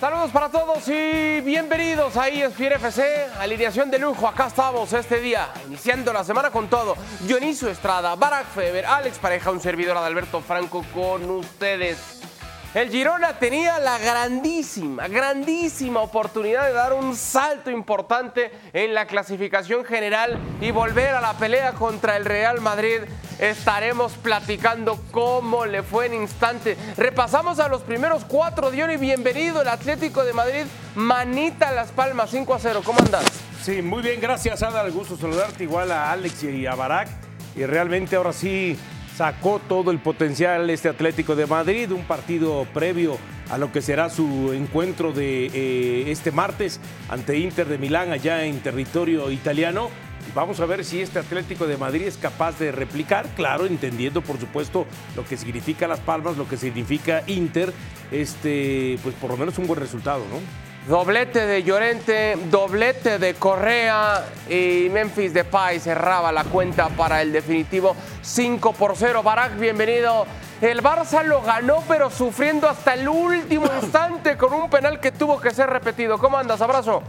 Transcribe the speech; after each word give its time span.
Saludos 0.00 0.30
para 0.30 0.48
todos 0.48 0.86
y 0.86 1.40
bienvenidos 1.40 2.16
a 2.16 2.28
ESPN 2.28 2.74
FC, 2.74 3.26
alineación 3.40 3.90
de 3.90 3.98
lujo. 3.98 4.28
Acá 4.28 4.46
estamos 4.46 4.92
este 4.92 5.20
día, 5.20 5.48
iniciando 5.66 6.12
la 6.12 6.22
semana 6.22 6.52
con 6.52 6.70
todo. 6.70 6.94
Dionisio 7.22 7.68
Estrada, 7.68 8.14
Barack 8.14 8.46
Feber, 8.46 8.86
Alex 8.86 9.18
Pareja, 9.18 9.50
un 9.50 9.60
servidor 9.60 9.96
Adalberto 9.96 10.40
Franco 10.40 10.84
con 10.94 11.28
ustedes. 11.28 12.27
El 12.74 12.90
Girona 12.90 13.38
tenía 13.38 13.78
la 13.78 13.96
grandísima, 13.98 15.08
grandísima 15.08 16.00
oportunidad 16.00 16.66
de 16.66 16.74
dar 16.74 16.92
un 16.92 17.16
salto 17.16 17.70
importante 17.70 18.52
en 18.74 18.92
la 18.92 19.06
clasificación 19.06 19.86
general 19.86 20.38
y 20.60 20.70
volver 20.70 21.14
a 21.14 21.22
la 21.22 21.32
pelea 21.32 21.72
contra 21.72 22.18
el 22.18 22.26
Real 22.26 22.60
Madrid. 22.60 23.00
Estaremos 23.38 24.12
platicando 24.18 25.02
cómo 25.12 25.64
le 25.64 25.82
fue 25.82 26.06
en 26.06 26.14
instante. 26.14 26.76
Repasamos 26.98 27.58
a 27.58 27.68
los 27.68 27.80
primeros 27.80 28.26
cuatro, 28.26 28.70
Dion, 28.70 28.90
y 28.90 28.98
bienvenido 28.98 29.62
el 29.62 29.68
Atlético 29.68 30.22
de 30.22 30.34
Madrid. 30.34 30.66
Manita 30.94 31.72
Las 31.72 31.90
Palmas, 31.90 32.28
5 32.30 32.52
a 32.52 32.58
0. 32.58 32.82
¿Cómo 32.84 32.98
andas? 33.00 33.24
Sí, 33.62 33.80
muy 33.80 34.02
bien, 34.02 34.20
gracias, 34.20 34.62
Ada. 34.62 34.86
Gusto 34.90 35.16
saludarte 35.16 35.64
igual 35.64 35.90
a 35.90 36.12
Alex 36.12 36.42
y 36.42 36.66
a 36.66 36.74
Barak. 36.74 37.08
Y 37.56 37.64
realmente 37.64 38.14
ahora 38.14 38.34
sí 38.34 38.78
sacó 39.18 39.60
todo 39.68 39.90
el 39.90 39.98
potencial 39.98 40.70
este 40.70 40.88
Atlético 40.88 41.34
de 41.34 41.44
Madrid, 41.44 41.90
un 41.90 42.04
partido 42.04 42.68
previo 42.72 43.18
a 43.50 43.58
lo 43.58 43.72
que 43.72 43.82
será 43.82 44.10
su 44.10 44.52
encuentro 44.52 45.12
de 45.12 45.46
eh, 45.46 46.04
este 46.12 46.30
martes 46.30 46.78
ante 47.08 47.36
Inter 47.36 47.66
de 47.66 47.78
Milán 47.78 48.12
allá 48.12 48.44
en 48.44 48.60
territorio 48.60 49.32
italiano. 49.32 49.90
Vamos 50.36 50.60
a 50.60 50.66
ver 50.66 50.84
si 50.84 51.00
este 51.00 51.18
Atlético 51.18 51.66
de 51.66 51.76
Madrid 51.76 52.02
es 52.02 52.16
capaz 52.16 52.60
de 52.60 52.70
replicar, 52.70 53.26
claro, 53.34 53.66
entendiendo 53.66 54.22
por 54.22 54.38
supuesto 54.38 54.86
lo 55.16 55.24
que 55.24 55.36
significa 55.36 55.88
Las 55.88 55.98
Palmas, 55.98 56.36
lo 56.36 56.48
que 56.48 56.56
significa 56.56 57.24
Inter, 57.26 57.72
este, 58.12 59.00
pues 59.02 59.16
por 59.16 59.32
lo 59.32 59.36
menos 59.36 59.58
un 59.58 59.66
buen 59.66 59.80
resultado, 59.80 60.20
¿no? 60.30 60.67
Doblete 60.88 61.46
de 61.46 61.62
Llorente, 61.64 62.38
doblete 62.50 63.18
de 63.18 63.34
Correa 63.34 64.24
y 64.48 64.88
Memphis 64.88 65.34
Depay 65.34 65.80
cerraba 65.80 66.32
la 66.32 66.44
cuenta 66.44 66.88
para 66.88 67.20
el 67.20 67.30
definitivo 67.30 67.94
5 68.22 68.72
por 68.72 68.96
0. 68.96 69.22
Barak, 69.22 69.58
bienvenido. 69.58 70.26
El 70.62 70.82
Barça 70.82 71.22
lo 71.24 71.42
ganó, 71.42 71.84
pero 71.86 72.08
sufriendo 72.08 72.66
hasta 72.66 72.94
el 72.94 73.06
último 73.06 73.66
instante 73.82 74.38
con 74.38 74.54
un 74.54 74.70
penal 74.70 74.98
que 74.98 75.12
tuvo 75.12 75.38
que 75.38 75.50
ser 75.50 75.68
repetido. 75.68 76.16
¿Cómo 76.16 76.38
andas? 76.38 76.62
Abrazo. 76.62 77.02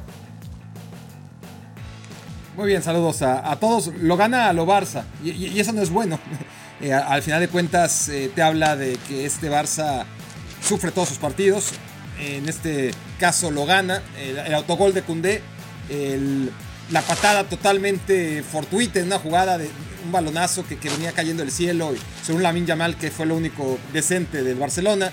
Muy 2.57 2.67
bien, 2.67 2.83
saludos 2.83 3.21
a, 3.21 3.55
todos. 3.61 3.93
Lo 3.95 4.17
gana 4.17 4.49
a 4.49 4.53
lo 4.53 4.65
Barça 4.65 5.03
y, 5.23 5.57
eso 5.57 5.71
no 5.71 5.81
es 5.81 5.89
bueno. 5.89 6.19
Eh, 6.81 6.93
al 6.93 7.21
final 7.21 7.41
de 7.41 7.49
cuentas 7.49 8.07
eh, 8.07 8.31
te 8.33 8.41
habla 8.41 8.77
de 8.77 8.97
que 9.05 9.25
este 9.25 9.51
Barça 9.51 10.05
sufre 10.61 10.91
todos 10.91 11.09
sus 11.09 11.17
partidos, 11.17 11.73
en 12.19 12.47
este 12.47 12.91
caso 13.19 13.51
lo 13.51 13.65
gana, 13.65 14.01
el, 14.19 14.53
autogol 14.53 14.93
de 14.93 15.01
Cundé, 15.01 15.41
la 16.91 17.01
patada 17.01 17.43
totalmente 17.43 18.43
fortuita 18.43 18.99
en 18.99 19.07
una 19.07 19.19
jugada 19.19 19.57
de 19.57 19.69
un 20.05 20.11
balonazo 20.11 20.65
que, 20.65 20.75
venía 20.89 21.11
cayendo 21.11 21.43
del 21.43 21.51
cielo, 21.51 21.93
según 22.23 22.43
Lamin 22.43 22.65
Yamal, 22.65 22.95
que 22.97 23.11
fue 23.11 23.25
lo 23.25 23.35
único 23.35 23.77
decente 23.93 24.43
del 24.43 24.57
Barcelona. 24.57 25.11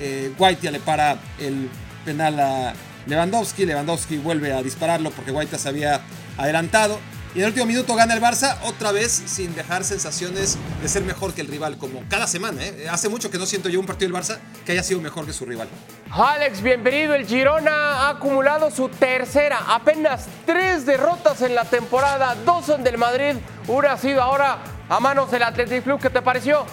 Eh, 0.00 0.32
Guaitia 0.36 0.70
le 0.70 0.80
para 0.80 1.18
el 1.38 1.68
penal 2.04 2.38
a 2.40 2.74
Lewandowski, 3.06 3.64
Lewandowski 3.64 4.16
vuelve 4.18 4.52
a 4.52 4.62
dispararlo 4.62 5.10
porque 5.10 5.30
Guaitia 5.30 5.58
se 5.58 5.68
había 5.68 6.00
adelantado. 6.36 6.98
Y 7.34 7.38
en 7.38 7.46
el 7.46 7.48
último 7.48 7.66
minuto 7.66 7.96
gana 7.96 8.14
el 8.14 8.22
Barça, 8.22 8.58
otra 8.62 8.92
vez 8.92 9.10
sin 9.10 9.56
dejar 9.56 9.82
sensaciones 9.82 10.56
de 10.80 10.88
ser 10.88 11.02
mejor 11.02 11.34
que 11.34 11.40
el 11.40 11.48
rival, 11.48 11.76
como 11.78 12.04
cada 12.08 12.28
semana. 12.28 12.64
¿eh? 12.64 12.86
Hace 12.88 13.08
mucho 13.08 13.28
que 13.28 13.38
no 13.38 13.46
siento 13.46 13.68
yo 13.68 13.80
un 13.80 13.86
partido 13.86 14.12
del 14.12 14.22
Barça 14.22 14.38
que 14.64 14.70
haya 14.70 14.84
sido 14.84 15.00
mejor 15.00 15.26
que 15.26 15.32
su 15.32 15.44
rival. 15.44 15.66
Alex, 16.12 16.62
bienvenido. 16.62 17.12
El 17.12 17.26
Girona 17.26 17.72
ha 17.72 18.10
acumulado 18.10 18.70
su 18.70 18.88
tercera, 18.88 19.58
apenas 19.68 20.26
tres 20.46 20.86
derrotas 20.86 21.42
en 21.42 21.56
la 21.56 21.64
temporada, 21.64 22.36
dos 22.46 22.66
son 22.66 22.84
del 22.84 22.98
Madrid, 22.98 23.34
una 23.66 23.94
ha 23.94 23.98
sido 23.98 24.22
ahora 24.22 24.58
a 24.88 25.00
manos 25.00 25.28
del 25.32 25.42
Athletic 25.42 25.82
Club. 25.82 26.00
¿Qué 26.00 26.10
te 26.10 26.22
pareció? 26.22 26.64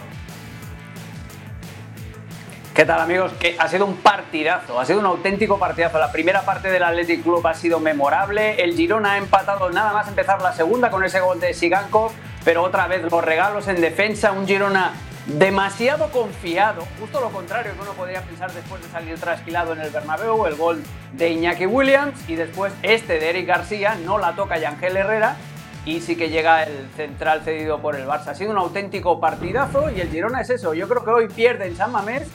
¿Qué 2.74 2.86
tal 2.86 3.02
amigos? 3.02 3.34
Que 3.34 3.58
ha 3.60 3.68
sido 3.68 3.86
un 3.86 3.98
partidazo, 3.98 4.80
ha 4.80 4.86
sido 4.86 5.00
un 5.00 5.06
auténtico 5.06 5.60
partidazo. 5.60 6.00
La 6.00 6.10
primera 6.10 6.44
parte 6.44 6.72
del 6.72 6.82
Athletic 6.82 7.22
Club 7.22 7.46
ha 7.46 7.54
sido 7.54 7.82
memorable. 7.82 8.64
El 8.64 8.76
Girona 8.76 9.14
ha 9.14 9.18
empatado 9.18 9.70
nada 9.72 9.92
más 9.92 10.08
empezar 10.08 10.42
la 10.42 10.54
segunda 10.54 10.90
con 10.90 11.04
ese 11.04 11.20
gol 11.20 11.42
de 11.42 11.54
Sigankov, 11.54 12.12
pero 12.46 12.64
otra 12.64 12.88
vez 12.88 13.04
los 13.04 13.22
regalos 13.26 13.68
en 13.68 13.82
defensa. 13.82 14.32
Un 14.32 14.48
Girona 14.48 14.94
demasiado 15.26 16.10
confiado, 16.12 16.88
justo 16.98 17.20
lo 17.20 17.30
contrario 17.30 17.74
que 17.74 17.82
uno 17.82 17.92
podría 17.92 18.22
pensar 18.22 18.50
después 18.54 18.82
de 18.82 18.88
salir 18.88 19.20
trasquilado 19.20 19.74
en 19.74 19.82
el 19.82 19.90
Bernabéu, 19.90 20.46
el 20.46 20.56
gol 20.56 20.82
de 21.12 21.30
Iñaki 21.30 21.66
Williams 21.66 22.18
y 22.30 22.36
después 22.36 22.72
este 22.84 23.20
de 23.20 23.32
Eric 23.32 23.48
García, 23.48 23.98
no 24.06 24.18
la 24.18 24.34
toca 24.38 24.58
Yangel 24.58 24.96
Herrera 24.96 25.36
y 25.84 26.00
sí 26.00 26.16
que 26.16 26.30
llega 26.30 26.64
el 26.64 26.90
central 26.96 27.42
cedido 27.44 27.82
por 27.82 27.98
el 27.98 28.08
Barça. 28.08 28.28
Ha 28.28 28.36
sido 28.36 28.52
un 28.52 28.58
auténtico 28.58 29.20
partidazo 29.20 29.90
y 29.90 30.00
el 30.00 30.10
Girona 30.10 30.40
es 30.40 30.50
eso. 30.50 30.74
Yo 30.74 30.88
creo 30.88 31.04
que 31.04 31.12
hoy 31.12 31.28
pierde 31.28 31.68
en 31.68 31.76
San 31.76 31.92
Mamés 31.92 32.30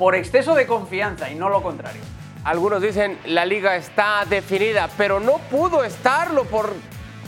por 0.00 0.14
exceso 0.14 0.54
de 0.54 0.66
confianza 0.66 1.30
y 1.30 1.34
no 1.34 1.50
lo 1.50 1.62
contrario. 1.62 2.00
Algunos 2.44 2.80
dicen 2.80 3.18
la 3.26 3.44
liga 3.44 3.76
está 3.76 4.24
definida, 4.24 4.88
pero 4.96 5.20
no 5.20 5.36
pudo 5.50 5.84
estarlo 5.84 6.46
por 6.46 6.72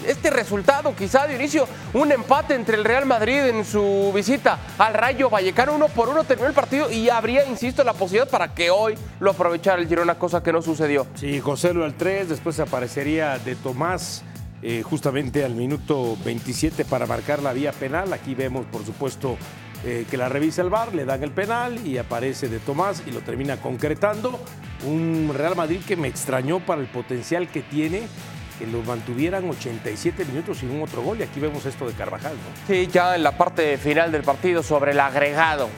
este 0.06 0.30
resultado, 0.30 0.96
quizá 0.96 1.26
de 1.26 1.34
inicio, 1.34 1.68
un 1.92 2.10
empate 2.10 2.54
entre 2.54 2.76
el 2.76 2.84
Real 2.84 3.04
Madrid 3.04 3.40
en 3.40 3.66
su 3.66 4.10
visita 4.14 4.58
al 4.78 4.94
Rayo 4.94 5.28
Vallecano, 5.28 5.74
uno 5.74 5.88
por 5.88 6.08
uno 6.08 6.24
terminó 6.24 6.48
el 6.48 6.54
partido 6.54 6.90
y 6.90 7.10
habría, 7.10 7.44
insisto, 7.44 7.84
la 7.84 7.92
posibilidad 7.92 8.30
para 8.30 8.54
que 8.54 8.70
hoy 8.70 8.94
lo 9.20 9.32
aprovechara 9.32 9.78
el 9.78 9.86
Girona, 9.86 10.14
cosa 10.14 10.42
que 10.42 10.50
no 10.50 10.62
sucedió. 10.62 11.06
Sí, 11.14 11.40
José 11.40 11.74
lo 11.74 11.84
al 11.84 11.92
3, 11.92 12.30
después 12.30 12.58
aparecería 12.58 13.38
de 13.38 13.54
Tomás 13.54 14.24
eh, 14.62 14.82
justamente 14.82 15.44
al 15.44 15.54
minuto 15.54 16.16
27 16.24 16.86
para 16.86 17.04
marcar 17.04 17.42
la 17.42 17.52
vía 17.52 17.72
penal. 17.72 18.14
Aquí 18.14 18.34
vemos, 18.34 18.64
por 18.64 18.82
supuesto, 18.86 19.36
eh, 19.84 20.06
que 20.10 20.16
la 20.16 20.28
revisa 20.28 20.62
el 20.62 20.70
VAR, 20.70 20.94
le 20.94 21.04
dan 21.04 21.22
el 21.22 21.30
penal 21.32 21.84
y 21.86 21.98
aparece 21.98 22.48
de 22.48 22.58
Tomás 22.60 23.02
y 23.06 23.10
lo 23.10 23.20
termina 23.20 23.56
concretando. 23.56 24.40
Un 24.86 25.32
Real 25.34 25.56
Madrid 25.56 25.80
que 25.86 25.96
me 25.96 26.08
extrañó 26.08 26.60
para 26.60 26.80
el 26.80 26.86
potencial 26.86 27.48
que 27.48 27.62
tiene 27.62 28.02
que 28.58 28.66
lo 28.66 28.82
mantuvieran 28.82 29.48
87 29.48 30.24
minutos 30.26 30.58
sin 30.58 30.70
un 30.70 30.82
otro 30.82 31.02
gol. 31.02 31.18
Y 31.20 31.22
aquí 31.24 31.40
vemos 31.40 31.66
esto 31.66 31.86
de 31.86 31.94
Carvajal. 31.94 32.32
¿no? 32.32 32.66
Sí, 32.66 32.86
ya 32.86 33.16
en 33.16 33.22
la 33.22 33.36
parte 33.36 33.76
final 33.78 34.12
del 34.12 34.22
partido 34.22 34.62
sobre 34.62 34.92
el 34.92 35.00
agregado. 35.00 35.68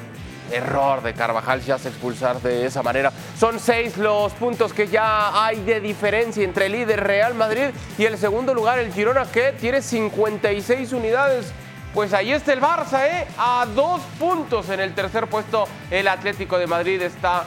Error 0.52 1.02
de 1.02 1.14
Carvajal, 1.14 1.62
ya 1.62 1.78
se 1.78 1.88
expulsar 1.88 2.40
de 2.42 2.66
esa 2.66 2.82
manera. 2.82 3.10
Son 3.38 3.58
seis 3.58 3.96
los 3.96 4.32
puntos 4.34 4.74
que 4.74 4.88
ya 4.88 5.44
hay 5.44 5.60
de 5.64 5.80
diferencia 5.80 6.44
entre 6.44 6.66
el 6.66 6.72
líder 6.72 7.02
Real 7.02 7.34
Madrid 7.34 7.70
y 7.96 8.04
el 8.04 8.18
segundo 8.18 8.52
lugar, 8.52 8.78
el 8.78 8.92
Girona, 8.92 9.24
que 9.24 9.52
tiene 9.52 9.80
56 9.80 10.92
unidades. 10.92 11.52
Pues 11.94 12.12
ahí 12.12 12.32
está 12.32 12.52
el 12.52 12.60
Barça, 12.60 13.06
¿eh? 13.06 13.24
A 13.38 13.66
dos 13.72 14.02
puntos 14.18 14.68
en 14.68 14.80
el 14.80 14.96
tercer 14.96 15.28
puesto. 15.28 15.68
El 15.92 16.08
Atlético 16.08 16.58
de 16.58 16.66
Madrid 16.66 17.00
está 17.00 17.44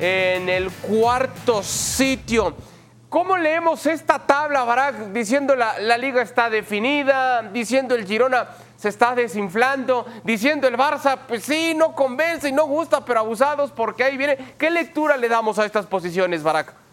en 0.00 0.48
el 0.48 0.68
cuarto 0.68 1.62
sitio. 1.62 2.56
¿Cómo 3.08 3.36
leemos 3.36 3.86
esta 3.86 4.18
tabla, 4.18 4.64
Barak? 4.64 5.12
Diciendo 5.12 5.54
la, 5.54 5.78
la 5.78 5.96
liga 5.96 6.22
está 6.22 6.50
definida, 6.50 7.42
diciendo 7.42 7.94
el 7.94 8.04
Girona 8.04 8.48
se 8.76 8.88
está 8.88 9.14
desinflando, 9.14 10.04
diciendo 10.24 10.66
el 10.66 10.76
Barça, 10.76 11.16
pues 11.28 11.44
sí, 11.44 11.72
no 11.76 11.94
convence 11.94 12.48
y 12.48 12.52
no 12.52 12.66
gusta, 12.66 13.04
pero 13.04 13.20
abusados 13.20 13.70
porque 13.70 14.02
ahí 14.02 14.16
viene. 14.16 14.54
¿Qué 14.58 14.70
lectura 14.70 15.16
le 15.16 15.28
damos 15.28 15.60
a 15.60 15.64
estas 15.64 15.86
posiciones, 15.86 16.42
Barak? 16.42 16.83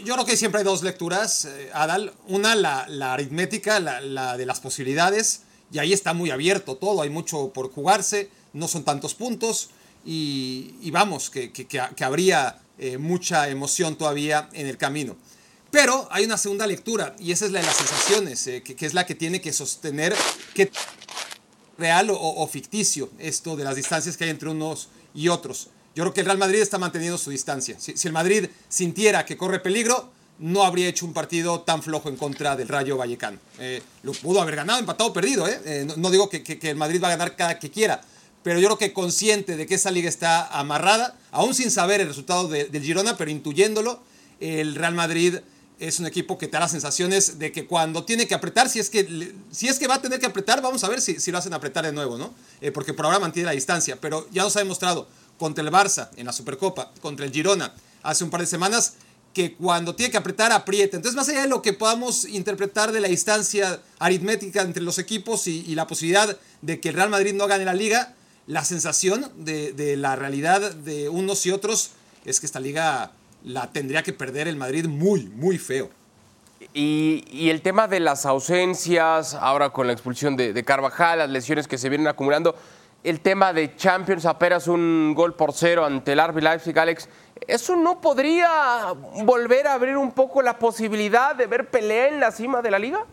Yo, 0.00 0.14
creo 0.14 0.24
que 0.24 0.38
siempre 0.38 0.60
hay 0.60 0.64
dos 0.64 0.82
lecturas, 0.82 1.44
eh, 1.44 1.70
Adal. 1.74 2.14
Una, 2.26 2.54
la, 2.54 3.12
aritmética, 3.12 3.78
la, 3.78 4.38
de 4.38 4.46
las 4.46 4.58
posibilidades, 4.58 5.42
y 5.70 5.80
ahí 5.80 5.92
está 5.92 6.14
muy 6.14 6.30
abierto 6.30 6.76
todo, 6.76 7.02
hay 7.02 7.10
mucho 7.10 7.52
por 7.52 7.70
jugarse, 7.70 8.30
no 8.54 8.68
son 8.68 8.84
tantos 8.84 9.14
puntos, 9.14 9.68
y, 10.02 10.90
vamos, 10.90 11.28
que, 11.28 11.50
habría 12.00 12.58
eh, 12.78 12.96
mucha 12.96 13.50
emoción 13.50 13.96
todavía 13.96 14.48
en 14.54 14.66
el 14.66 14.78
camino. 14.78 15.14
Pero 15.70 16.08
hay 16.10 16.24
una 16.24 16.38
segunda 16.38 16.66
lectura, 16.66 17.14
y 17.18 17.32
esa 17.32 17.44
es 17.44 17.52
la 17.52 17.60
de 17.60 17.66
las 17.66 17.76
sensaciones, 17.76 18.46
eh, 18.46 18.62
que, 18.62 18.86
es 18.86 18.94
la 18.94 19.04
que 19.04 19.14
tiene 19.14 19.42
que 19.42 19.52
sostener 19.52 20.14
que 20.54 20.70
real 21.76 22.08
o 22.10 22.46
ficticio 22.46 23.10
esto 23.18 23.56
de 23.56 23.64
las 23.64 23.76
distancias 23.76 24.16
que 24.16 24.24
hay 24.24 24.30
entre 24.30 24.48
unos 24.48 24.88
y 25.14 25.28
otros. 25.28 25.68
Yo 25.94 26.04
creo 26.04 26.14
que 26.14 26.20
el 26.20 26.26
Real 26.26 26.38
Madrid 26.38 26.60
está 26.60 26.78
manteniendo 26.78 27.18
su 27.18 27.30
distancia. 27.30 27.76
Si, 27.78 27.94
el 28.06 28.12
Madrid 28.12 28.48
sintiera 28.68 29.26
que 29.26 29.36
corre 29.36 29.60
peligro, 29.60 30.10
no 30.38 30.64
habría 30.64 30.88
hecho 30.88 31.04
un 31.04 31.12
partido 31.12 31.60
tan 31.60 31.82
flojo 31.82 32.08
en 32.08 32.16
contra 32.16 32.56
del 32.56 32.68
Rayo 32.68 32.96
Vallecano. 32.96 33.38
Eh, 33.58 33.82
lo 34.02 34.12
pudo 34.12 34.40
haber 34.40 34.56
ganado, 34.56 34.80
empatado 34.80 35.12
perdido. 35.12 35.46
¿eh? 35.46 35.60
eh 35.64 35.86
no, 35.96 36.10
digo 36.10 36.30
que, 36.30 36.58
el 36.62 36.76
Madrid 36.76 37.02
va 37.02 37.08
a 37.08 37.12
ganar 37.12 37.36
cada 37.36 37.58
que 37.58 37.70
quiera, 37.70 38.00
pero 38.42 38.58
yo 38.58 38.68
creo 38.68 38.78
que 38.78 38.92
consciente 38.92 39.56
de 39.56 39.66
que 39.66 39.74
esa 39.74 39.90
liga 39.90 40.08
está 40.08 40.46
amarrada, 40.46 41.14
aún 41.30 41.54
sin 41.54 41.70
saber 41.70 42.00
el 42.00 42.08
resultado 42.08 42.48
del 42.48 42.82
Girona, 42.82 43.16
pero 43.18 43.30
intuyéndolo, 43.30 44.02
el 44.40 44.74
Real 44.74 44.94
Madrid 44.94 45.38
es 45.78 46.00
un 46.00 46.06
equipo 46.06 46.38
que 46.38 46.46
te 46.46 46.56
da 46.58 46.68
sensaciones 46.68 47.38
de 47.38 47.52
que 47.52 47.66
cuando 47.66 48.04
tiene 48.04 48.26
que 48.26 48.34
apretar, 48.34 48.68
si 48.68 48.78
es 48.78 48.88
que, 48.88 49.34
si 49.50 49.68
es 49.68 49.78
que 49.78 49.88
va 49.88 49.96
a 49.96 50.02
tener 50.02 50.20
que 50.20 50.26
apretar, 50.26 50.62
vamos 50.62 50.82
a 50.84 50.88
ver 50.88 51.00
si, 51.00 51.20
si 51.20 51.30
lo 51.30 51.38
hacen 51.38 51.52
apretar 51.52 51.84
de 51.84 51.92
nuevo, 51.92 52.16
¿no? 52.16 52.32
Porque 52.72 52.94
por 52.94 53.04
ahora 53.04 53.18
mantiene 53.18 53.46
la 53.46 53.52
distancia, 53.52 54.00
pero 54.00 54.26
ya 54.30 54.42
nos 54.42 54.56
ha 54.56 54.60
demostrado 54.60 55.08
contra 55.38 55.64
el 55.64 55.70
Barça 55.70 56.10
en 56.16 56.26
la 56.26 56.32
Supercopa, 56.32 56.92
contra 57.00 57.26
el 57.26 57.32
Girona 57.32 57.74
hace 58.02 58.24
un 58.24 58.30
par 58.30 58.40
de 58.40 58.46
semanas, 58.46 58.94
que 59.32 59.54
cuando 59.54 59.94
tiene 59.94 60.10
que 60.10 60.18
apretar, 60.18 60.52
aprieta. 60.52 60.96
Entonces, 60.96 61.16
más 61.16 61.28
allá 61.28 61.42
de 61.42 61.48
lo 61.48 61.62
que 61.62 61.72
podamos 61.72 62.24
interpretar 62.26 62.92
de 62.92 63.00
la 63.00 63.08
distancia 63.08 63.80
aritmética 63.98 64.62
entre 64.62 64.82
los 64.82 64.98
equipos 64.98 65.46
y, 65.46 65.74
la 65.74 65.86
posibilidad 65.86 66.36
de 66.60 66.80
que 66.80 66.90
el 66.90 66.96
Real 66.96 67.08
Madrid 67.08 67.32
no 67.32 67.46
gane 67.46 67.64
la 67.64 67.74
liga, 67.74 68.14
la 68.46 68.64
sensación 68.64 69.30
de, 69.36 69.96
la 69.96 70.16
realidad 70.16 70.74
de 70.74 71.08
unos 71.08 71.46
y 71.46 71.50
otros 71.50 71.92
es 72.24 72.40
que 72.40 72.46
esta 72.46 72.60
liga 72.60 73.12
la 73.44 73.72
tendría 73.72 74.02
que 74.02 74.12
perder 74.12 74.48
el 74.48 74.56
Madrid 74.56 74.86
muy, 74.86 75.24
muy 75.24 75.58
feo. 75.58 75.90
Y, 76.74 77.48
el 77.48 77.62
tema 77.62 77.88
de 77.88 78.00
las 78.00 78.26
ausencias, 78.26 79.34
ahora 79.34 79.70
con 79.70 79.86
la 79.86 79.94
expulsión 79.94 80.36
de, 80.36 80.52
de 80.52 80.64
Carvajal, 80.64 81.18
las 81.18 81.30
lesiones 81.30 81.66
que 81.66 81.78
se 81.78 81.88
vienen 81.88 82.06
acumulando, 82.06 82.54
el 83.04 83.20
tema 83.20 83.52
de 83.52 83.74
Champions, 83.74 84.26
apenas 84.26 84.68
un 84.68 85.14
gol 85.14 85.34
por 85.34 85.52
cero 85.52 85.84
ante 85.84 86.12
el 86.12 86.24
RB 86.24 86.40
Leipzig, 86.40 86.78
Alex, 86.78 87.08
¿eso 87.46 87.76
no 87.76 88.00
podría 88.00 88.92
volver 89.24 89.66
a 89.66 89.74
abrir 89.74 89.96
un 89.96 90.12
poco 90.12 90.42
la 90.42 90.58
posibilidad 90.58 91.34
de 91.34 91.46
ver 91.46 91.68
pelea 91.68 92.08
en 92.08 92.20
la 92.20 92.30
cima 92.30 92.62
de 92.62 92.70
la 92.70 92.78
liga? 92.78 93.04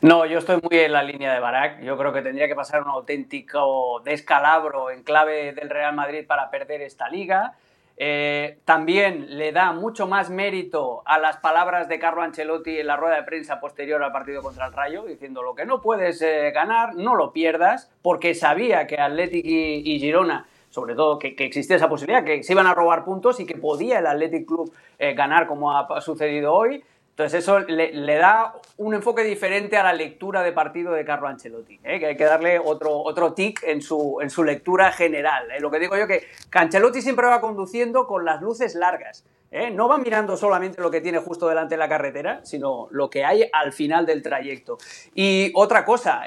No, 0.00 0.24
yo 0.26 0.38
estoy 0.38 0.60
muy 0.62 0.78
en 0.78 0.92
la 0.92 1.02
línea 1.02 1.34
de 1.34 1.40
Barak. 1.40 1.80
Yo 1.80 1.98
creo 1.98 2.12
que 2.12 2.22
tendría 2.22 2.46
que 2.46 2.54
pasar 2.54 2.82
un 2.82 2.88
auténtico 2.88 4.00
descalabro 4.04 4.90
en 4.90 5.02
clave 5.02 5.52
del 5.52 5.68
Real 5.68 5.94
Madrid 5.94 6.24
para 6.26 6.50
perder 6.50 6.82
esta 6.82 7.08
liga. 7.08 7.54
Eh, 8.00 8.60
también 8.64 9.38
le 9.38 9.50
da 9.50 9.72
mucho 9.72 10.06
más 10.06 10.30
mérito 10.30 11.02
a 11.04 11.18
las 11.18 11.38
palabras 11.38 11.88
de 11.88 11.98
Carlo 11.98 12.22
Ancelotti 12.22 12.78
en 12.78 12.86
la 12.86 12.96
rueda 12.96 13.16
de 13.16 13.24
prensa 13.24 13.58
posterior 13.58 14.00
al 14.04 14.12
partido 14.12 14.40
contra 14.40 14.66
el 14.66 14.72
Rayo, 14.72 15.04
diciendo 15.04 15.42
lo 15.42 15.56
que 15.56 15.66
no 15.66 15.80
puedes 15.80 16.22
eh, 16.22 16.52
ganar, 16.54 16.94
no 16.94 17.16
lo 17.16 17.32
pierdas, 17.32 17.90
porque 18.00 18.36
sabía 18.36 18.86
que 18.86 18.98
Athletic 19.00 19.44
y, 19.44 19.98
Girona 19.98 20.46
sobre 20.70 20.94
todo 20.94 21.18
que, 21.18 21.34
existía 21.38 21.74
esa 21.74 21.88
posibilidad, 21.88 22.22
que 22.24 22.44
se 22.44 22.52
iban 22.52 22.68
a 22.68 22.74
robar 22.74 23.04
puntos 23.04 23.40
y 23.40 23.46
que 23.46 23.56
podía 23.56 23.98
el 23.98 24.06
Athletic 24.06 24.46
Club 24.46 24.72
eh, 24.98 25.14
ganar 25.14 25.48
como 25.48 25.76
ha 25.76 26.00
sucedido 26.00 26.54
hoy. 26.54 26.84
Entonces 27.18 27.42
eso 27.42 27.58
le, 27.58 28.14
da 28.14 28.54
un 28.76 28.94
enfoque 28.94 29.24
diferente 29.24 29.76
a 29.76 29.82
la 29.82 29.92
lectura 29.92 30.44
de 30.44 30.52
partido 30.52 30.92
de 30.92 31.04
Carlo 31.04 31.26
Ancelotti, 31.26 31.80
¿eh? 31.82 31.98
que 31.98 32.06
hay 32.06 32.16
que 32.16 32.22
darle 32.22 32.60
otro, 32.60 32.96
otro 32.96 33.32
tic 33.32 33.60
en 33.64 33.82
su, 33.82 34.20
en 34.22 34.30
su 34.30 34.44
lectura 34.44 34.92
general. 34.92 35.50
¿eh? 35.50 35.58
Lo 35.58 35.68
que 35.68 35.80
digo 35.80 35.96
yo 35.96 36.06
que 36.06 36.28
Ancelotti 36.52 37.02
siempre 37.02 37.26
va 37.26 37.40
conduciendo 37.40 38.06
con 38.06 38.24
las 38.24 38.40
luces 38.40 38.76
largas. 38.76 39.24
¿eh? 39.50 39.72
No 39.72 39.88
va 39.88 39.98
mirando 39.98 40.36
solamente 40.36 40.80
lo 40.80 40.92
que 40.92 41.00
tiene 41.00 41.18
justo 41.18 41.48
delante 41.48 41.74
de 41.74 41.78
la 41.80 41.88
carretera, 41.88 42.38
sino 42.44 42.86
lo 42.92 43.10
que 43.10 43.24
hay 43.24 43.50
al 43.52 43.72
final 43.72 44.06
del 44.06 44.22
trayecto. 44.22 44.78
Y 45.12 45.50
otra 45.56 45.84
cosa, 45.84 46.22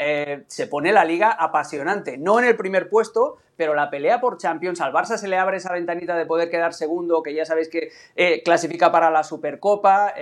se 0.48 0.68
pone 0.68 0.92
la 0.92 1.06
liga 1.06 1.32
apasionante, 1.32 2.18
no 2.18 2.38
en 2.38 2.44
el 2.44 2.58
primer 2.58 2.90
puesto, 2.90 3.38
pero 3.56 3.76
la 3.76 3.90
pelea 3.90 4.20
por 4.20 4.38
Champions, 4.38 4.82
al 4.82 4.92
Barça 4.92 5.16
se 5.16 5.30
le 5.30 5.38
abre 5.38 5.56
esa 5.56 5.72
ventanita 5.72 6.18
de 6.18 6.26
poder 6.26 6.50
quedar 6.50 6.74
segundo, 6.74 7.24
que 7.24 7.34
ya 7.34 7.46
sabéis 7.46 7.70
que 7.70 7.92
clasifica 8.44 8.92
para 8.92 9.10
la 9.10 9.24
Supercopa 9.24 10.16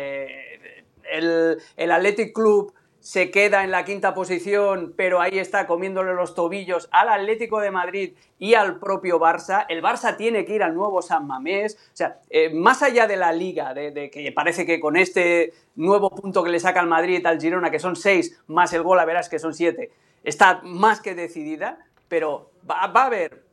el, 1.11 1.91
Athletic 1.91 2.33
Club 2.33 2.73
se 2.99 3.31
queda 3.31 3.63
en 3.63 3.71
la 3.71 3.85
quinta 3.85 4.13
posición, 4.13 4.93
pero 4.97 5.21
ahí 5.21 5.39
está 5.39 5.67
comiéndole 5.67 6.13
los 6.13 6.35
tobillos 6.35 6.89
al 6.91 7.09
Atlético 7.09 7.61
de 7.61 7.71
Madrid 7.71 8.13
y 8.37 8.55
al 8.55 8.77
propio 8.77 9.19
Barça. 9.19 9.65
El 9.69 9.81
Barça 9.81 10.17
tiene 10.17 10.43
que 10.45 10.55
ir 10.55 10.63
al 10.63 10.75
nuevo 10.75 11.01
San 11.01 11.25
Mamés. 11.25 11.75
O 11.75 11.95
sea, 11.95 12.19
eh, 12.29 12.53
más 12.53 12.83
allá 12.83 13.07
de 13.07 13.15
la 13.15 13.31
liga, 13.31 13.73
de, 13.73 14.09
que 14.11 14.31
parece 14.33 14.65
que 14.65 14.79
con 14.79 14.97
este 14.97 15.53
nuevo 15.75 16.09
punto 16.09 16.43
que 16.43 16.49
le 16.49 16.59
saca 16.59 16.81
al 16.81 16.87
Madrid 16.87 17.25
al 17.25 17.39
Girona, 17.39 17.71
que 17.71 17.79
son 17.79 17.95
seis, 17.95 18.41
más 18.47 18.73
el 18.73 18.83
gol, 18.83 18.99
a 18.99 19.05
verás 19.05 19.29
que 19.29 19.39
son 19.39 19.53
siete, 19.53 19.91
está 20.23 20.59
más 20.63 20.99
que 20.99 21.15
decidida, 21.15 21.79
pero 22.09 22.51
va, 22.69 22.81
a 22.81 23.05
haber 23.05 23.43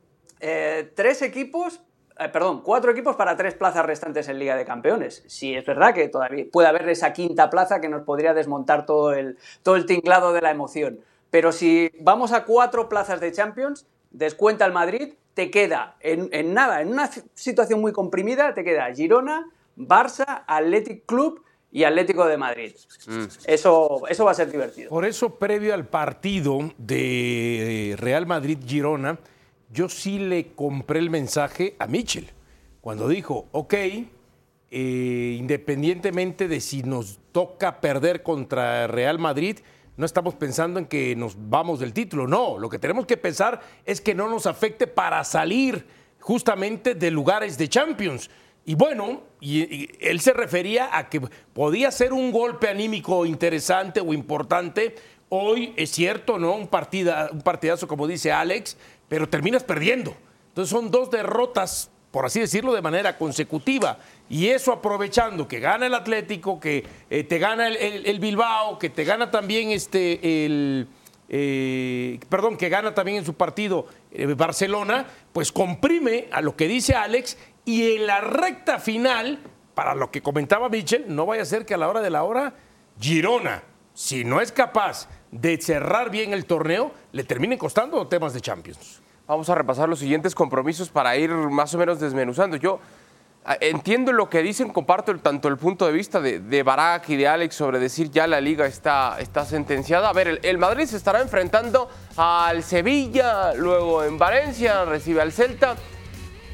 eh, 0.41 0.91
tres 0.93 1.21
equipos 1.21 1.81
eh, 2.19 2.29
perdón, 2.29 2.61
cuatro 2.61 2.91
equipos 2.91 3.15
para 3.15 3.35
tres 3.35 3.53
plazas 3.53 3.85
restantes 3.85 4.27
en 4.29 4.39
Liga 4.39 4.55
de 4.55 4.65
Campeones. 4.65 5.23
Sí, 5.27 5.55
es 5.55 5.65
verdad 5.65 5.93
que 5.93 6.07
todavía 6.09 6.45
puede 6.51 6.67
haber 6.67 6.87
esa 6.89 7.13
quinta 7.13 7.49
plaza 7.49 7.79
que 7.79 7.89
nos 7.89 8.03
podría 8.03 8.33
desmontar 8.33 8.85
todo 8.85 9.13
el, 9.13 9.37
todo 9.63 9.75
el 9.75 9.85
tinglado 9.85 10.33
de 10.33 10.41
la 10.41 10.51
emoción. 10.51 10.99
Pero 11.29 11.51
si 11.51 11.91
vamos 11.99 12.31
a 12.31 12.45
cuatro 12.45 12.89
plazas 12.89 13.19
de 13.19 13.31
Champions, 13.31 13.85
descuenta 14.11 14.65
el 14.65 14.73
Madrid, 14.73 15.13
te 15.33 15.51
queda 15.51 15.95
en, 15.99 16.53
nada, 16.53 16.81
en 16.81 16.89
una 16.89 17.09
situación 17.35 17.81
muy 17.81 17.91
comprimida, 17.91 18.53
te 18.53 18.63
queda 18.63 18.93
Girona, 18.93 19.49
Barça, 19.77 20.43
Athletic 20.47 21.05
Club 21.05 21.43
y 21.71 21.83
Atlético 21.83 22.25
de 22.25 22.37
Madrid. 22.37 22.73
Mm. 23.05 23.25
Eso, 23.45 24.03
eso 24.09 24.25
va 24.25 24.31
a 24.31 24.33
ser 24.33 24.49
divertido. 24.49 24.89
Por 24.89 25.05
eso, 25.05 25.35
previo 25.35 25.73
al 25.73 25.85
partido 25.85 26.71
de 26.77 27.95
Real 27.99 28.25
Madrid-Girona, 28.25 29.19
yo 29.69 29.89
sí 29.89 30.19
le 30.19 30.53
compré 30.53 30.99
el 30.99 31.09
mensaje 31.09 31.75
a 31.79 31.87
Mitchell 31.87 32.29
cuando 32.81 33.07
dijo, 33.07 33.47
ok, 33.51 33.73
eh, 34.69 35.35
independientemente 35.39 36.47
de 36.47 36.61
si 36.61 36.83
nos 36.83 37.19
toca 37.31 37.81
perder 37.81 38.23
contra 38.23 38.87
Real 38.87 39.19
Madrid, 39.19 39.59
no 39.97 40.05
estamos 40.05 40.35
pensando 40.35 40.79
en 40.79 40.85
que 40.85 41.15
nos 41.15 41.35
vamos 41.49 41.79
del 41.79 41.91
título, 41.91 42.27
no, 42.27 42.59
lo 42.59 42.69
que 42.69 42.79
tenemos 42.79 43.05
que 43.05 43.17
pensar 43.17 43.61
es 43.85 43.99
que 43.99 44.13
no 44.13 44.29
nos 44.29 44.45
afecte 44.45 44.87
para 44.87 45.23
salir 45.23 45.85
justamente 46.19 46.95
de 46.95 47.11
lugares 47.11 47.57
de 47.57 47.67
Champions. 47.67 48.29
Y 48.65 48.75
bueno, 48.75 49.21
él 49.41 50.19
se 50.19 50.33
refería 50.33 50.97
a 50.97 51.09
que 51.09 51.21
podía 51.53 51.89
ser 51.89 52.11
un 52.11 52.31
golpe 52.31 52.67
anímico 52.67 53.25
interesante 53.25 54.01
o 54.01 54.13
importante. 54.13 54.95
Hoy 55.29 55.73
es 55.77 55.91
cierto, 55.91 56.37
¿no? 56.37 56.53
Un, 56.53 56.67
partida, 56.67 57.29
un 57.31 57.41
partidazo, 57.41 57.87
como 57.87 58.07
dice 58.07 58.31
Alex, 58.31 58.77
pero 59.07 59.29
terminas 59.29 59.63
perdiendo. 59.63 60.15
Entonces 60.49 60.69
son 60.69 60.91
dos 60.91 61.11
derrotas, 61.11 61.89
por 62.11 62.25
así 62.25 62.39
decirlo, 62.39 62.73
de 62.73 62.81
manera 62.81 63.17
consecutiva. 63.17 63.99
Y 64.29 64.47
eso 64.47 64.71
aprovechando 64.71 65.47
que 65.47 65.59
gana 65.59 65.85
el 65.85 65.93
Atlético, 65.93 66.59
que 66.59 66.83
eh, 67.09 67.23
te 67.23 67.37
gana 67.39 67.67
el, 67.67 68.19
Bilbao, 68.19 68.79
que 68.79 68.89
te 68.89 69.03
gana 69.03 69.31
también 69.31 69.71
este, 69.71 70.45
el... 70.45 70.87
Eh, 71.29 72.19
perdón, 72.29 72.55
que 72.55 72.69
gana 72.69 72.93
también 72.93 73.17
en 73.17 73.25
su 73.25 73.33
partido 73.33 73.85
eh, 74.11 74.27
Barcelona, 74.27 75.05
pues 75.33 75.51
comprime 75.51 76.29
a 76.31 76.41
lo 76.41 76.55
que 76.55 76.69
dice 76.69 76.95
Alex 76.95 77.37
y 77.65 77.97
en 77.97 78.07
la 78.07 78.21
recta 78.21 78.79
final, 78.79 79.39
para 79.73 79.93
lo 79.93 80.09
que 80.09 80.21
comentaba 80.21 80.69
Michel, 80.69 81.03
no 81.07 81.25
vaya 81.25 81.41
a 81.41 81.45
ser 81.45 81.65
que 81.65 81.73
a 81.73 81.77
la 81.77 81.89
hora 81.89 81.99
de 81.99 82.09
la 82.09 82.23
hora, 82.23 82.55
Girona, 82.97 83.61
si 83.93 84.23
no 84.23 84.39
es 84.39 84.53
capaz 84.53 85.09
de 85.31 85.61
cerrar 85.61 86.09
bien 86.09 86.33
el 86.33 86.45
torneo, 86.45 86.91
le 87.11 87.23
terminen 87.23 87.57
costando 87.57 88.07
temas 88.07 88.33
de 88.33 88.41
Champions. 88.41 89.01
Vamos 89.27 89.49
a 89.49 89.55
repasar 89.55 89.89
los 89.89 89.99
siguientes 89.99 90.33
compromisos 90.33 90.89
para 90.89 91.17
ir 91.17 91.31
más 91.31 91.73
o 91.73 91.77
menos 91.77 91.99
desmenuzando. 91.99 92.55
Yo 92.55 92.79
entiendo 93.61 94.11
lo 94.11 94.29
que 94.29 94.41
dicen, 94.41 94.69
comparto 94.69 95.17
tanto 95.19 95.47
el 95.47 95.57
punto 95.57 95.85
de 95.85 95.93
vista 95.93 96.19
de, 96.19 96.39
de 96.39 96.63
Barak 96.63 97.09
y 97.09 97.15
de 97.15 97.27
Alex 97.27 97.55
sobre 97.55 97.79
decir 97.79 98.11
ya 98.11 98.27
la 98.27 98.41
liga 98.41 98.65
está, 98.65 99.17
está 99.19 99.45
sentenciada. 99.45 100.09
A 100.09 100.13
ver, 100.13 100.39
el, 100.43 100.57
Madrid 100.57 100.85
se 100.85 100.97
estará 100.97 101.21
enfrentando 101.21 101.89
al 102.17 102.63
Sevilla, 102.63 103.53
luego 103.53 104.03
en 104.03 104.17
Valencia 104.17 104.85
recibe 104.85 105.21
al 105.21 105.31
Celta. 105.31 105.75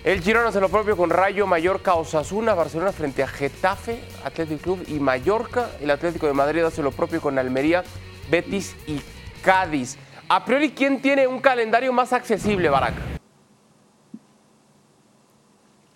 El 0.04 0.22
Girona 0.22 0.50
hace 0.50 0.60
lo 0.60 0.68
propio 0.68 0.98
con 0.98 1.10
Rayo, 1.10 1.48
Mallorca, 1.48 1.96
Osasuna, 1.96 2.54
Barcelona 2.54 2.92
frente 2.92 3.24
a 3.24 3.28
Getafe, 3.28 4.04
Atlético 4.26 4.62
Club 4.62 4.86
y 4.88 5.00
Mallorca. 5.00 5.70
El 5.80 5.90
Atlético 5.90 6.28
de 6.28 6.34
Madrid 6.34 6.64
hace 6.64 6.84
lo 6.84 6.92
propio 6.92 7.22
con 7.22 7.40
Almería, 7.40 7.84
Betis 8.30 8.76
y 8.88 9.00
Cádiz. 9.42 9.98
A 10.30 10.46
priori, 10.46 10.72
¿quién 10.72 11.02
tiene 11.02 11.28
un 11.28 11.40
calendario 11.40 11.92
más 11.94 12.14
accesible, 12.14 12.70
Barack? 12.70 12.96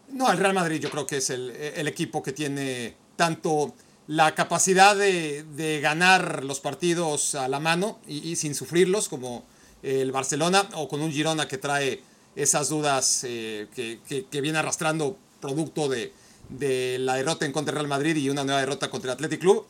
No, 0.10 0.32
el 0.32 0.38
Real 0.38 0.54
Madrid 0.54 0.80
yo 0.80 0.90
creo 0.90 1.06
que 1.06 1.18
es 1.18 1.30
el, 1.30 1.88
equipo 1.88 2.24
que 2.24 2.34
tiene 2.34 2.96
tanto 3.16 3.76
la 4.08 4.34
capacidad 4.34 4.96
de, 4.96 5.80
ganar 5.82 6.44
los 6.44 6.60
partidos 6.60 7.36
a 7.36 7.48
la 7.48 7.60
mano 7.60 8.00
y, 8.08 8.36
sin 8.36 8.56
sufrirlos 8.56 9.10
como 9.10 9.46
el 9.84 10.12
Barcelona 10.12 10.68
o 10.74 10.88
con 10.88 11.02
un 11.02 11.12
Girona 11.12 11.48
que 11.48 11.58
trae 11.58 12.02
esas 12.36 12.70
dudas 12.70 13.24
eh, 13.28 13.68
que, 13.76 14.42
viene 14.42 14.58
arrastrando 14.58 15.18
producto 15.40 15.88
de, 15.88 16.14
de, 16.50 16.98
la 17.00 17.16
derrota 17.16 17.46
en 17.46 17.52
contra 17.52 17.74
del 17.74 17.82
Real 17.82 17.90
Madrid 17.90 18.16
y 18.16 18.30
una 18.30 18.44
nueva 18.44 18.60
derrota 18.60 18.90
contra 18.90 19.12
el 19.12 19.16
Athletic 19.16 19.40
Club. 19.40 19.68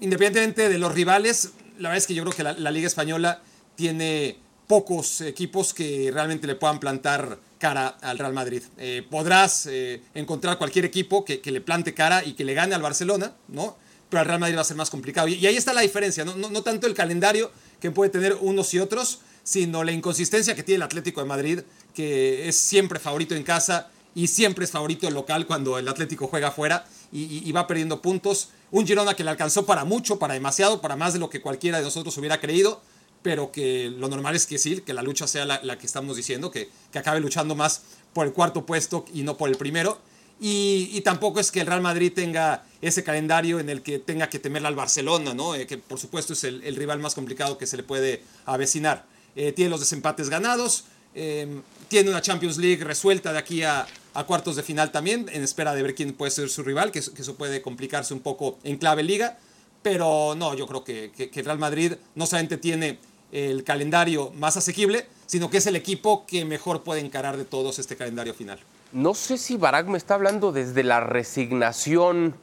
Independientemente 0.00 0.68
de 0.68 0.78
los 0.78 0.94
rivales, 0.94 1.50
la 1.80 1.88
verdad 1.88 1.98
es 1.98 2.06
que 2.06 2.14
yo 2.14 2.22
creo 2.22 2.36
que 2.36 2.60
la, 2.60 2.70
Liga 2.70 2.86
Española 2.86 3.42
tiene 3.74 4.38
pocos 4.66 5.22
equipos 5.22 5.74
que 5.74 6.10
realmente 6.12 6.46
le 6.46 6.54
puedan 6.54 6.78
plantar 6.78 7.38
cara 7.58 7.88
al 8.02 8.18
Real 8.18 8.32
Madrid. 8.32 8.62
Eh, 8.78 9.04
podrás 9.10 9.66
eh, 9.66 10.02
encontrar 10.14 10.58
cualquier 10.58 10.84
equipo 10.84 11.24
que, 11.24 11.40
le 11.42 11.60
plante 11.60 11.94
cara 11.94 12.22
y 12.24 12.34
que 12.34 12.44
le 12.44 12.54
gane 12.54 12.74
al 12.74 12.82
Barcelona, 12.82 13.34
¿no? 13.48 13.76
Pero 14.10 14.20
al 14.20 14.26
Real 14.26 14.40
Madrid 14.40 14.56
va 14.56 14.60
a 14.60 14.64
ser 14.64 14.76
más 14.76 14.90
complicado. 14.90 15.26
Y, 15.28 15.44
ahí 15.46 15.56
está 15.56 15.72
la 15.72 15.80
diferencia, 15.80 16.24
¿no? 16.24 16.36
No, 16.36 16.62
tanto 16.62 16.86
el 16.86 16.94
calendario 16.94 17.50
que 17.80 17.90
puede 17.90 18.10
tener 18.10 18.36
unos 18.40 18.72
y 18.74 18.78
otros, 18.78 19.20
sino 19.42 19.82
la 19.82 19.92
inconsistencia 19.92 20.54
que 20.54 20.62
tiene 20.62 20.76
el 20.76 20.82
Atlético 20.82 21.22
de 21.22 21.26
Madrid, 21.26 21.60
que 21.94 22.46
es 22.46 22.56
siempre 22.56 23.00
favorito 23.00 23.34
en 23.34 23.42
casa 23.42 23.88
y 24.14 24.26
siempre 24.26 24.64
es 24.64 24.70
favorito 24.70 25.10
local 25.10 25.46
cuando 25.46 25.78
el 25.78 25.88
Atlético 25.88 26.26
juega 26.26 26.48
afuera 26.48 26.84
y 27.12 27.50
va 27.52 27.66
perdiendo 27.66 28.00
puntos. 28.00 28.50
Un 28.70 28.86
Girona 28.86 29.14
que 29.14 29.24
le 29.24 29.30
alcanzó 29.30 29.66
para 29.66 29.84
mucho, 29.84 30.18
para 30.18 30.34
demasiado, 30.34 30.80
para 30.80 30.96
más 30.96 31.12
de 31.12 31.18
lo 31.18 31.28
que 31.28 31.40
cualquiera 31.40 31.78
de 31.78 31.84
nosotros 31.84 32.16
hubiera 32.18 32.40
creído, 32.40 32.80
pero 33.22 33.50
que 33.50 33.90
lo 33.90 34.08
normal 34.08 34.36
es 34.36 34.46
que 34.46 34.58
sí, 34.58 34.80
que 34.80 34.94
la 34.94 35.02
lucha 35.02 35.26
sea 35.26 35.44
la, 35.44 35.78
que 35.78 35.86
estamos 35.86 36.16
diciendo, 36.16 36.50
que, 36.50 36.70
que 36.92 36.98
acabe 36.98 37.20
luchando 37.20 37.54
más 37.54 37.82
por 38.12 38.26
el 38.26 38.32
cuarto 38.32 38.64
puesto 38.64 39.04
y 39.12 39.22
no 39.22 39.36
por 39.36 39.48
el 39.48 39.56
primero. 39.56 39.98
Y, 40.42 41.02
tampoco 41.02 41.38
es 41.38 41.50
que 41.50 41.60
el 41.60 41.66
Real 41.66 41.82
Madrid 41.82 42.12
tenga 42.14 42.64
ese 42.80 43.04
calendario 43.04 43.60
en 43.60 43.68
el 43.68 43.82
que 43.82 43.98
tenga 43.98 44.30
que 44.30 44.38
temerle 44.38 44.68
al 44.68 44.74
Barcelona, 44.74 45.34
¿no? 45.34 45.54
Eh, 45.54 45.66
que 45.66 45.76
por 45.76 45.98
supuesto 46.00 46.32
es 46.32 46.44
el, 46.44 46.76
rival 46.76 46.98
más 46.98 47.14
complicado 47.14 47.58
que 47.58 47.66
se 47.66 47.76
le 47.76 47.82
puede 47.82 48.22
avecinar. 48.46 49.04
Eh, 49.36 49.52
tiene 49.52 49.68
los 49.68 49.80
desempates 49.80 50.30
ganados, 50.30 50.84
eh, 51.14 51.60
tiene 51.88 52.10
una 52.10 52.22
Champions 52.22 52.58
League 52.58 52.84
resuelta 52.84 53.32
de 53.32 53.38
aquí 53.38 53.62
a, 53.62 53.86
cuartos 54.26 54.56
de 54.56 54.62
final 54.62 54.92
también, 54.92 55.28
en 55.32 55.42
espera 55.42 55.74
de 55.74 55.82
ver 55.82 55.94
quién 55.94 56.12
puede 56.12 56.30
ser 56.30 56.48
su 56.50 56.62
rival, 56.62 56.92
que, 56.92 56.98
eso 56.98 57.34
puede 57.36 57.62
complicarse 57.62 58.12
un 58.12 58.20
poco 58.20 58.58
en 58.64 58.76
clave 58.76 59.02
liga. 59.02 59.38
Pero 59.82 60.34
no, 60.36 60.54
yo 60.54 60.66
creo 60.66 60.84
que 60.84 61.42
Real 61.42 61.58
Madrid 61.58 61.94
no 62.14 62.26
solamente 62.26 62.58
tiene 62.58 62.98
el 63.32 63.64
calendario 63.64 64.32
más 64.32 64.56
asequible, 64.56 65.06
sino 65.26 65.50
que 65.50 65.58
es 65.58 65.66
el 65.66 65.76
equipo 65.76 66.26
que 66.26 66.44
mejor 66.44 66.82
puede 66.82 67.00
encarar 67.00 67.36
de 67.36 67.44
todos 67.44 67.78
este 67.78 67.96
calendario 67.96 68.34
final. 68.34 68.58
No 68.92 69.14
sé 69.14 69.38
si 69.38 69.56
Barak 69.56 69.86
me 69.86 69.98
está 69.98 70.14
hablando 70.14 70.50
desde 70.50 70.82
la 70.82 71.00
resignación 71.00 72.34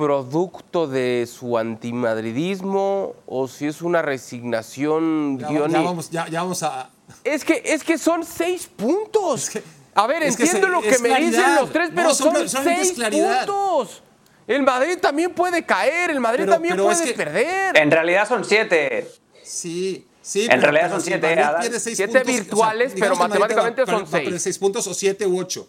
producto 0.00 0.86
de 0.86 1.28
su 1.30 1.58
antimadridismo 1.58 3.16
o 3.26 3.46
si 3.48 3.66
es 3.66 3.82
una 3.82 4.00
resignación 4.00 5.38
ya, 5.38 5.68
ya 5.68 5.80
vamos, 5.82 6.10
ya, 6.10 6.26
vamos 6.30 6.62
a 6.62 6.88
es 7.22 7.44
que 7.44 7.60
es 7.66 7.84
que 7.84 7.98
son 7.98 8.24
seis 8.24 8.66
puntos 8.66 9.50
a 9.94 10.06
ver 10.06 10.22
entiendo 10.22 10.68
lo 10.68 10.80
que 10.80 10.98
me 11.00 11.20
dicen 11.20 11.54
los 11.54 11.70
tres 11.70 11.90
pero 11.94 12.14
son, 12.14 12.48
seis 12.48 12.92
puntos 12.92 14.02
el 14.46 14.62
Madrid 14.62 14.96
también 15.02 15.34
puede 15.34 15.66
caer 15.66 16.10
el 16.10 16.20
Madrid 16.20 16.48
también 16.48 16.78
puede 16.78 17.12
perder 17.12 17.76
en 17.76 17.90
realidad 17.90 18.26
son 18.26 18.42
siete 18.42 19.06
Sí, 19.50 20.06
sí. 20.22 20.46
En 20.48 20.62
realidad 20.62 20.90
son 20.90 21.00
siete. 21.00 21.36
siete 21.78 22.22
virtuales, 22.22 22.92
pero 22.98 23.16
matemáticamente 23.16 23.84
son 23.84 24.06
seis. 24.06 24.42
seis 24.42 24.58
puntos 24.58 24.86
o 24.86 24.94
siete 24.94 25.26
u 25.26 25.40
ocho. 25.40 25.68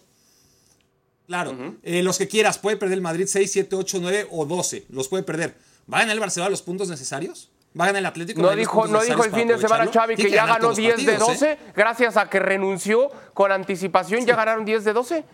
Claro, 1.32 1.56
eh, 1.82 2.02
los 2.02 2.18
que 2.18 2.28
quieras, 2.28 2.58
puede 2.58 2.76
perder 2.76 2.98
el 2.98 3.00
Madrid 3.00 3.24
6, 3.26 3.50
7, 3.50 3.74
8, 3.74 3.98
9 4.02 4.28
o 4.32 4.44
12. 4.44 4.84
Los 4.90 5.08
puede 5.08 5.22
perder. 5.22 5.54
¿Va 5.90 5.96
a 5.96 6.00
ganar 6.00 6.12
el 6.12 6.20
Barcelona 6.20 6.50
los 6.50 6.60
puntos 6.60 6.90
necesarios? 6.90 7.50
¿Va 7.74 7.84
a 7.84 7.86
ganar 7.86 8.00
el 8.00 8.06
Atlético? 8.06 8.42
No 8.42 8.54
dijo, 8.54 8.86
no 8.86 9.00
dijo 9.00 9.24
el 9.24 9.32
fin 9.32 9.48
de 9.48 9.56
semana 9.56 9.90
Xavi 9.90 10.14
que 10.14 10.30
ya 10.30 10.44
ganó 10.44 10.74
10 10.74 11.06
de 11.06 11.16
12 11.16 11.52
¿eh? 11.52 11.58
gracias 11.74 12.18
a 12.18 12.28
que 12.28 12.38
renunció 12.38 13.10
con 13.32 13.50
anticipación. 13.50 14.26
¿Ya 14.26 14.36
ganaron 14.36 14.66
10 14.66 14.84
de 14.84 14.92
12? 14.92 15.24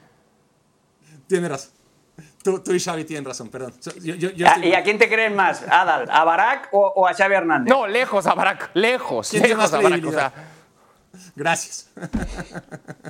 Tiene 1.27 1.49
razón. 1.49 1.73
Tú, 2.45 2.63
y 2.73 2.79
Xavi 2.79 3.03
tienen 3.03 3.25
razón, 3.25 3.49
perdón. 3.49 3.75
Ah, 4.47 4.59
¿Y 4.63 4.75
a 4.75 4.85
quién 4.85 4.99
te 4.99 5.09
creen 5.09 5.35
más? 5.35 5.65
¿Adal, 5.69 6.09
a 6.09 6.23
Barak 6.23 6.69
o, 6.71 7.09
a 7.09 7.13
Xavi 7.13 7.35
Hernández? 7.35 7.69
No, 7.69 7.89
lejos 7.89 8.25
a 8.29 8.35
Barak, 8.35 8.71
lejos. 8.75 9.33
lejos 9.33 9.73
a 9.73 9.81
Barak, 9.81 10.33
Gracias. 11.37 11.91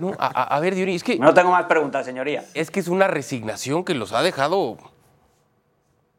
No, 0.01 0.15
a, 0.17 0.61
ver, 0.61 0.77
Diony, 0.77 0.95
es 0.95 1.03
que. 1.03 1.19
No 1.19 1.35
tengo 1.35 1.51
más 1.51 1.65
preguntas, 1.65 2.07
señoría. 2.07 2.45
Es 2.55 2.71
que 2.71 2.79
es 2.79 2.87
una 2.87 3.09
resignación 3.09 3.85
que 3.85 3.95
los 3.95 4.13
ha 4.13 4.23
dejado 4.23 4.79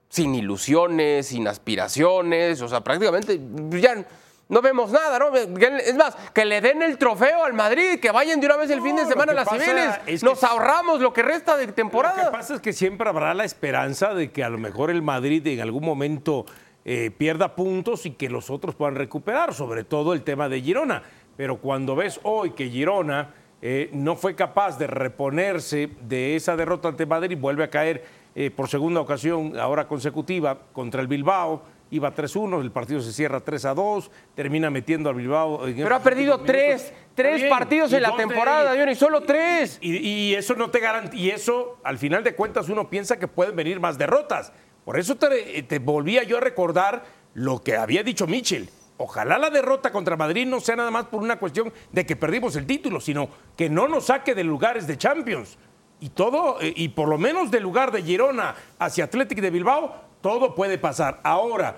sin 0.10 0.36
ilusiones, 0.36 1.28
sin 1.28 1.48
aspiraciones. 1.48 2.62
O 2.62 2.68
sea, 2.68 2.82
prácticamente 2.82 3.40
ya 3.80 4.06
no 4.50 4.62
vemos 4.62 4.92
nada, 4.92 5.20
¿no? 5.20 5.34
Es 5.34 5.96
más, 5.96 6.18
que 6.34 6.44
le 6.44 6.60
den 6.60 6.82
el 6.82 6.98
trofeo 6.98 7.46
al 7.46 7.54
Madrid, 7.54 8.00
que 8.02 8.12
vayan 8.12 8.42
de 8.42 8.48
una 8.48 8.58
vez 8.58 8.70
el 8.72 8.82
fin 8.82 8.96
de 8.96 9.06
semana 9.06 9.32
a 9.32 9.36
las 9.36 9.48
civiles. 9.48 10.24
Nos 10.24 10.44
ahorramos 10.44 11.00
lo 11.00 11.14
que 11.14 11.22
resta 11.22 11.56
de 11.56 11.68
temporada. 11.68 12.18
Lo 12.18 12.32
que 12.32 12.38
pasa 12.38 12.56
es 12.56 12.62
que 12.62 12.74
siempre 12.74 13.08
habrá 13.08 13.34
la 13.34 13.46
esperanza 13.46 14.14
de 14.14 14.32
que 14.32 14.44
a 14.44 14.50
lo 14.50 14.58
mejor 14.58 14.90
el 14.90 15.04
Madrid 15.04 15.46
en 15.48 15.62
algún 15.62 15.86
momento 15.86 16.46
eh, 16.84 17.12
pierda 17.16 17.56
puntos 17.56 18.08
y 18.08 18.12
que 18.12 18.30
los 18.30 18.50
otros 18.50 18.74
puedan 18.74 18.96
recuperar, 18.96 19.54
sobre 19.54 19.84
todo 19.84 20.14
el 20.14 20.24
tema 20.24 20.50
de 20.50 20.62
Girona. 20.62 21.04
Pero 21.40 21.56
cuando 21.56 21.96
ves 21.96 22.20
hoy 22.24 22.52
que 22.52 22.68
Girona 22.68 23.34
eh, 23.62 23.90
no 23.94 24.18
fue 24.18 24.36
capaz 24.36 24.78
de 24.78 24.88
reponerse 24.88 25.90
de 26.02 26.36
esa 26.36 26.58
derrota 26.58 26.90
ante 26.90 27.06
Madrid, 27.06 27.38
vuelve 27.40 27.64
a 27.64 27.70
caer 27.70 28.04
eh, 28.36 28.52
por 28.52 28.68
segunda 28.68 29.00
ocasión, 29.00 29.58
ahora 29.58 29.88
consecutiva, 29.88 30.60
contra 30.74 31.00
el 31.00 31.08
Bilbao 31.08 31.64
iba 31.92 32.14
3-1, 32.14 32.60
el 32.60 32.72
partido 32.72 33.00
se 33.00 33.14
cierra 33.14 33.42
3-2, 33.42 34.10
termina 34.36 34.70
metiendo 34.70 35.08
al 35.08 35.16
Bilbao. 35.16 35.62
Pero 35.64 35.96
ha 35.96 36.04
perdido 36.04 36.42
tres, 36.42 36.92
tres 37.16 37.50
partidos 37.50 37.94
en 37.94 38.02
la 38.02 38.18
temporada, 38.18 38.92
y 38.92 38.96
solo 38.96 39.22
tres. 39.22 39.78
Y, 39.82 40.34
eso 40.34 40.56
no 40.56 40.70
te 40.70 40.82
y 41.14 41.30
eso 41.30 41.78
al 41.86 41.98
final 41.98 42.22
de 42.22 42.36
cuentas 42.36 42.68
uno 42.68 42.90
piensa 42.90 43.18
que 43.18 43.30
pueden 43.30 43.56
venir 43.56 43.80
más 43.80 43.98
derrotas. 43.98 44.52
Por 44.84 45.00
eso 45.00 45.16
te, 45.16 45.64
te 45.64 45.80
volvía 45.80 46.24
yo 46.24 46.36
a 46.36 46.42
recordar 46.42 47.06
lo 47.34 47.64
que 47.64 47.78
había 47.78 48.04
dicho 48.04 48.28
Mitchell. 48.28 48.70
Ojalá 49.02 49.38
la 49.38 49.50
derrota 49.50 49.94
contra 49.94 50.18
Madrid 50.18 50.46
no 50.46 50.60
sea 50.60 50.76
nada 50.76 50.92
más 50.92 51.06
por 51.06 51.22
una 51.24 51.40
cuestión 51.40 51.72
de 51.90 52.06
que 52.06 52.18
perdimos 52.18 52.58
el 52.58 52.66
título, 52.66 53.00
sino 53.00 53.30
que 53.56 53.70
no 53.70 53.88
nos 53.88 54.08
saque 54.08 54.36
de 54.36 54.44
lugares 54.44 54.88
de 54.88 54.98
Champions. 54.98 55.58
Y 56.02 56.10
todo, 56.10 56.60
eh, 56.60 56.74
y 56.76 56.90
por 56.90 57.08
lo 57.08 57.18
menos 57.18 57.50
del 57.50 57.64
lugar 57.64 57.94
de 57.94 58.04
Girona 58.04 58.56
hacia 58.78 59.06
Athletic 59.06 59.40
de 59.40 59.52
Bilbao, 59.52 59.96
todo 60.20 60.54
puede 60.54 60.78
pasar. 60.78 61.22
Ahora, 61.24 61.78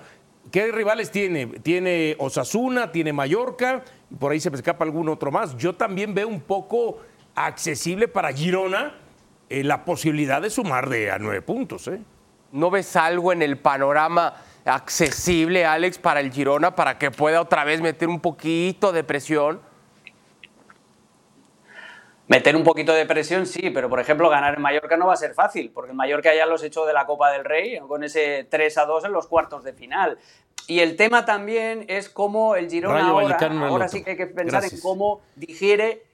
¿qué 0.50 0.72
rivales 0.72 1.12
tiene? 1.12 1.46
Tiene 1.46 2.16
Osasuna, 2.18 2.90
tiene 2.90 3.12
Mallorca, 3.12 3.84
y 4.10 4.16
por 4.16 4.32
ahí 4.32 4.40
se 4.40 4.50
me 4.50 4.56
escapa 4.56 4.84
algún 4.84 5.08
otro 5.08 5.30
más. 5.30 5.56
Yo 5.56 5.76
también 5.76 6.14
veo 6.14 6.26
un 6.26 6.40
poco 6.40 7.02
accesible 7.36 8.08
para 8.08 8.32
Girona 8.32 8.96
eh, 9.48 9.62
la 9.62 9.84
posibilidad 9.84 10.42
de 10.42 10.50
sumar 10.50 10.88
de 10.88 11.12
a 11.12 11.20
nueve 11.20 11.40
puntos. 11.40 11.86
¿eh? 11.86 12.00
¿No 12.50 12.68
ves 12.68 12.96
algo 12.96 13.32
en 13.32 13.42
el 13.42 13.58
panorama 13.58 14.34
accesible, 14.64 15.64
Alex, 15.64 15.98
para 15.98 16.20
el 16.20 16.32
Girona, 16.32 16.74
para 16.74 16.98
que 16.98 17.10
pueda 17.10 17.40
otra 17.40 17.64
vez 17.64 17.80
meter 17.80 18.08
un 18.08 18.20
poquito 18.20 18.92
de 18.92 19.04
presión? 19.04 19.60
Meter 22.28 22.56
un 22.56 22.64
poquito 22.64 22.92
de 22.92 23.04
presión, 23.04 23.46
sí, 23.46 23.70
pero 23.70 23.90
por 23.90 24.00
ejemplo, 24.00 24.28
ganar 24.30 24.54
en 24.54 24.62
Mallorca 24.62 24.96
no 24.96 25.06
va 25.08 25.14
a 25.14 25.16
ser 25.16 25.34
fácil, 25.34 25.70
porque 25.74 25.90
el 25.90 25.96
Mallorca 25.96 26.34
ya 26.34 26.46
los 26.46 26.62
echó 26.62 26.86
de 26.86 26.92
la 26.92 27.04
Copa 27.04 27.30
del 27.30 27.44
Rey 27.44 27.78
con 27.80 28.04
ese 28.04 28.46
3 28.48 28.78
a 28.78 28.86
2 28.86 29.04
en 29.04 29.12
los 29.12 29.26
cuartos 29.26 29.64
de 29.64 29.72
final. 29.72 30.18
Y 30.68 30.80
el 30.80 30.96
tema 30.96 31.24
también 31.24 31.84
es 31.88 32.08
cómo 32.08 32.54
el 32.54 32.70
Girona 32.70 33.08
ahora, 33.08 33.36
ahora 33.66 33.88
sí 33.88 34.04
que 34.04 34.10
hay 34.12 34.16
que 34.16 34.28
pensar 34.28 34.64
en 34.64 34.80
cómo 34.80 35.20
digiere, 35.34 36.04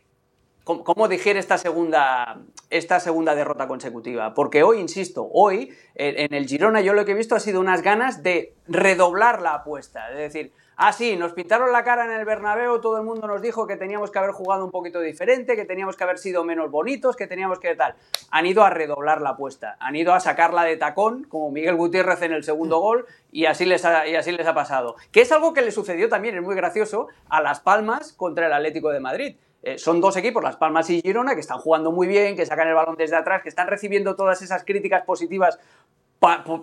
cómo, 0.85 1.09
digiere 1.09 1.41
esta 1.41 1.59
segunda, 1.59 2.41
esta 2.71 3.01
segunda 3.01 3.35
derrota 3.35 3.67
consecutiva. 3.67 4.35
Porque 4.35 4.63
hoy, 4.63 4.81
insisto, 4.81 5.29
hoy 5.33 5.73
en 5.95 6.35
el 6.35 6.47
Girona 6.47 6.81
yo 6.81 6.93
lo 6.93 7.05
que 7.05 7.13
he 7.13 7.15
visto 7.15 7.35
ha 7.35 7.41
sido 7.41 7.61
unas 7.61 7.83
ganas 7.83 8.23
de 8.23 8.55
redoblar 8.67 9.43
la 9.43 9.55
apuesta. 9.55 10.11
Es 10.11 10.19
decir, 10.19 10.53
Ah, 10.81 10.93
sí, 10.93 11.17
nos 11.17 11.33
pintaron 11.33 11.73
la 11.73 11.83
cara 11.83 12.05
en 12.05 12.13
el 12.13 12.25
Bernabéu, 12.25 12.81
todo 12.81 12.99
el 12.99 13.03
mundo 13.03 13.27
nos 13.27 13.43
dijo 13.43 13.67
que 13.67 13.75
teníamos 13.75 14.13
que 14.13 14.21
haber 14.21 14.31
jugado 14.31 14.65
un 14.65 14.71
poquito 14.71 15.01
diferente, 15.01 15.57
que 15.57 15.65
teníamos 15.65 15.97
que 15.97 16.05
haber 16.05 16.19
sido 16.19 16.45
menos 16.45 16.71
bonitos, 16.71 17.17
que 17.17 17.27
teníamos 17.27 17.59
que 17.59 17.75
tal. 17.75 17.97
Han 18.31 18.47
ido 18.47 18.63
a 18.63 18.71
redoblar 18.71 19.21
la 19.21 19.31
apuesta, 19.31 19.77
han 19.81 19.97
ido 19.97 20.15
a 20.15 20.21
sacarla 20.21 20.63
de 20.63 20.77
tacón, 20.77 21.25
como 21.25 21.51
Miguel 21.51 21.75
Gutiérrez 21.75 22.23
en 22.23 22.31
el 22.31 22.45
segundo 22.45 22.79
gol, 22.79 23.07
y 23.33 23.47
así 23.47 23.65
les 23.65 23.85
ha, 23.85 24.07
y 24.07 24.15
así 24.15 24.31
les 24.31 24.47
ha 24.47 24.55
pasado. 24.55 24.95
Que 25.11 25.23
es 25.23 25.33
algo 25.33 25.53
que 25.53 25.63
le 25.63 25.73
sucedió 25.73 26.09
también, 26.09 26.37
es 26.37 26.45
muy 26.45 26.55
gracioso, 26.55 27.09
a 27.29 27.43
Las 27.43 27.59
Palmas 27.59 28.13
contra 28.13 28.47
el 28.47 28.53
Atlético 28.53 28.91
de 28.91 29.01
Madrid. 29.01 29.37
Eh, 29.63 29.79
son 29.79 30.01
dos 30.01 30.17
equipos, 30.17 30.43
Las 30.43 30.57
Palmas 30.57 30.89
y 30.91 31.01
Girona, 31.01 31.35
que 31.35 31.41
están 31.41 31.59
jugando 31.59 31.91
muy 31.91 32.07
bien, 32.07 32.37
que 32.37 32.47
sacan 32.47 32.69
el 32.69 32.75
balón 32.75 32.97
desde 32.97 33.17
atrás, 33.17 33.43
que 33.43 33.49
están 33.49 33.67
recibiendo 33.67 34.15
todas 34.15 34.41
esas 34.43 34.65
críticas 34.65 35.05
positivas 35.05 35.59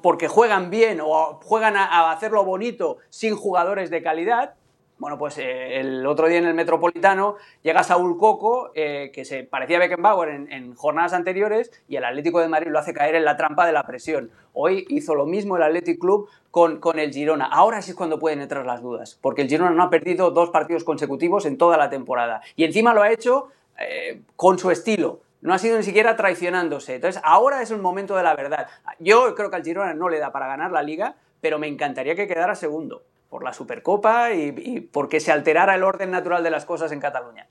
porque 0.01 0.27
juegan 0.27 0.69
bien 0.69 0.99
o 1.01 1.39
juegan 1.43 1.77
a, 1.77 2.11
hacerlo 2.11 2.43
bonito 2.43 2.97
sin 3.09 3.35
jugadores 3.35 3.89
de 3.89 4.01
calidad. 4.01 4.55
Bueno, 4.97 5.17
pues 5.17 5.37
eh, 5.39 5.81
el 5.81 6.05
otro 6.07 6.27
día 6.27 6.37
en 6.37 6.45
el 6.45 6.53
Metropolitano 6.53 7.35
llega 7.61 7.83
Saúl 7.83 8.17
Coco, 8.17 8.71
eh, 8.75 9.11
que 9.13 9.25
se 9.25 9.43
parecía 9.43 9.75
a 9.75 9.81
Beckenbauer 9.81 10.29
en, 10.29 10.73
jornadas 10.73 11.11
anteriores, 11.11 11.69
y 11.89 11.97
el 11.97 12.05
Atlético 12.05 12.39
de 12.39 12.47
Madrid 12.47 12.71
lo 12.71 12.79
hace 12.79 12.93
caer 12.93 13.15
en 13.15 13.25
la 13.25 13.35
trampa 13.35 13.65
de 13.65 13.73
la 13.73 13.83
presión. 13.83 14.31
Hoy 14.53 14.85
hizo 14.87 15.13
lo 15.13 15.25
mismo 15.25 15.57
el 15.57 15.63
Athletic 15.63 15.99
Club 15.99 16.29
con, 16.49 16.79
con 16.79 16.97
el 16.97 17.11
Girona. 17.11 17.45
Ahora 17.45 17.81
sí 17.81 17.91
es 17.91 17.97
cuando 17.97 18.19
pueden 18.19 18.39
entrar 18.39 18.65
las 18.65 18.81
dudas, 18.81 19.19
porque 19.21 19.41
el 19.41 19.49
Girona 19.49 19.71
no 19.71 19.83
ha 19.83 19.89
perdido 19.89 20.31
dos 20.31 20.49
partidos 20.49 20.85
consecutivos 20.85 21.45
en 21.45 21.57
toda 21.57 21.75
la 21.75 21.89
temporada. 21.89 22.41
Y 22.55 22.63
encima 22.63 22.93
lo 22.93 23.01
ha 23.01 23.11
hecho 23.11 23.49
eh, 23.77 24.21
con 24.37 24.57
su 24.57 24.71
estilo 24.71 25.19
no 25.41 25.53
ha 25.53 25.59
sido 25.59 25.77
ni 25.77 25.83
siquiera 25.83 26.15
traicionándose. 26.15 26.95
Entonces, 26.95 27.21
ahora 27.23 27.61
es 27.61 27.69
el 27.69 27.79
momento 27.79 28.15
de 28.15 28.23
la 28.23 28.35
verdad. 28.35 28.67
Yo 28.97 29.35
creo 29.35 29.51
que 29.51 29.57
al 29.57 29.63
Girona 29.63 29.93
no 29.93 30.09
le 30.09 30.17
da 30.17 30.31
para 30.31 30.47
ganar 30.47 30.71
la 30.71 30.81
liga, 30.81 31.17
pero 31.39 31.59
me 31.59 31.67
encantaría 31.67 32.15
que 32.15 32.27
quedara 32.27 32.55
segundo 32.55 33.03
por 33.29 33.43
la 33.43 33.53
Supercopa 33.53 34.31
y, 34.33 34.81
porque 34.91 35.19
se 35.19 35.31
alterara 35.31 35.75
el 35.75 35.83
orden 35.83 36.11
natural 36.11 36.43
de 36.43 36.49
las 36.49 36.65
cosas 36.65 36.91
en 36.91 36.99
Cataluña. 36.99 37.47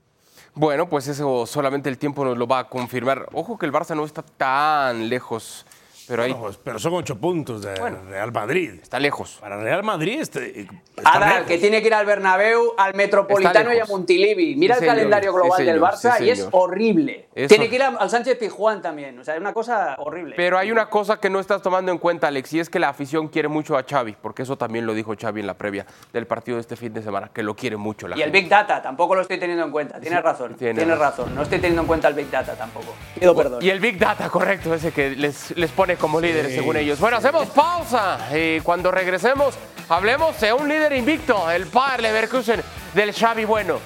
Bueno, 0.53 0.87
pues 0.87 1.07
eso 1.07 1.45
solamente 1.45 1.89
el 1.89 1.97
tiempo 1.97 2.23
nos 2.23 2.37
lo 2.37 2.47
va 2.47 2.59
a 2.59 2.69
confirmar. 2.69 3.27
Ojo 3.33 3.57
que 3.57 3.65
el 3.65 3.73
Barça 3.73 3.95
no 3.95 4.05
está 4.05 4.21
tan 4.21 5.09
lejos 5.09 5.65
Pero 6.07 6.23
ahí 6.23 6.31
Bueno, 6.31 6.45
pues, 6.45 6.57
pero 6.63 6.79
son 6.79 6.93
ocho 6.93 7.17
puntos 7.17 7.61
de 7.63 7.73
Real 7.75 8.31
Madrid. 8.31 8.73
está 8.81 8.99
lejos. 8.99 9.37
Para 9.41 9.57
Real 9.57 9.83
Madrid 9.83 10.19
este, 10.21 10.61
está 10.95 11.11
Adal, 11.13 11.29
lejos. 11.29 11.47
que 11.47 11.57
tiene 11.57 11.81
que 11.81 11.87
ir 11.87 11.93
al 11.93 12.05
Bernabéu, 12.05 12.73
al 12.77 12.93
Metropolitano 12.93 13.73
y 13.73 13.79
a. 13.79 13.85
Montilivi. 13.85 14.55
Mira 14.55 14.75
Sí, 14.75 14.83
el 14.83 14.89
señor. 14.89 14.95
calendario 14.95 15.31
Sí, 15.31 15.37
global 15.37 15.65
del 15.65 15.75
señor. 15.75 15.91
Barça 15.91 16.17
Sí, 16.17 16.23
y 16.25 16.29
es 16.29 16.47
horrible. 16.51 17.27
Eso. 17.33 17.47
Tiene 17.49 17.69
que 17.69 17.75
ir 17.75 17.83
al 17.83 18.09
Sánchez 18.09 18.37
Pizjuán 18.37 18.81
también. 18.81 19.17
O 19.19 19.23
sea, 19.23 19.35
es 19.35 19.39
una 19.41 19.53
cosa 19.53 19.95
horrible. 19.99 20.35
Pero 20.35 20.57
hay 20.57 20.71
una 20.71 20.89
cosa 20.89 21.17
que 21.19 21.29
no 21.29 21.39
estás 21.39 21.61
tomando 21.61 21.91
en 21.91 21.97
cuenta, 21.97 22.27
Alex, 22.27 22.53
y 22.53 22.59
es 22.59 22.69
que 22.69 22.79
la 22.79 22.89
afición 22.89 23.27
quiere 23.27 23.47
mucho 23.47 23.77
a 23.77 23.83
Xavi, 23.83 24.15
porque 24.21 24.43
eso 24.43 24.57
también 24.57 24.85
lo 24.85 24.93
dijo 24.93 25.13
Xavi 25.19 25.41
en 25.41 25.47
la 25.47 25.55
previa 25.55 25.85
del 26.13 26.27
partido 26.27 26.57
de 26.57 26.61
este 26.61 26.75
fin 26.75 26.93
de 26.93 27.01
semana, 27.01 27.29
que 27.33 27.41
lo 27.43 27.55
quiere 27.55 27.77
mucho 27.77 28.07
la 28.07 28.15
Y 28.17 28.19
el 28.21 28.25
gente. 28.25 28.41
Big 28.41 28.49
Data 28.49 28.81
tampoco 28.81 29.15
lo 29.15 29.21
estoy 29.21 29.39
teniendo 29.39 29.65
en 29.65 29.71
cuenta. 29.71 29.99
Tienes 29.99 30.21
razón. 30.23 30.55
tiene 30.55 30.75
Tienes 30.75 30.97
razón. 30.99 31.25
razón. 31.25 31.35
No 31.35 31.41
estoy 31.41 31.57
teniendo 31.59 31.81
en 31.81 31.87
cuenta 31.87 32.07
el 32.09 32.13
Big 32.13 32.29
Data 32.29 32.53
tampoco. 32.55 32.93
Pido 33.19 33.35
perdón. 33.35 33.63
Y 33.63 33.69
el 33.69 33.79
Big 33.79 33.97
Data, 33.97 34.29
correcto, 34.29 34.73
ese 34.73 34.91
que 34.91 35.11
les, 35.11 35.55
les 35.57 35.71
pone 35.71 35.94
como 35.97 36.19
líderes 36.19 36.53
según 36.53 36.77
ellos. 36.77 36.99
Bueno, 36.99 37.17
hacemos 37.17 37.47
pausa 37.49 38.19
y 38.35 38.59
cuando 38.61 38.91
regresemos 38.91 39.55
hablemos 39.89 40.39
de 40.39 40.53
un 40.53 40.67
líder 40.67 40.93
invicto, 40.93 41.49
el 41.49 41.65
Bayer 41.65 42.01
Leverkusen 42.01 42.61
del 42.93 43.13
Xavi 43.13 43.45
bueno, 43.45 43.79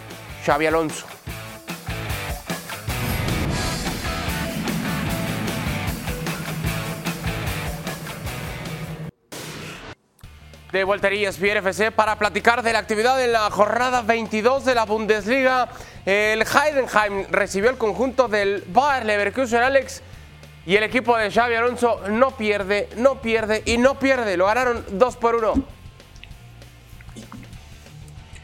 Xavi 0.45 0.65
Alonso. 0.65 1.05
de 10.71 10.83
Voltería 10.83 11.29
ESPN 11.29 11.57
FC 11.57 11.91
para 11.91 12.17
platicar 12.17 12.61
de 12.61 12.73
la 12.73 12.79
actividad 12.79 13.23
en 13.23 13.31
la 13.31 13.49
jornada 13.49 14.03
22 14.03 14.65
de 14.65 14.75
la 14.75 14.85
Bundesliga. 14.85 15.67
El 16.05 16.43
Heidenheim 16.43 17.25
recibió 17.31 17.71
el 17.71 17.77
conjunto 17.77 18.27
del 18.27 18.63
Bayer 18.67 19.05
Leverkusen 19.05 19.63
Alex 19.63 20.03
y 20.69 20.77
el 20.77 20.83
equipo 20.83 21.17
de 21.17 21.31
Xavi 21.31 21.55
Alonso 21.55 21.99
no 22.09 22.29
pierde, 22.29 22.89
no 22.95 23.15
pierde 23.23 23.63
y 23.65 23.79
no 23.79 23.97
pierde. 23.97 24.37
Lo 24.37 24.45
ganaron 24.45 24.85
2 24.91 25.17
por 25.17 25.33
1. 25.33 25.53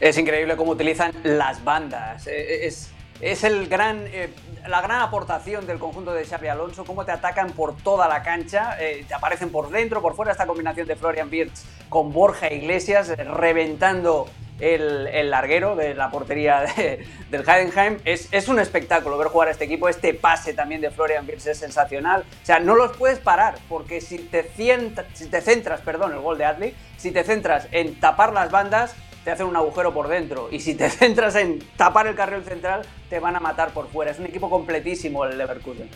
Es 0.00 0.18
increíble 0.18 0.56
cómo 0.56 0.72
utilizan 0.72 1.12
las 1.22 1.62
bandas. 1.62 2.26
Eh, 2.26 2.66
Es, 2.66 2.90
es 3.20 3.44
el 3.44 3.68
gran, 3.68 4.08
eh, 4.08 4.30
la 4.66 4.80
gran 4.80 5.02
aportación 5.02 5.68
del 5.68 5.78
conjunto 5.78 6.12
de 6.12 6.24
Xavi 6.24 6.48
Alonso, 6.48 6.84
cómo 6.84 7.04
te 7.04 7.12
atacan 7.12 7.52
por 7.52 7.76
toda 7.76 8.08
la 8.08 8.24
cancha, 8.24 8.76
eh, 8.80 9.04
te 9.06 9.14
aparecen 9.14 9.50
por 9.50 9.70
dentro, 9.70 10.02
por 10.02 10.16
fuera, 10.16 10.32
esta 10.32 10.48
combinación 10.48 10.88
de 10.88 10.96
Florian 10.96 11.28
Wirtz 11.30 11.62
con 11.88 12.12
Borja 12.12 12.52
Iglesias, 12.52 13.08
eh, 13.08 13.14
reventando 13.22 14.26
el, 14.60 15.06
el 15.08 15.30
larguero 15.30 15.76
de 15.76 15.94
la 15.94 16.10
portería 16.10 16.60
de- 16.76 17.04
del 17.30 17.40
Heidenheim. 17.48 17.98
Es, 18.04 18.28
es 18.32 18.48
un 18.48 18.58
espectáculo 18.58 19.18
ver 19.18 19.28
jugar 19.28 19.48
a 19.48 19.50
este 19.50 19.64
equipo, 19.64 19.88
este 19.88 20.14
pase 20.14 20.54
también 20.54 20.80
de 20.80 20.90
Florian 20.90 21.26
Wirtz 21.26 21.46
es 21.46 21.58
sensacional. 21.58 22.22
O 22.42 22.46
sea, 22.46 22.58
no 22.60 22.74
los 22.74 22.96
puedes 22.96 23.18
parar, 23.18 23.56
porque 23.68 24.00
si 24.00 24.18
te, 24.18 24.42
cienta- 24.44 25.04
si 25.14 25.26
te 25.28 25.40
centras, 25.40 25.80
perdón, 25.80 26.12
el 26.12 26.20
gol 26.20 26.38
de 26.38 26.44
Adli, 26.44 26.74
si 26.96 27.10
te 27.10 27.24
centras 27.24 27.68
en 27.72 27.98
tapar 28.00 28.32
las 28.32 28.50
bandas, 28.50 28.94
te 29.24 29.30
hacen 29.32 29.46
un 29.46 29.56
agujero 29.56 29.92
por 29.92 30.08
dentro. 30.08 30.48
Y 30.52 30.60
si 30.60 30.74
te 30.74 30.88
centras 30.90 31.34
en 31.36 31.58
tapar 31.76 32.06
el 32.06 32.14
carril 32.14 32.44
central, 32.44 32.82
te 33.10 33.18
van 33.18 33.36
a 33.36 33.40
matar 33.40 33.70
por 33.70 33.88
fuera. 33.90 34.10
Es 34.12 34.18
un 34.18 34.26
equipo 34.26 34.48
completísimo 34.48 35.24
el 35.24 35.36
Leverkusen. 35.36 35.88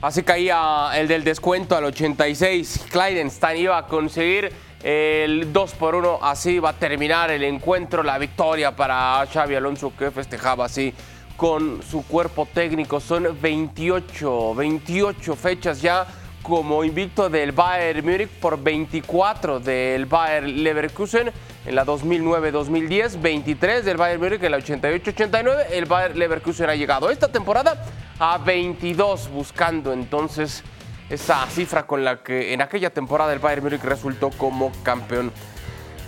Así 0.00 0.22
caía 0.22 0.90
el 0.94 1.08
del 1.08 1.24
descuento 1.24 1.76
al 1.76 1.84
86. 1.86 2.86
Kleidenstein 2.90 3.62
iba 3.62 3.78
a 3.78 3.86
conseguir 3.86 4.52
el 4.82 5.52
2 5.52 5.74
por 5.74 5.94
1. 5.94 6.18
Así 6.22 6.58
va 6.58 6.70
a 6.70 6.72
terminar 6.74 7.30
el 7.30 7.44
encuentro, 7.44 8.02
la 8.02 8.18
victoria 8.18 8.74
para 8.74 9.26
Xavi 9.32 9.54
Alonso 9.54 9.92
que 9.96 10.10
festejaba 10.10 10.66
así 10.66 10.94
con 11.36 11.82
su 11.82 12.06
cuerpo 12.06 12.46
técnico. 12.52 13.00
Son 13.00 13.36
28, 13.40 14.54
28 14.54 15.36
fechas 15.36 15.80
ya 15.80 16.06
como 16.42 16.82
invicto 16.82 17.28
del 17.28 17.52
Bayern 17.52 18.04
Múnich 18.04 18.28
por 18.28 18.60
24 18.62 19.60
del 19.60 20.06
Bayern 20.06 20.62
Leverkusen 20.62 21.30
en 21.66 21.74
la 21.74 21.84
2009-2010, 21.84 23.20
23 23.20 23.84
del 23.84 23.96
Bayern 23.98 24.22
Múnich 24.22 24.42
en 24.42 24.52
la 24.52 24.58
88-89. 24.58 25.66
El 25.70 25.84
Bayern 25.84 26.18
Leverkusen 26.18 26.70
ha 26.70 26.74
llegado 26.74 27.10
esta 27.10 27.28
temporada 27.28 27.84
a 28.18 28.38
22 28.38 29.28
buscando 29.30 29.92
entonces 29.92 30.64
esa 31.10 31.46
cifra 31.46 31.86
con 31.86 32.04
la 32.04 32.22
que 32.22 32.52
en 32.52 32.62
aquella 32.62 32.90
temporada 32.90 33.32
el 33.32 33.38
Bayern 33.38 33.64
Múnich 33.64 33.82
resultó 33.82 34.30
como 34.30 34.70
campeón. 34.82 35.32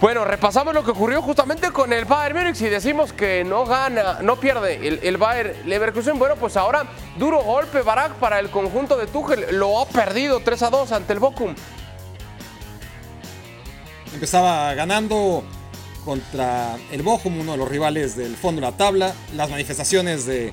Bueno, 0.01 0.25
repasamos 0.25 0.73
lo 0.73 0.83
que 0.83 0.93
ocurrió 0.93 1.21
justamente 1.21 1.71
con 1.73 1.93
el 1.93 2.07
Bayern 2.07 2.39
Múnich 2.39 2.61
y 2.63 2.71
decimos 2.71 3.13
que 3.13 3.45
no 3.45 3.67
gana, 3.67 4.21
no 4.23 4.37
pierde 4.37 4.87
el, 4.87 5.01
el 5.03 5.17
Bayern 5.19 5.53
Leverkusen. 5.67 6.19
Bueno, 6.19 6.37
pues 6.37 6.57
ahora 6.57 6.87
duro 7.19 7.43
golpe 7.43 7.83
Barak 7.83 8.15
para 8.15 8.39
el 8.39 8.49
conjunto 8.51 8.97
de 8.97 9.07
Tuchel. 9.07 9.47
Lo 9.59 9.79
ha 9.79 9.87
perdido 9.87 10.41
3 10.41 10.63
a 10.63 10.71
2 10.71 10.93
ante 10.93 11.13
el 11.13 11.19
Bochum. 11.19 11.55
Empezaba 14.15 14.73
ganando 14.75 15.45
contra 16.05 16.77
el 16.91 17.03
Bochum, 17.03 17.39
uno 17.39 17.53
de 17.53 17.59
los 17.59 17.69
rivales 17.69 18.17
del 18.17 18.37
fondo 18.37 18.63
de 18.63 18.71
la 18.71 18.77
tabla. 18.77 19.13
Las 19.35 19.51
manifestaciones 19.51 20.25
de 20.25 20.53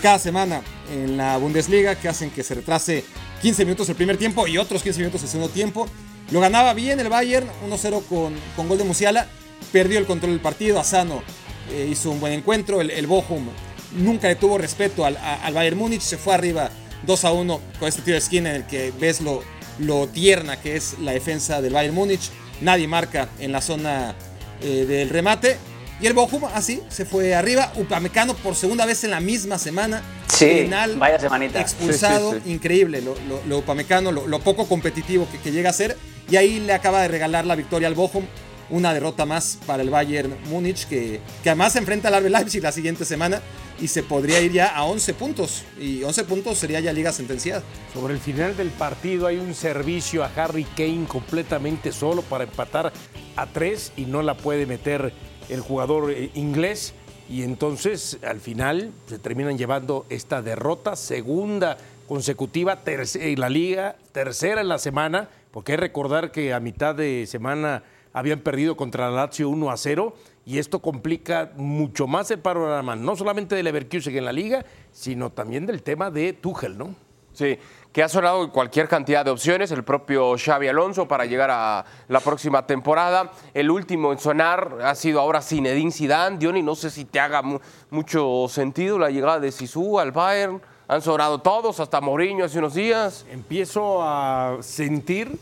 cada 0.00 0.18
semana 0.18 0.62
en 0.90 1.18
la 1.18 1.36
Bundesliga 1.36 1.94
que 1.94 2.08
hacen 2.08 2.30
que 2.30 2.42
se 2.42 2.54
retrase 2.54 3.04
15 3.42 3.64
minutos 3.64 3.88
el 3.88 3.94
primer 3.94 4.16
tiempo 4.16 4.46
y 4.46 4.58
otros 4.58 4.82
15 4.82 5.00
minutos 5.00 5.22
el 5.22 5.28
segundo 5.28 5.52
tiempo. 5.52 5.88
Lo 6.30 6.40
ganaba 6.40 6.74
bien 6.74 7.00
el 7.00 7.08
Bayern, 7.08 7.48
1-0 7.68 8.04
con, 8.06 8.34
con 8.56 8.68
gol 8.68 8.78
de 8.78 8.84
Musiala. 8.84 9.26
Perdió 9.72 9.98
el 9.98 10.06
control 10.06 10.32
del 10.32 10.40
partido. 10.40 10.78
Asano 10.78 11.22
eh, 11.70 11.88
hizo 11.90 12.10
un 12.10 12.20
buen 12.20 12.32
encuentro. 12.32 12.80
El, 12.80 12.90
el 12.90 13.06
Bochum 13.06 13.48
nunca 13.96 14.28
le 14.28 14.34
tuvo 14.34 14.58
respeto 14.58 15.04
al, 15.04 15.16
al 15.16 15.54
Bayern 15.54 15.78
Múnich. 15.78 16.02
Se 16.02 16.18
fue 16.18 16.34
arriba 16.34 16.70
2 17.06 17.24
a 17.24 17.32
1 17.32 17.60
con 17.78 17.88
este 17.88 18.02
tiro 18.02 18.14
de 18.14 18.18
esquina 18.18 18.50
en 18.50 18.56
el 18.56 18.66
que 18.66 18.92
ves 18.98 19.20
lo, 19.20 19.42
lo 19.78 20.08
tierna 20.08 20.60
que 20.60 20.76
es 20.76 20.98
la 20.98 21.12
defensa 21.12 21.62
del 21.62 21.72
Bayern 21.72 21.94
Múnich. 21.94 22.30
Nadie 22.60 22.88
marca 22.88 23.28
en 23.38 23.52
la 23.52 23.60
zona 23.60 24.14
eh, 24.62 24.84
del 24.86 25.08
remate. 25.08 25.56
Y 26.00 26.06
el 26.06 26.12
Bochum 26.12 26.44
así 26.54 26.80
se 26.88 27.04
fue 27.04 27.34
arriba. 27.34 27.72
Upamecano 27.76 28.34
por 28.34 28.54
segunda 28.54 28.86
vez 28.86 29.02
en 29.04 29.10
la 29.10 29.20
misma 29.20 29.58
semana. 29.58 30.02
Sí, 30.28 30.70
vaya 30.96 31.18
semanita. 31.18 31.60
Expulsado. 31.60 32.32
Sí, 32.32 32.36
sí, 32.38 32.42
sí. 32.44 32.52
Increíble 32.52 33.00
lo, 33.00 33.16
lo, 33.28 33.40
lo 33.46 33.58
Upamecano, 33.58 34.12
lo, 34.12 34.26
lo 34.26 34.38
poco 34.40 34.68
competitivo 34.68 35.26
que, 35.30 35.38
que 35.38 35.50
llega 35.50 35.70
a 35.70 35.72
ser. 35.72 35.96
Y 36.30 36.36
ahí 36.36 36.60
le 36.60 36.72
acaba 36.72 37.02
de 37.02 37.08
regalar 37.08 37.46
la 37.46 37.56
victoria 37.56 37.88
al 37.88 37.94
Bochum. 37.94 38.24
Una 38.70 38.92
derrota 38.92 39.24
más 39.24 39.58
para 39.66 39.82
el 39.82 39.88
Bayern 39.88 40.36
Múnich, 40.50 40.86
que, 40.86 41.20
que 41.42 41.48
además 41.48 41.72
se 41.72 41.78
enfrenta 41.78 42.08
al 42.08 42.22
RB 42.22 42.28
Leipzig 42.28 42.62
la 42.62 42.70
siguiente 42.70 43.06
semana 43.06 43.40
y 43.80 43.88
se 43.88 44.02
podría 44.02 44.40
ir 44.40 44.52
ya 44.52 44.66
a 44.66 44.84
11 44.84 45.14
puntos. 45.14 45.64
Y 45.80 46.02
11 46.02 46.24
puntos 46.24 46.58
sería 46.58 46.78
ya 46.80 46.92
liga 46.92 47.10
sentenciada. 47.12 47.62
Sobre 47.94 48.14
el 48.14 48.20
final 48.20 48.56
del 48.56 48.68
partido 48.68 49.26
hay 49.26 49.38
un 49.38 49.54
servicio 49.54 50.22
a 50.22 50.30
Harry 50.36 50.64
Kane 50.76 51.06
completamente 51.08 51.92
solo 51.92 52.20
para 52.22 52.44
empatar 52.44 52.92
a 53.36 53.46
tres 53.46 53.92
y 53.96 54.04
no 54.04 54.20
la 54.22 54.36
puede 54.36 54.66
meter 54.66 55.12
el 55.48 55.60
jugador 55.60 56.10
eh, 56.10 56.30
inglés. 56.34 56.94
Y 57.28 57.42
entonces 57.42 58.18
al 58.22 58.40
final 58.40 58.90
se 59.06 59.18
terminan 59.18 59.58
llevando 59.58 60.06
esta 60.08 60.40
derrota, 60.40 60.96
segunda 60.96 61.76
consecutiva 62.08 62.78
en 62.86 63.40
la 63.40 63.50
liga, 63.50 63.96
tercera 64.12 64.62
en 64.62 64.68
la 64.68 64.78
semana, 64.78 65.28
porque 65.50 65.72
hay 65.72 65.76
que 65.76 65.82
recordar 65.82 66.32
que 66.32 66.54
a 66.54 66.60
mitad 66.60 66.94
de 66.94 67.26
semana 67.26 67.82
habían 68.14 68.40
perdido 68.40 68.76
contra 68.76 69.10
la 69.10 69.26
Lazio 69.26 69.50
1 69.50 69.70
a 69.70 69.76
0 69.76 70.14
y 70.46 70.58
esto 70.58 70.78
complica 70.78 71.52
mucho 71.56 72.06
más 72.06 72.30
el 72.30 72.38
panorama, 72.38 72.96
no 72.96 73.14
solamente 73.14 73.54
de 73.54 73.62
Leverkusen 73.62 74.16
en 74.16 74.24
la 74.24 74.32
liga, 74.32 74.64
sino 74.92 75.30
también 75.30 75.66
del 75.66 75.82
tema 75.82 76.10
de 76.10 76.32
Tuchel, 76.32 76.78
¿no? 76.78 76.94
Sí, 77.34 77.58
que 77.92 78.02
ha 78.02 78.08
sonado 78.08 78.52
cualquier 78.52 78.86
cantidad 78.86 79.24
de 79.24 79.30
opciones, 79.30 79.70
el 79.72 79.82
propio 79.82 80.34
Xavi 80.36 80.68
Alonso 80.68 81.08
para 81.08 81.24
llegar 81.24 81.50
a 81.50 81.84
la 82.08 82.20
próxima 82.20 82.66
temporada. 82.66 83.32
El 83.54 83.70
último 83.70 84.12
en 84.12 84.18
sonar 84.18 84.78
ha 84.84 84.94
sido 84.94 85.20
ahora 85.20 85.40
Zinedine 85.42 85.90
Zidane. 85.90 86.38
Diony, 86.38 86.62
no 86.62 86.74
sé 86.74 86.90
si 86.90 87.04
te 87.06 87.18
haga 87.18 87.42
mu- 87.42 87.58
mucho 87.90 88.46
sentido 88.48 88.98
la 88.98 89.10
llegada 89.10 89.40
de 89.40 89.50
Sisu 89.50 89.98
al 89.98 90.12
Bayern. 90.12 90.60
Han 90.86 91.02
sonado 91.02 91.40
todos, 91.40 91.80
hasta 91.80 92.00
Mourinho 92.00 92.44
hace 92.44 92.58
unos 92.58 92.74
días. 92.74 93.26
empiezo 93.30 94.02
a 94.02 94.58
sentir 94.60 95.38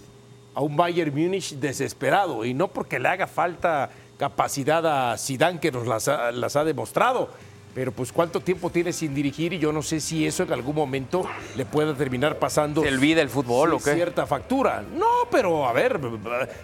a 0.55 0.61
un 0.61 0.77
Bayern 0.77 1.15
Múnich 1.15 1.55
desesperado 1.57 2.45
y 2.45 2.55
no 2.55 2.69
porque 2.69 2.99
le 2.99 3.09
haga 3.09 3.27
falta 3.27 3.91
capacidad 4.19 5.13
a 5.13 5.19
Zidane 5.19 5.61
que 5.61 5.71
nos 5.71 5.87
las 5.87 6.09
ha, 6.09 6.33
las 6.33 6.57
ha 6.57 6.65
demostrado, 6.65 7.29
pero 7.77 7.93
pues 7.93 8.11
cuánto 8.11 8.41
tiempo 8.41 8.71
tiene 8.71 8.91
sin 8.91 9.15
dirigir 9.15 9.53
y 9.53 9.59
yo 9.59 9.71
no 9.71 9.83
sé 9.83 10.01
si 10.01 10.27
eso 10.27 10.43
en 10.45 10.51
algún 10.55 10.75
momento 10.75 11.27
le 11.57 11.67
pueda 11.67 11.93
terminar 11.95 12.39
pasando 12.39 12.81
¿Se 12.81 12.89
olvida 12.89 13.21
el 13.21 13.29
fútbol 13.29 13.75
o 13.75 13.79
qué? 13.79 13.93
cierta 13.93 14.25
factura. 14.25 14.83
No, 14.97 15.05
pero 15.31 15.69
a 15.69 15.75
ver, 15.75 16.01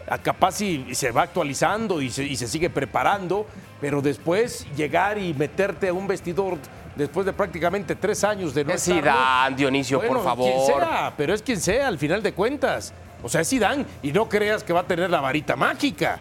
a- 0.08 0.16
capaz 0.16 0.52
si 0.52 0.86
se 0.94 1.10
va 1.10 1.24
actualizando 1.24 2.00
y 2.00 2.08
se, 2.10 2.24
y 2.24 2.34
se 2.34 2.48
sigue 2.48 2.70
preparando, 2.70 3.46
pero 3.78 4.00
después 4.00 4.66
llegar 4.74 5.18
y 5.18 5.34
meterte 5.34 5.88
a 5.88 5.92
un 5.92 6.06
vestidor 6.06 6.56
después 6.96 7.26
de 7.26 7.34
prácticamente 7.34 7.94
tres 7.94 8.24
años 8.24 8.54
de 8.54 8.64
no 8.64 8.72
Es 8.72 8.88
estarlo, 8.88 9.02
Zidane, 9.02 9.56
Dionisio, 9.56 10.00
por 10.00 10.24
favor. 10.24 10.50
Quien 10.50 10.66
sea, 10.66 11.12
pero 11.14 11.34
es 11.34 11.42
quien 11.42 11.60
sea, 11.60 11.88
al 11.88 11.98
final 11.98 12.22
de 12.22 12.32
cuentas. 12.32 12.94
O 13.22 13.28
sea, 13.28 13.42
es 13.42 13.50
Zidane. 13.50 13.84
Y 14.02 14.12
no 14.12 14.30
creas 14.30 14.64
que 14.64 14.72
va 14.72 14.80
a 14.80 14.86
tener 14.86 15.10
la 15.10 15.20
varita 15.20 15.56
mágica. 15.56 16.18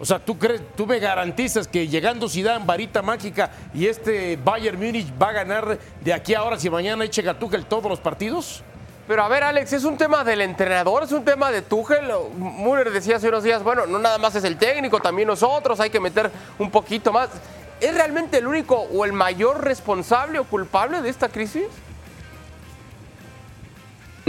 O 0.00 0.04
sea, 0.06 0.18
¿tú, 0.18 0.38
crees, 0.38 0.62
tú 0.74 0.86
me 0.86 0.98
garantizas 0.98 1.68
que 1.68 1.86
llegando 1.86 2.26
Zidane, 2.26 2.64
varita 2.64 3.02
mágica, 3.02 3.50
y 3.74 3.86
este 3.86 4.38
Bayern 4.42 4.78
Múnich 4.78 5.06
va 5.20 5.28
a 5.28 5.32
ganar 5.32 5.78
de 6.00 6.14
aquí 6.14 6.34
a 6.34 6.38
ahora 6.38 6.58
si 6.58 6.70
mañana 6.70 7.04
eche 7.04 7.20
Gatukel 7.20 7.66
todos 7.66 7.84
los 7.84 8.00
partidos? 8.00 8.62
Pero 9.06 9.22
a 9.22 9.28
ver, 9.28 9.44
Alex, 9.44 9.74
¿es 9.74 9.84
un 9.84 9.98
tema 9.98 10.24
del 10.24 10.40
entrenador? 10.40 11.02
¿Es 11.02 11.12
un 11.12 11.22
tema 11.22 11.50
de 11.50 11.60
Tuchel? 11.60 12.08
Müller 12.34 12.90
decía 12.90 13.16
hace 13.16 13.28
unos 13.28 13.44
días, 13.44 13.62
bueno, 13.62 13.84
no 13.86 13.98
nada 13.98 14.16
más 14.16 14.34
es 14.36 14.44
el 14.44 14.56
técnico, 14.56 15.00
también 15.00 15.28
nosotros, 15.28 15.78
hay 15.80 15.90
que 15.90 16.00
meter 16.00 16.30
un 16.58 16.70
poquito 16.70 17.12
más. 17.12 17.28
¿Es 17.78 17.94
realmente 17.94 18.38
el 18.38 18.46
único 18.46 18.76
o 18.76 19.04
el 19.04 19.12
mayor 19.12 19.62
responsable 19.62 20.38
o 20.38 20.44
culpable 20.44 21.02
de 21.02 21.10
esta 21.10 21.28
crisis? 21.28 21.66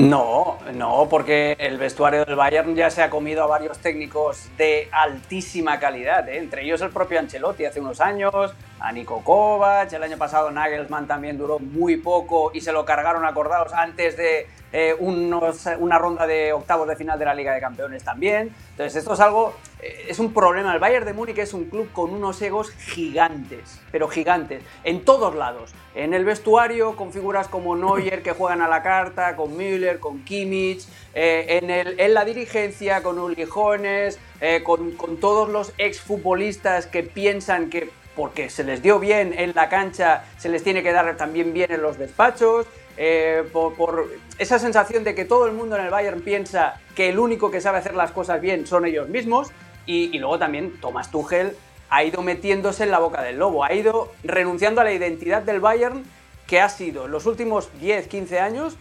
No, 0.02 0.58
no, 0.74 1.08
porque 1.08 1.56
el 1.60 1.78
vestuario 1.78 2.26
del 2.26 2.36
Bayern 2.36 2.76
ya 2.76 2.90
se 2.90 3.04
ha 3.04 3.10
comido 3.12 3.44
a 3.44 3.48
varios 3.48 3.78
técnicos 3.78 4.50
de 4.58 4.90
altísima 4.92 5.80
calidad, 5.80 6.28
¿eh? 6.28 6.40
entre 6.40 6.64
ellos 6.64 6.82
el 6.82 6.90
propio 6.90 7.20
Ancelotti 7.20 7.66
hace 7.66 7.80
unos 7.80 8.02
años, 8.02 8.34
a 8.80 8.92
Niko 8.92 9.24
Kovac, 9.24 9.94
el 9.94 10.02
año 10.02 10.18
pasado 10.18 10.50
Nagelsmann 10.50 11.06
también 11.06 11.38
duró 11.38 11.60
muy 11.60 11.98
poco 11.98 12.52
y 12.52 12.62
se 12.62 12.72
lo 12.72 12.84
cargaron 12.84 13.26
acordados 13.26 13.74
antes 13.74 14.18
de 14.18 14.48
eh, 14.74 14.96
una 15.00 16.00
ronda 16.00 16.26
de 16.26 16.52
octavos 16.52 16.88
de 16.88 16.96
final 16.96 17.20
de 17.20 17.26
la 17.26 17.36
Liga 17.36 17.54
de 17.54 17.62
Campeones 17.62 18.04
también. 18.04 18.56
Entonces 18.72 18.96
esto 18.96 19.14
es 19.14 19.20
algo, 19.20 19.54
es 19.82 20.20
un 20.20 20.34
problema. 20.34 20.74
El 20.74 20.80
Bayern 20.80 21.06
de 21.06 21.14
Múnich 21.14 21.38
es 21.38 21.54
un 21.54 21.66
club 21.66 21.92
con 21.92 22.12
unos 22.12 22.42
egos 22.42 22.72
gigantes, 22.72 23.80
pero 23.92 24.08
gigantes, 24.08 24.64
en 24.84 25.04
todos 25.04 25.36
lados. 25.36 25.74
En 25.96 26.14
el 26.14 26.24
vestuario, 26.24 26.96
con 26.96 27.12
figuras 27.12 27.48
como 27.48 27.76
Neuer 27.76 28.22
que 28.22 28.32
juegan 28.32 28.62
a 28.62 28.68
la 28.68 28.82
carta, 28.84 29.36
con 29.36 29.58
Müller, 29.58 30.00
con 30.00 30.24
Kimmich, 30.24 30.86
eh, 31.14 31.60
en, 31.98 32.14
la 32.14 32.26
dirigencia, 32.26 33.04
con 33.04 33.20
Uli 33.20 33.46
Jones, 33.46 34.20
con, 34.64 34.92
con 34.92 35.18
todos 35.18 35.50
los 35.50 35.74
exfutbolistas 35.78 36.88
que 36.88 37.04
piensan 37.04 37.70
que 37.70 37.90
porque 38.16 38.50
se 38.50 38.64
les 38.64 38.82
dio 38.82 39.00
bien 39.00 39.34
en 39.38 39.54
la 39.56 39.70
cancha, 39.70 40.26
se 40.38 40.50
les 40.50 40.64
tiene 40.64 40.84
que 40.84 40.92
dar 40.92 41.16
también 41.18 41.54
bien 41.54 41.72
en 41.72 41.82
los 41.82 41.98
despachos. 41.98 42.68
Eh, 42.98 43.44
por, 43.54 44.10
esa 44.38 44.60
sensación 44.60 45.04
de 45.04 45.16
que 45.16 45.26
todo 45.26 45.46
el 45.46 45.54
mundo 45.54 45.76
en 45.76 45.86
el 45.86 45.90
Bayern 45.90 46.22
piensa 46.22 46.80
que 46.96 47.10
el 47.10 47.20
único 47.20 47.50
que 47.50 47.62
sabe 47.62 47.78
hacer 47.78 47.96
las 47.96 48.12
cosas 48.12 48.42
bien 48.42 48.68
son 48.68 48.86
ellos 48.86 49.08
mismos. 49.08 49.52
Y, 49.86 50.18
luego 50.20 50.40
también 50.40 50.80
Thomas 50.80 51.12
Tuchel 51.12 51.56
ha 51.90 52.04
ido 52.04 52.22
metiéndose 52.22 52.84
en 52.84 52.92
la 52.92 53.00
boca 53.00 53.22
del 53.22 53.38
lobo, 53.38 53.64
ha 53.64 53.74
ido 53.74 54.12
renunciando 54.24 54.82
a 54.82 54.84
la 54.84 54.94
identidad 54.94 55.42
del 55.42 55.60
Bayern 55.60 56.04
que 56.48 56.62
ha 56.62 56.70
sido 56.70 57.08
los 57.08 57.26
últimos 57.26 57.70
10, 57.80 58.08
15 58.08 58.40
años 58.40 58.78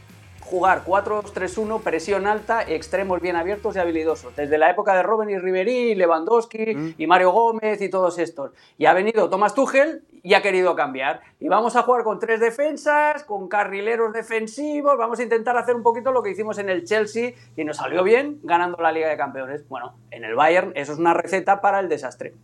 jugar 0.50 0.84
4-2-3-1, 0.84 1.80
presión 1.80 2.26
alta, 2.26 2.62
extremos 2.62 3.20
bien 3.20 3.36
abiertos 3.36 3.76
y 3.76 3.78
habilidosos. 3.78 4.34
Desde 4.34 4.58
la 4.58 4.68
época 4.70 4.94
de 4.94 5.04
Robben 5.04 5.30
y 5.30 5.38
Ribery, 5.38 5.94
Lewandowski 5.94 6.74
mm. 6.74 6.94
y 6.98 7.06
Mario 7.06 7.30
Gómez 7.30 7.80
y 7.80 7.88
todos 7.88 8.18
estos. 8.18 8.50
Y 8.76 8.86
ha 8.86 8.92
venido 8.92 9.30
Thomas 9.30 9.54
Tuchel 9.54 10.02
y 10.24 10.34
ha 10.34 10.42
querido 10.42 10.74
cambiar. 10.74 11.20
Y 11.38 11.48
vamos 11.48 11.76
a 11.76 11.82
jugar 11.82 12.02
con 12.02 12.18
tres 12.18 12.40
defensas, 12.40 13.22
con 13.22 13.48
carrileros 13.48 14.12
defensivos, 14.12 14.98
vamos 14.98 15.20
a 15.20 15.22
intentar 15.22 15.56
hacer 15.56 15.76
un 15.76 15.84
poquito 15.84 16.10
lo 16.10 16.22
que 16.22 16.30
hicimos 16.30 16.58
en 16.58 16.68
el 16.68 16.84
Chelsea 16.84 17.32
y 17.56 17.64
nos 17.64 17.76
salió 17.76 18.02
bien 18.02 18.40
ganando 18.42 18.82
la 18.82 18.90
Liga 18.90 19.08
de 19.08 19.16
Campeones. 19.16 19.68
Bueno, 19.68 19.94
en 20.10 20.24
el 20.24 20.34
Bayern 20.34 20.72
eso 20.74 20.92
es 20.92 20.98
una 20.98 21.14
receta 21.14 21.60
para 21.60 21.78
el 21.78 21.88
desastre. 21.88 22.34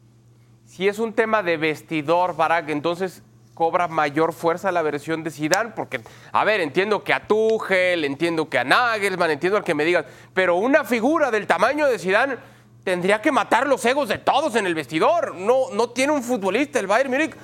Si 0.64 0.86
es 0.86 1.00
un 1.00 1.12
tema 1.12 1.42
de 1.42 1.56
vestidor, 1.56 2.36
Barak, 2.36 2.68
entonces 2.70 3.24
cobra 3.56 3.88
mayor 3.88 4.34
fuerza 4.34 4.70
la 4.70 4.82
versión 4.82 5.24
de 5.24 5.30
Zidane, 5.30 5.70
porque, 5.74 6.02
a 6.30 6.44
ver, 6.44 6.60
entiendo 6.60 7.02
que 7.02 7.14
a 7.14 7.26
Tuchel, 7.26 8.04
entiendo 8.04 8.50
que 8.50 8.58
a 8.58 8.64
Nagelsmann, 8.64 9.30
entiendo 9.30 9.56
al 9.56 9.64
que 9.64 9.74
me 9.74 9.86
digas, 9.86 10.04
pero 10.34 10.56
una 10.56 10.84
figura 10.84 11.30
del 11.30 11.46
tamaño 11.46 11.86
de 11.86 11.98
Zidane 11.98 12.36
tendría 12.84 13.22
que 13.22 13.32
matar 13.32 13.66
los 13.66 13.82
egos 13.86 14.10
de 14.10 14.18
todos 14.18 14.56
en 14.56 14.66
el 14.66 14.74
vestidor. 14.74 15.34
No, 15.34 15.70
no 15.72 15.88
tiene 15.88 16.12
un 16.12 16.22
futbolista 16.22 16.78
el 16.78 16.86
Bayern 16.86 17.10
Múnich 17.10 17.34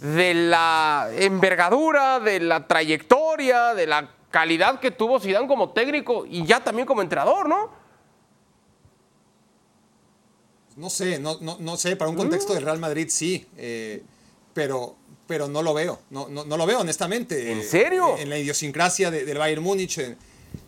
de 0.00 0.34
la 0.34 1.08
envergadura, 1.16 2.18
de 2.18 2.40
la 2.40 2.66
trayectoria, 2.66 3.72
de 3.72 3.86
la 3.86 4.10
calidad 4.32 4.80
que 4.80 4.90
tuvo 4.90 5.20
Zidane 5.20 5.46
como 5.46 5.70
técnico 5.70 6.26
y 6.26 6.44
ya 6.44 6.64
también 6.64 6.84
como 6.84 7.00
entrenador, 7.00 7.48
¿no? 7.48 7.70
No 10.74 10.90
sé, 10.90 11.20
no, 11.20 11.38
no, 11.40 11.76
sé, 11.76 11.94
para 11.94 12.10
un 12.10 12.16
contexto 12.16 12.54
del 12.54 12.64
Real 12.64 12.80
Madrid 12.80 13.06
sí, 13.08 13.46
eh, 13.56 14.02
pero 14.52 14.96
pero 15.30 15.46
no 15.46 15.62
lo 15.62 15.72
veo, 15.72 16.00
no, 16.10 16.28
no, 16.28 16.44
no 16.44 16.56
lo 16.56 16.66
veo 16.66 16.80
honestamente. 16.80 17.52
¿En 17.52 17.62
serio? 17.62 18.18
En 18.18 18.28
la 18.28 18.36
idiosincrasia 18.36 19.12
del 19.12 19.38
Bayern 19.38 19.62
Múnich, 19.62 19.98
eh, 19.98 20.16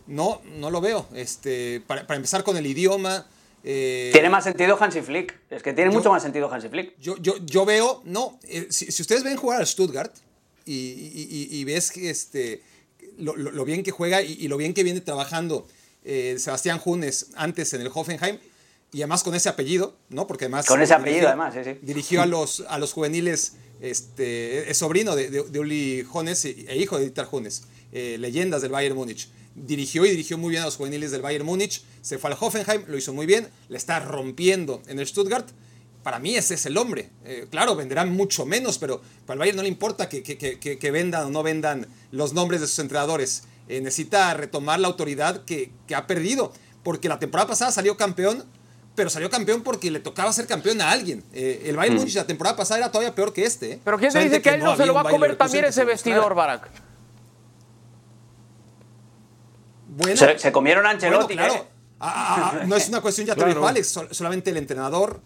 no, 0.07 0.40
no 0.57 0.70
lo 0.70 0.81
veo. 0.81 1.09
Este, 1.16 1.83
para, 1.85 2.03
empezar 2.14 2.44
con 2.44 2.57
el 2.57 2.64
idioma... 2.64 3.27
Eh, 3.64 4.11
tiene 4.12 4.31
más 4.31 4.44
sentido 4.44 4.79
Hansi 4.81 5.01
Flick, 5.01 5.37
es 5.51 5.64
que 5.64 5.72
tiene 5.72 5.90
mucho 5.90 6.12
más 6.12 6.22
sentido 6.22 6.48
Hansi 6.48 6.68
Flick. 6.68 6.96
Yo, 7.01 7.16
yo, 7.16 7.38
yo 7.44 7.64
veo, 7.64 8.03
no, 8.05 8.38
eh, 8.44 8.68
si, 8.70 8.87
ustedes 9.03 9.25
ven 9.25 9.37
jugar 9.37 9.59
al 9.59 9.66
Stuttgart 9.66 10.14
y, 10.64 11.64
ves 11.64 11.90
que 11.90 12.09
este, 12.09 12.62
lo, 13.18 13.64
bien 13.64 13.83
que 13.83 13.90
juega 13.90 14.22
y, 14.22 14.46
lo 14.46 14.57
bien 14.59 14.75
que 14.75 14.85
viene 14.85 15.01
trabajando 15.01 15.66
Sebastián 16.05 16.79
Junes 16.79 17.31
antes 17.35 17.75
en 17.75 17.81
el 17.81 17.90
Hoffenheim, 17.92 18.38
y 18.92 19.01
además 19.01 19.25
con 19.25 19.35
ese 19.35 19.48
apellido, 19.48 19.96
¿no? 20.09 20.29
Porque 20.29 20.44
además... 20.44 20.66
Con 20.66 20.81
ese 20.81 20.94
apellido, 20.94 21.27
además, 21.27 21.53
sí, 21.55 21.64
sí. 21.64 21.79
Dirigió 21.83 22.22
a 22.22 22.27
los, 22.27 22.62
a 22.68 22.79
los 22.79 22.92
juveniles 22.92 23.55
este, 23.83 24.71
es 24.71 24.79
sobrino 24.79 25.16
de, 25.16 25.59
Uli 25.59 26.07
Jones 26.09 26.45
e 26.45 26.77
hijo 26.77 26.97
de 26.97 27.03
Dieter 27.03 27.25
Jones, 27.25 27.64
eh, 27.90 28.16
leyendas 28.18 28.62
del 28.62 28.71
Bayern 28.71 28.95
Múnich. 28.95 29.29
Dirigió 29.57 30.07
y 30.07 30.11
dirigió 30.11 30.38
muy 30.38 30.51
bien 30.51 30.62
a 30.62 30.66
los 30.66 30.77
juveniles 30.77 31.11
del 31.11 31.21
Bayern 31.21 31.45
Múnich, 31.45 31.83
se 32.01 32.16
fue 32.16 32.31
al 32.31 32.37
Hoffenheim, 32.40 32.85
lo 32.87 32.97
hizo 32.97 33.12
muy 33.12 33.27
bien, 33.27 33.49
le 33.68 33.77
está 33.77 33.99
rompiendo 33.99 34.81
en 34.87 35.01
el 35.01 35.07
Stuttgart. 35.07 35.49
Para 36.05 36.21
mí 36.21 36.37
ese 36.37 36.55
es 36.55 36.64
el 36.66 36.79
hombre. 36.79 37.11
Eh, 37.25 37.49
claro, 37.51 37.75
venderán 37.75 38.12
mucho 38.12 38.47
menos, 38.47 38.79
pero 38.79 39.03
para 39.27 39.35
el 39.35 39.38
Bayern 39.40 39.57
no 39.57 39.62
le 39.62 39.68
importa 39.68 40.09
que, 40.09 40.23
que, 40.23 40.90
vendan 40.92 41.27
o 41.27 41.31
no 41.31 41.42
vendan 41.42 41.88
los 42.12 42.33
nombres 42.35 42.61
de 42.61 42.68
sus 42.68 42.79
entrenadores. 42.79 43.42
Eh, 43.68 43.81
necesita 43.81 44.33
retomar 44.35 44.79
la 44.79 44.88
autoridad 44.88 45.45
que, 45.45 45.73
ha 45.95 46.07
perdido, 46.07 46.53
porque 46.85 47.09
la 47.09 47.18
temporada 47.18 47.49
pasada 47.49 47.73
salió 47.73 47.97
campeón 47.97 48.45
pero 48.94 49.09
salió 49.09 49.31
campeón 49.31 49.62
porque 49.62 49.90
le 49.90 50.00
tocaba 50.00 50.33
ser 50.33 50.46
campeón 50.46 50.81
a 50.81 50.90
alguien. 50.90 51.24
Eh, 51.33 51.64
el 51.66 51.76
Bayern 51.76 51.96
mm. 51.96 51.98
Múnich 51.98 52.14
la 52.14 52.26
temporada 52.26 52.57
pasada 52.57 52.78
era 52.78 52.90
todavía 52.90 53.14
peor 53.14 53.33
que 53.33 53.44
este. 53.44 53.72
¿eh? 53.72 53.81
Pero 53.83 53.98
¿quién 53.98 54.12
se 54.12 54.20
dice 54.20 54.42
que, 54.42 54.50
él 54.50 54.61
no, 54.61 54.76
se 54.76 54.87
lo 54.87 54.94
va 54.94 55.02
a 55.02 55.05
comer 55.05 55.37
también 55.37 55.64
ese 55.64 55.85
vestidor, 55.85 56.35
Barak? 56.35 56.68
Bueno, 59.88 60.16
se, 60.16 60.52
comieron 60.52 60.87
a 60.87 60.90
Ancelotti. 60.90 61.35
claro. 61.35 61.55
¿eh? 61.55 61.62
Ah, 62.05 62.12
ah, 62.14 62.59
ah, 62.62 62.64
no 62.66 62.74
es 62.74 62.88
una 62.88 63.00
cuestión, 63.00 63.28
ya 63.28 63.37
te 63.37 63.44
dijo 63.44 63.64
Alex, 63.66 64.00
solamente 64.11 64.50
el 64.50 64.57
entrenador, 64.57 65.20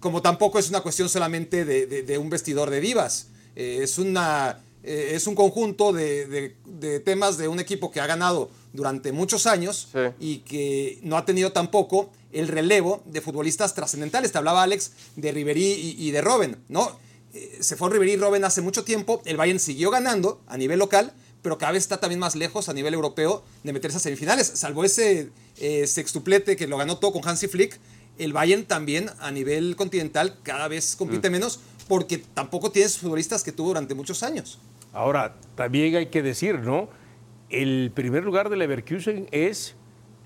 como 0.00 0.22
tampoco 0.22 0.58
es 0.58 0.70
una 0.70 0.80
cuestión 0.80 1.10
solamente 1.10 1.66
de, 1.66 2.18
un 2.18 2.30
vestidor 2.30 2.70
de 2.70 2.80
divas. 2.80 3.28
es, 3.54 3.98
una, 3.98 4.60
es 4.82 5.26
un 5.26 5.34
conjunto 5.34 5.92
de, 5.92 6.56
temas 7.04 7.36
de 7.36 7.48
un 7.48 7.60
equipo 7.60 7.90
que 7.90 8.00
ha 8.00 8.06
ganado 8.06 8.50
durante 8.72 9.12
muchos 9.12 9.46
años 9.46 9.88
y 10.18 10.38
que 10.38 10.98
no 11.02 11.16
ha 11.16 11.24
tenido 11.24 11.52
tampoco 11.52 12.10
el 12.32 12.48
relevo 12.48 13.02
de 13.06 13.20
futbolistas 13.20 13.74
trascendentales. 13.74 14.32
Te 14.32 14.38
hablaba 14.38 14.62
Alex 14.62 14.92
de 15.16 15.32
Ribery 15.32 15.96
y, 15.98 16.10
de 16.10 16.20
Robben, 16.20 16.56
¿no? 16.68 16.98
Eh, 17.34 17.58
se 17.60 17.76
fue 17.76 17.90
Ribery 17.90 18.12
y 18.12 18.16
Robben 18.16 18.44
hace 18.44 18.60
mucho 18.60 18.84
tiempo, 18.84 19.22
el 19.24 19.36
Bayern 19.36 19.58
siguió 19.58 19.90
ganando 19.90 20.42
a 20.46 20.56
nivel 20.56 20.78
local, 20.78 21.12
pero 21.40 21.58
cada 21.58 21.72
vez 21.72 21.82
está 21.82 21.98
también 21.98 22.20
más 22.20 22.36
lejos 22.36 22.68
a 22.68 22.74
nivel 22.74 22.94
europeo 22.94 23.42
de 23.64 23.72
meterse 23.72 23.96
a 23.96 24.00
semifinales, 24.00 24.46
salvo 24.54 24.84
ese 24.84 25.30
eh, 25.58 25.86
sextuplete 25.86 26.56
que 26.56 26.66
lo 26.66 26.76
ganó 26.76 26.98
todo 26.98 27.12
con 27.12 27.26
Hansi 27.26 27.48
Flick. 27.48 27.78
El 28.18 28.34
Bayern 28.34 28.64
también 28.66 29.10
a 29.20 29.30
nivel 29.30 29.74
continental 29.76 30.38
cada 30.42 30.68
vez 30.68 30.96
compite 30.96 31.30
mm. 31.30 31.32
menos 31.32 31.60
porque 31.88 32.18
tampoco 32.18 32.70
tiene 32.70 32.88
futbolistas 32.90 33.42
que 33.42 33.52
tuvo 33.52 33.68
durante 33.68 33.94
muchos 33.94 34.22
años. 34.22 34.58
Ahora, 34.92 35.34
también 35.56 35.96
hay 35.96 36.06
que 36.06 36.22
decir, 36.22 36.60
¿no? 36.60 36.88
El 37.52 37.92
primer 37.94 38.24
lugar 38.24 38.48
de 38.48 38.56
Leverkusen 38.56 39.28
es 39.30 39.76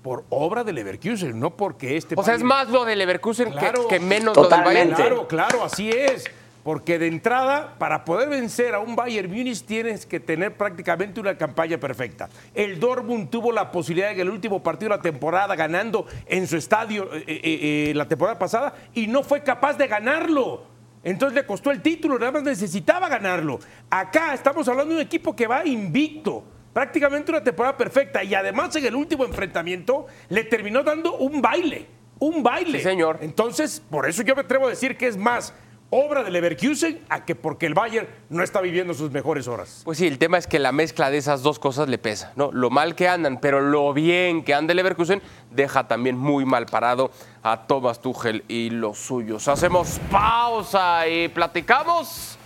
por 0.01 0.23
obra 0.29 0.63
de 0.63 0.71
Leverkusen, 0.71 1.37
no 1.37 1.57
porque 1.57 1.97
este. 1.97 2.15
O 2.17 2.23
sea, 2.23 2.35
es 2.35 2.43
más 2.43 2.69
lo 2.69 2.85
de 2.85 2.95
Leverkusen 2.95 3.53
que, 3.89 3.99
menos 3.99 4.37
lo 4.37 4.47
del 4.47 4.63
Bayern. 4.63 4.91
Claro, 4.91 5.27
claro, 5.27 5.63
así 5.65 5.89
es. 5.89 6.23
Porque 6.63 6.99
de 6.99 7.07
entrada, 7.07 7.75
para 7.77 8.03
poder 8.03 8.29
vencer 8.29 8.73
a 8.73 8.79
un 8.79 8.95
Bayern 8.95 9.29
Munich 9.29 9.65
tienes 9.65 10.05
que 10.05 10.19
tener 10.19 10.55
prácticamente 10.55 11.19
una 11.19 11.37
campaña 11.37 11.77
perfecta. 11.77 12.29
El 12.53 12.79
Dortmund 12.79 13.29
tuvo 13.29 13.51
la 13.51 13.71
posibilidad 13.71 14.11
en 14.11 14.19
el 14.21 14.29
último 14.29 14.63
partido 14.63 14.91
de 14.91 14.97
la 14.97 15.01
temporada 15.01 15.55
ganando 15.55 16.05
en 16.25 16.47
su 16.47 16.57
estadio 16.57 17.13
eh, 17.13 17.23
eh, 17.25 17.41
eh, 17.43 17.93
la 17.93 18.07
temporada 18.07 18.37
pasada 18.39 18.73
y 18.93 19.07
no 19.07 19.23
fue 19.23 19.43
capaz 19.43 19.77
de 19.77 19.87
ganarlo. 19.87 20.63
Entonces 21.03 21.35
le 21.35 21.45
costó 21.45 21.71
el 21.71 21.81
título, 21.81 22.19
nada 22.19 22.33
más 22.33 22.43
necesitaba 22.43 23.07
ganarlo. 23.07 23.59
Acá 23.89 24.33
estamos 24.33 24.67
hablando 24.67 24.93
de 24.93 25.01
un 25.01 25.05
equipo 25.05 25.33
que 25.33 25.47
va 25.47 25.65
invicto 25.65 26.43
prácticamente 26.77 27.31
una 27.31 27.43
temporada 27.43 27.75
perfecta 27.75 28.23
y 28.23 28.35
además 28.35 28.75
en 28.75 28.85
el 28.85 28.93
último 28.93 29.25
enfrentamiento 29.25 30.05
le 30.29 30.43
terminó 30.43 30.83
dando 30.83 31.15
un 31.15 31.41
baile, 31.41 31.87
un 32.19 32.43
baile. 32.43 32.77
Sí, 32.77 32.83
señor. 32.83 33.17
Entonces, 33.21 33.81
por 33.89 34.07
eso 34.07 34.21
yo 34.21 34.35
me 34.35 34.41
atrevo 34.41 34.67
a 34.67 34.69
decir 34.69 34.95
que 34.95 35.07
es 35.07 35.17
más 35.17 35.55
obra 35.89 36.23
de 36.23 36.29
Leverkusen 36.29 36.99
a 37.09 37.25
que 37.25 37.33
porque 37.33 37.65
el 37.65 37.73
Bayern 37.73 38.07
no 38.29 38.43
está 38.43 38.61
viviendo 38.61 38.93
sus 38.93 39.09
mejores 39.09 39.47
horas. 39.47 39.81
Pues 39.85 39.97
sí, 39.97 40.05
el 40.05 40.19
tema 40.19 40.37
es 40.37 40.45
que 40.45 40.59
la 40.59 40.71
mezcla 40.71 41.09
de 41.09 41.17
esas 41.17 41.41
dos 41.41 41.57
cosas 41.57 41.89
le 41.89 41.97
pesa, 41.97 42.31
¿no? 42.35 42.51
Lo 42.51 42.69
mal 42.69 42.93
que 42.93 43.07
andan, 43.07 43.39
pero 43.39 43.59
lo 43.59 43.91
bien 43.91 44.43
que 44.43 44.53
anda 44.53 44.75
Leverkusen 44.75 45.23
deja 45.49 45.87
también 45.87 46.15
muy 46.15 46.45
mal 46.45 46.67
parado 46.67 47.09
a 47.41 47.65
Thomas 47.65 48.01
Tuchel 48.01 48.43
y 48.47 48.69
los 48.69 48.99
suyos. 48.99 49.47
Hacemos 49.47 49.99
pausa 50.11 51.07
y 51.07 51.27
platicamos 51.29 52.36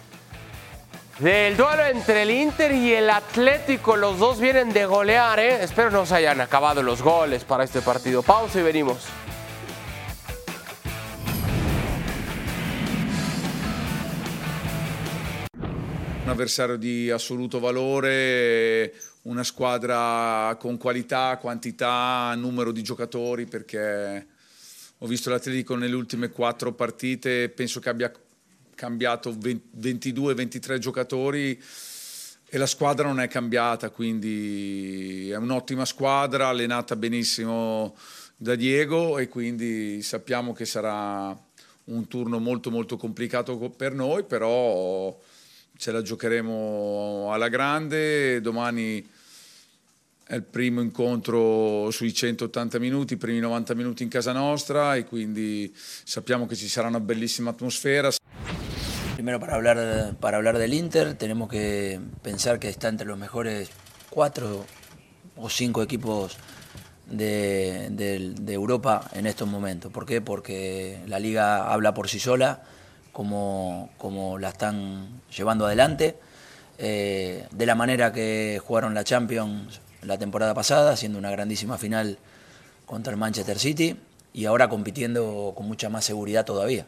del 1.19 1.55
duelo 1.55 1.85
entre 1.85 2.23
el 2.23 2.31
Inter 2.31 2.71
y 2.71 2.93
el 2.93 3.09
Atlético. 3.09 3.95
Los 3.95 4.19
dos 4.19 4.39
vienen 4.39 4.73
de 4.73 4.85
golear, 4.85 5.39
¿eh? 5.39 5.63
Espero 5.63 5.91
no 5.91 6.05
se 6.05 6.15
hayan 6.15 6.41
acabado 6.41 6.81
los 6.81 7.01
goles 7.01 7.43
para 7.43 7.63
este 7.63 7.81
partido. 7.81 8.23
Pausa 8.23 8.59
y 8.59 8.63
venimos. 8.63 9.07
Un 16.23 16.29
avversario 16.29 16.77
di 16.77 17.09
assoluto 17.09 17.59
valore, 17.59 18.93
una 19.23 19.43
squadra 19.43 20.55
con 20.59 20.77
qualità, 20.77 21.37
quantità, 21.41 22.33
numero 22.35 22.71
di 22.71 22.81
giocatori 22.81 23.45
perché 23.45 24.27
ho 24.99 25.07
visto 25.07 25.29
l'Atletico 25.29 25.75
nelle 25.75 25.95
ultime 25.95 26.29
quattro 26.29 26.73
partite, 26.73 27.49
penso 27.49 27.79
che 27.79 27.89
abbia 27.89 28.11
cambiato 28.81 29.31
22-23 29.31 30.79
giocatori 30.79 31.61
e 32.49 32.57
la 32.57 32.65
squadra 32.65 33.05
non 33.05 33.19
è 33.19 33.27
cambiata, 33.27 33.91
quindi 33.91 35.29
è 35.29 35.35
un'ottima 35.35 35.85
squadra, 35.85 36.47
allenata 36.47 36.95
benissimo 36.95 37.95
da 38.35 38.55
Diego 38.55 39.19
e 39.19 39.27
quindi 39.27 40.01
sappiamo 40.01 40.51
che 40.51 40.65
sarà 40.65 41.39
un 41.83 42.07
turno 42.07 42.39
molto 42.39 42.71
molto 42.71 42.97
complicato 42.97 43.55
per 43.69 43.93
noi, 43.93 44.23
però 44.23 45.15
ce 45.77 45.91
la 45.91 46.01
giocheremo 46.01 47.29
alla 47.31 47.49
grande, 47.49 48.41
domani 48.41 49.07
è 50.25 50.33
il 50.33 50.43
primo 50.43 50.81
incontro 50.81 51.91
sui 51.91 52.11
180 52.11 52.79
minuti, 52.79 53.13
i 53.13 53.17
primi 53.17 53.39
90 53.39 53.75
minuti 53.75 54.01
in 54.01 54.09
casa 54.09 54.31
nostra 54.31 54.95
e 54.95 55.05
quindi 55.05 55.71
sappiamo 55.75 56.47
che 56.47 56.55
ci 56.55 56.67
sarà 56.67 56.87
una 56.87 56.99
bellissima 56.99 57.51
atmosfera. 57.51 58.11
Primero 59.21 59.39
para 59.39 59.53
hablar, 59.53 60.15
para 60.19 60.37
hablar 60.37 60.57
del 60.57 60.73
Inter 60.73 61.13
tenemos 61.13 61.47
que 61.47 61.99
pensar 62.23 62.57
que 62.57 62.69
está 62.69 62.87
entre 62.87 63.05
los 63.05 63.19
mejores 63.19 63.69
cuatro 64.09 64.65
o 65.37 65.47
cinco 65.47 65.83
equipos 65.83 66.37
de, 67.05 68.33
Europa 68.47 69.07
en 69.13 69.27
estos 69.27 69.47
momentos. 69.47 69.91
¿Por 69.91 70.07
qué? 70.07 70.21
Porque 70.21 71.03
la 71.05 71.19
liga 71.19 71.71
habla 71.71 71.93
por 71.93 72.09
sí 72.09 72.17
sola, 72.19 72.63
como, 73.11 73.91
como 73.99 74.39
la 74.39 74.49
están 74.49 75.21
llevando 75.37 75.67
adelante, 75.67 76.17
eh, 76.79 77.45
de 77.51 77.65
la 77.67 77.75
manera 77.75 78.11
que 78.11 78.59
jugaron 78.65 78.95
la 78.95 79.03
Champions 79.03 79.81
la 80.01 80.17
temporada 80.17 80.55
pasada, 80.55 80.93
haciendo 80.93 81.19
una 81.19 81.29
grandísima 81.29 81.77
final 81.77 82.17
contra 82.87 83.13
el 83.13 83.19
Manchester 83.19 83.59
City 83.59 83.97
y 84.33 84.45
ahora 84.45 84.67
compitiendo 84.67 85.53
con 85.55 85.67
mucha 85.67 85.89
más 85.89 86.05
seguridad 86.05 86.43
todavía. 86.43 86.87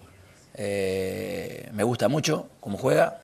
Eh, 0.56 1.70
me 1.74 1.84
gusta 1.84 2.08
mucho 2.08 2.50
cómo 2.60 2.78
juega. 2.78 3.22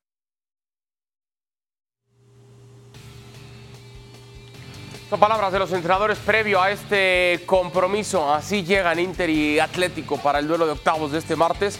Son 5.09 5.19
palabras 5.19 5.51
de 5.51 5.57
los 5.57 5.71
entrenadores 5.71 6.19
previo 6.19 6.61
a 6.61 6.69
este 6.69 7.41
compromiso. 7.47 8.31
Así 8.31 8.63
llegan 8.63 8.99
Inter 8.99 9.29
y 9.29 9.59
Atlético 9.59 10.17
para 10.17 10.37
el 10.37 10.47
duelo 10.47 10.67
de 10.67 10.73
octavos 10.73 11.11
de 11.11 11.17
este 11.17 11.35
martes. 11.35 11.79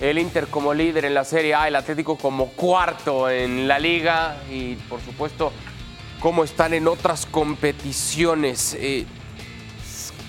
El 0.00 0.18
Inter 0.18 0.48
como 0.48 0.74
líder 0.74 1.04
en 1.04 1.14
la 1.14 1.22
Serie 1.22 1.54
A, 1.54 1.68
el 1.68 1.76
Atlético 1.76 2.18
como 2.18 2.48
cuarto 2.48 3.30
en 3.30 3.68
la 3.68 3.78
liga 3.78 4.42
y 4.50 4.74
por 4.74 5.00
supuesto 5.00 5.52
cómo 6.18 6.42
están 6.42 6.74
en 6.74 6.88
otras 6.88 7.26
competiciones. 7.26 8.76
Eh, 8.80 9.06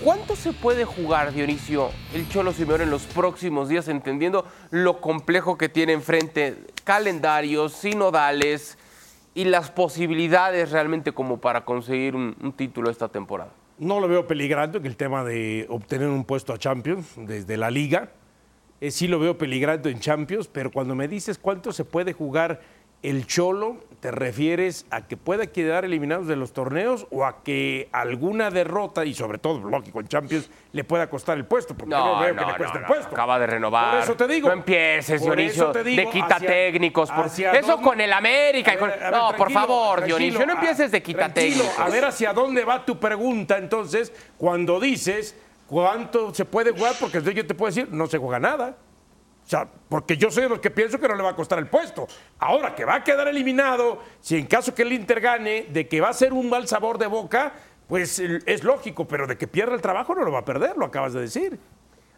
¿Cuánto 0.03 0.35
se 0.35 0.51
puede 0.51 0.83
jugar, 0.83 1.33
Dionisio, 1.33 1.89
el 2.13 2.27
Cholo 2.27 2.51
Simeone 2.51 2.83
en 2.83 2.89
los 2.89 3.03
próximos 3.03 3.69
días, 3.69 3.87
entendiendo 3.87 4.45
lo 4.69 4.99
complejo 4.99 5.57
que 5.57 5.69
tiene 5.69 5.93
enfrente, 5.93 6.57
calendarios, 6.83 7.71
sinodales 7.71 8.77
y 9.33 9.45
las 9.45 9.71
posibilidades 9.71 10.71
realmente 10.71 11.13
como 11.13 11.39
para 11.39 11.63
conseguir 11.63 12.13
un, 12.13 12.53
título 12.57 12.89
esta 12.89 13.07
temporada? 13.07 13.51
No 13.79 14.01
lo 14.01 14.09
veo 14.09 14.27
peligrando 14.27 14.79
en 14.79 14.85
el 14.85 14.97
tema 14.97 15.23
de 15.23 15.65
obtener 15.69 16.09
un 16.09 16.25
puesto 16.25 16.51
a 16.51 16.57
Champions 16.57 17.13
desde 17.15 17.55
la 17.55 17.71
liga. 17.71 18.11
Eh, 18.81 18.91
sí 18.91 19.07
lo 19.07 19.17
veo 19.17 19.37
peligrando 19.37 19.87
en 19.87 20.01
Champions, 20.01 20.49
pero 20.49 20.71
cuando 20.71 20.93
me 20.93 21.07
dices 21.07 21.37
cuánto 21.37 21.71
se 21.71 21.85
puede 21.85 22.11
jugar 22.11 22.59
el 23.03 23.27
Cholo, 23.27 23.77
¿te 23.99 24.09
refieres 24.11 24.85
a 24.91 25.07
que 25.07 25.17
pueda 25.17 25.47
quedar 25.47 25.85
eliminados 25.85 26.27
de 26.27 26.35
los 26.35 26.53
torneos 26.53 27.07
o 27.11 27.25
a 27.25 27.43
que 27.43 27.87
alguna 27.91 28.49
derrota, 28.51 29.05
y 29.05 29.13
sobre 29.13 29.37
todo, 29.37 29.59
lógico, 29.69 29.99
en 29.99 30.07
Champions, 30.07 30.49
le 30.71 30.83
pueda 30.83 31.09
costar 31.09 31.37
el 31.37 31.45
puesto? 31.45 31.75
Porque 31.75 31.93
no, 31.95 32.19
veo 32.19 32.35
que 32.35 32.45
le 32.45 32.55
cueste 32.57 32.77
el 32.79 32.85
puesto. 32.85 33.07
Acaba 33.13 33.37
de 33.39 33.47
renovar. 33.47 33.91
Por 33.95 34.03
eso 34.03 34.15
te 34.15 34.27
digo. 34.27 34.47
No 34.47 34.53
empieces, 34.53 35.21
Por 35.21 35.35
Dionisio, 35.35 35.63
eso 35.63 35.71
te 35.71 35.83
digo, 35.83 36.01
de 36.01 36.09
quita 36.09 36.35
hacia- 36.35 36.49
técnicos. 36.49 37.11
por- 37.11 37.25
Eso 37.27 37.51
dónde- 37.67 37.83
con 37.83 38.01
el 38.01 38.13
América. 38.13 38.73
y 38.73 38.75
A 38.75 38.79
con- 38.79 38.89
ver, 38.89 39.03
a 39.03 39.11
ver, 39.11 39.19
no, 39.19 39.35
por 39.35 39.51
favor, 39.51 40.03
Dionisio, 40.03 40.45
no 40.45 40.53
empieces 40.53 40.91
de 40.91 41.01
quita 41.03 41.33
técnicos. 41.33 41.79
A 41.79 41.89
ver 41.89 42.05
hacia 42.05 42.33
dónde 42.33 42.63
va 42.65 42.85
tu 42.85 42.99
pregunta 42.99 43.57
entonces 43.57 44.11
cuando 44.37 44.79
dices 44.79 45.35
cuánto 45.67 46.33
se 46.33 46.45
puede 46.45 46.71
jugar, 46.71 46.93
porque 46.99 47.21
yo 47.21 47.45
te 47.45 47.53
puedo 47.55 47.71
decir, 47.73 47.87
no 47.91 48.07
se 48.07 48.17
juega 48.17 48.39
nada. 48.39 48.77
O 49.45 49.47
sea, 49.47 49.67
porque 49.89 50.17
yo 50.17 50.31
soy 50.31 50.43
de 50.43 50.49
los 50.49 50.59
que 50.59 50.71
pienso 50.71 50.99
que 50.99 51.07
no 51.07 51.15
le 51.15 51.21
va 51.21 51.29
a 51.29 51.35
costar 51.35 51.59
el 51.59 51.67
puesto. 51.67 52.07
Ahora 52.39 52.73
que 52.73 52.83
va 52.83 52.95
a 52.95 53.03
quedar 53.03 53.27
eliminado, 53.27 53.99
si 54.19 54.37
en 54.37 54.47
caso 54.47 54.73
que 54.73 54.81
el 54.81 54.91
Inter 54.91 55.21
gane, 55.21 55.67
de 55.69 55.87
que 55.87 56.01
va 56.01 56.09
a 56.09 56.13
ser 56.13 56.33
un 56.33 56.49
mal 56.49 56.67
sabor 56.67 56.97
de 56.97 57.05
boca, 57.05 57.53
pues 57.87 58.17
es 58.19 58.63
lógico, 58.63 59.07
pero 59.07 59.27
de 59.27 59.37
que 59.37 59.47
pierda 59.47 59.75
el 59.75 59.81
trabajo 59.81 60.15
no 60.15 60.23
lo 60.23 60.31
va 60.31 60.39
a 60.39 60.45
perder, 60.45 60.75
lo 60.77 60.85
acabas 60.85 61.13
de 61.13 61.21
decir. 61.21 61.59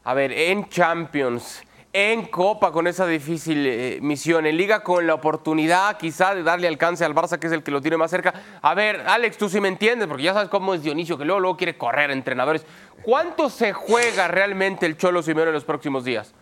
A 0.05 0.13
ver, 0.13 0.31
en 0.31 0.69
Champions, 0.69 1.61
en 1.91 2.27
Copa 2.27 2.71
con 2.71 2.87
esa 2.87 3.05
difícil 3.05 3.65
eh, 3.67 3.99
misión, 4.01 4.45
en 4.45 4.55
Liga 4.55 4.81
con 4.81 5.05
la 5.05 5.13
oportunidad 5.13 5.97
quizá 5.97 6.33
de 6.33 6.43
darle 6.43 6.69
alcance 6.69 7.03
al 7.03 7.13
Barça, 7.13 7.39
que 7.39 7.47
es 7.47 7.53
el 7.53 7.61
que 7.61 7.71
lo 7.71 7.81
tiene 7.81 7.97
más 7.97 8.09
cerca. 8.09 8.33
A 8.61 8.73
ver, 8.73 9.03
Alex, 9.05 9.37
tú 9.37 9.49
sí 9.49 9.59
me 9.59 9.67
entiendes, 9.67 10.07
porque 10.07 10.23
ya 10.23 10.33
sabes 10.33 10.47
cómo 10.47 10.73
es 10.73 10.81
Dionisio, 10.81 11.17
que 11.17 11.25
luego, 11.25 11.41
luego 11.41 11.57
quiere 11.57 11.77
correr 11.77 12.09
entrenadores. 12.09 12.65
¿Cuánto 13.03 13.49
se 13.49 13.73
juega 13.73 14.29
realmente 14.29 14.85
el 14.85 14.95
Cholo 14.95 15.21
Simeone 15.21 15.49
en 15.49 15.55
los 15.55 15.65
próximos 15.65 16.05
días? 16.05 16.33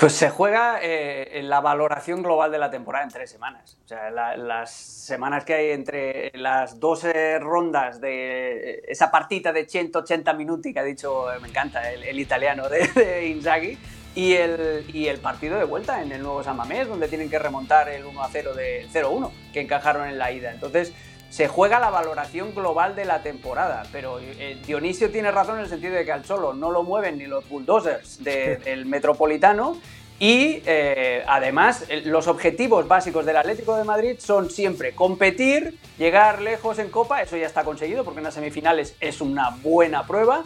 Pues 0.00 0.14
se 0.14 0.30
juega 0.30 0.78
eh, 0.80 1.42
la 1.44 1.60
valoración 1.60 2.22
global 2.22 2.50
de 2.50 2.56
la 2.58 2.70
temporada 2.70 3.04
en 3.04 3.10
tres 3.10 3.30
semanas. 3.30 3.76
O 3.84 3.88
sea, 3.88 4.10
la- 4.10 4.34
las 4.34 4.70
semanas 4.72 5.44
que 5.44 5.52
hay 5.52 5.70
entre 5.72 6.30
las 6.38 6.80
dos 6.80 7.04
eh, 7.04 7.38
rondas 7.38 8.00
de 8.00 8.70
eh, 8.76 8.82
esa 8.88 9.10
partita 9.10 9.52
de 9.52 9.68
180 9.68 10.32
minuti 10.32 10.72
que 10.72 10.80
ha 10.80 10.84
dicho, 10.84 11.30
eh, 11.30 11.38
me 11.40 11.48
encanta, 11.48 11.92
el, 11.92 12.02
el 12.04 12.18
italiano 12.18 12.66
de, 12.70 12.86
de 12.94 13.26
Inzaghi, 13.28 13.78
y 14.14 14.32
el, 14.32 14.86
y 14.92 15.06
el 15.08 15.18
partido 15.18 15.58
de 15.58 15.64
vuelta 15.64 16.00
en 16.02 16.10
el 16.12 16.22
nuevo 16.22 16.42
San 16.42 16.56
Mamés, 16.56 16.88
donde 16.88 17.06
tienen 17.06 17.28
que 17.28 17.38
remontar 17.38 17.90
el 17.90 18.04
1-0 18.06 18.54
de 18.54 18.86
0-1 18.92 19.30
que 19.52 19.60
encajaron 19.60 20.08
en 20.08 20.18
la 20.18 20.32
ida. 20.32 20.50
Entonces, 20.50 20.94
se 21.30 21.48
juega 21.48 21.78
la 21.80 21.88
valoración 21.90 22.54
global 22.54 22.94
de 22.94 23.06
la 23.06 23.22
temporada, 23.22 23.84
pero 23.92 24.18
eh, 24.20 24.58
Dionisio 24.66 25.10
tiene 25.10 25.30
razón 25.30 25.56
en 25.56 25.62
el 25.62 25.68
sentido 25.70 25.94
de 25.94 26.04
que 26.04 26.12
al 26.12 26.24
solo 26.26 26.52
no 26.52 26.70
lo 26.70 26.82
mueven 26.82 27.16
ni 27.18 27.26
los 27.26 27.48
bulldozers 27.48 28.22
de- 28.22 28.56
del 28.58 28.84
Metropolitano 28.84 29.78
y 30.18 30.60
eh, 30.66 31.24
además 31.26 31.86
los 32.04 32.26
objetivos 32.26 32.86
básicos 32.88 33.24
del 33.24 33.36
Atlético 33.38 33.76
de 33.76 33.84
Madrid 33.84 34.16
son 34.18 34.50
siempre 34.50 34.92
competir, 34.94 35.78
llegar 35.98 36.42
lejos 36.42 36.78
en 36.78 36.90
Copa, 36.90 37.22
eso 37.22 37.36
ya 37.38 37.46
está 37.46 37.64
conseguido 37.64 38.04
porque 38.04 38.18
en 38.18 38.24
las 38.24 38.34
semifinales 38.34 38.96
es 39.00 39.20
una 39.22 39.50
buena 39.62 40.06
prueba, 40.06 40.42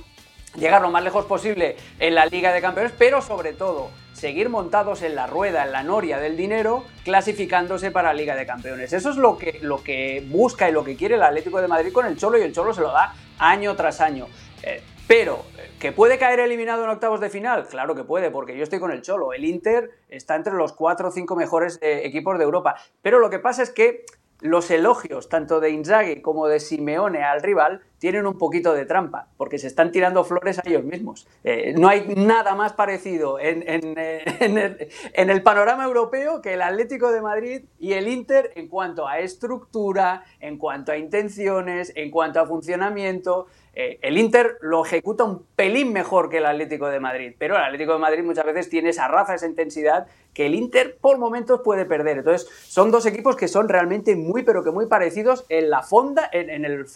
llegar 0.55 0.81
lo 0.83 0.91
más 0.91 1.03
lejos 1.03 1.25
posible 1.25 1.77
en 1.99 2.15
la 2.15 2.27
Liga 2.27 2.53
de 2.53 2.61
Campeones, 2.61 2.93
pero 2.97 3.21
sobre 3.23 3.53
todo 3.55 3.89
seguir 4.25 4.49
montados 4.49 5.03
en 5.03 5.17
la 5.17 5.27
rueda, 5.27 5.67
en 5.67 5.73
la 5.73 5.83
noria 5.83 6.19
del 6.19 6.35
dinero, 6.35 6.85
clasificándose 7.05 7.91
para 7.91 8.09
la 8.09 8.15
Liga 8.15 8.35
de 8.35 8.47
Campeones. 8.47 8.95
Eso 8.95 9.11
es 9.11 9.17
lo 9.17 9.37
que, 9.37 9.59
lo 9.61 9.83
que 9.83 10.25
busca 10.27 10.67
y 10.67 10.73
lo 10.73 10.83
que 10.83 10.97
quiere 10.97 11.17
el 11.17 11.23
Atlético 11.23 11.61
de 11.61 11.69
Madrid 11.69 11.93
con 11.93 12.07
el 12.07 12.17
Cholo 12.17 12.39
y 12.39 12.41
el 12.41 12.55
Cholo 12.55 12.73
se 12.73 12.81
lo 12.81 12.91
da 12.91 13.15
año 13.39 13.77
tras 13.77 14.01
año. 14.01 14.29
Eh, 14.63 14.83
pero, 15.07 15.45
eh, 15.59 15.73
¿que 15.79 15.93
puede 15.93 16.17
caer 16.17 16.41
eliminado 16.41 16.85
en 16.85 16.89
octavos 16.89 17.21
de 17.21 17.29
final? 17.29 17.67
Claro 17.69 17.95
que 17.95 18.03
puede, 18.03 18.31
porque 18.31 18.57
yo 18.57 18.63
estoy 18.63 18.81
con 18.81 18.93
el 18.93 19.03
Cholo. 19.03 19.35
El 19.35 19.45
Inter 19.45 19.91
está 20.09 20.37
entre 20.37 20.55
los 20.55 20.73
cuatro 20.73 21.09
o 21.09 21.11
cinco 21.11 21.37
mejores 21.37 21.79
eh, 21.83 22.01
equipos 22.05 22.39
de 22.39 22.45
Europa. 22.45 22.77
Pero 23.03 23.19
lo 23.19 23.29
que 23.29 23.41
pasa 23.41 23.63
es 23.63 23.69
que 23.69 24.07
los 24.41 24.71
elogios, 24.71 25.29
tanto 25.29 25.61
de 25.61 25.69
Inzaghi 25.69 26.23
como 26.23 26.49
de 26.49 26.61
Simeone 26.61 27.25
al 27.25 27.43
rival, 27.43 27.83
tienen 28.05 28.27
un 28.27 28.37
poquito 28.37 28.75
de 28.75 28.85
trampa, 28.85 29.29
porque 29.39 29.59
se 29.59 29.67
están 29.67 29.91
tirando 29.91 30.25
flores 30.25 30.59
a 30.59 30.63
ellos 30.67 30.85
mismos. 30.85 31.27
Eh, 31.43 31.73
no 31.79 31.89
hay 31.89 32.05
nada 32.15 32.55
más 32.55 32.75
parecido 32.75 33.41
en, 33.41 33.65
eh, 33.67 34.91
en 35.15 35.31
el 35.31 35.43
panorama 35.43 35.85
europeo 35.85 36.43
que 36.43 36.53
el 36.53 36.61
Atlético 36.61 37.11
de 37.11 37.23
Madrid 37.23 37.65
y 37.79 37.95
el 37.95 38.09
Inter 38.09 38.53
en 38.57 38.69
cuanto 38.69 39.09
a 39.09 39.21
estructura, 39.21 40.23
en 40.41 40.59
cuanto 40.59 40.93
a 40.93 40.99
intenciones, 40.99 41.95
en 41.97 42.11
cuanto 42.11 42.41
a 42.41 42.47
funcionamiento. 42.47 43.47
Eh, 43.77 43.99
el 44.03 44.19
Inter 44.19 44.57
lo 44.61 44.85
ejecuta 44.85 45.25
un 45.25 45.45
pelín 45.57 45.93
mejor 45.93 46.29
que 46.31 46.39
el 46.39 46.47
Atlético 46.47 46.89
de 46.89 47.01
Madrid, 47.01 47.35
pero 47.39 47.57
el 47.57 47.63
Atlético 47.63 47.95
de 47.95 47.99
Madrid 47.99 48.23
muchas 48.23 48.45
veces 48.45 48.69
tiene 48.69 48.91
esa 48.91 49.09
raza, 49.09 49.35
esa 49.35 49.47
intensidad 49.47 50.07
que 50.33 50.47
el 50.47 50.55
Inter 50.55 50.97
por 51.01 51.19
momentos 51.19 51.61
puede 51.65 51.85
perder. 51.85 52.19
Entonces, 52.19 52.49
son 52.69 52.91
dos 52.91 53.07
equipos 53.07 53.37
que 53.37 53.49
son 53.49 53.69
realmente 53.69 54.15
muy, 54.15 54.43
pero 54.43 54.63
que 54.63 54.71
muy 54.71 54.87
parecidos 54.87 55.45
en 55.49 55.71
la 55.71 55.83
fonda, 55.83 56.29
en, 56.33 56.87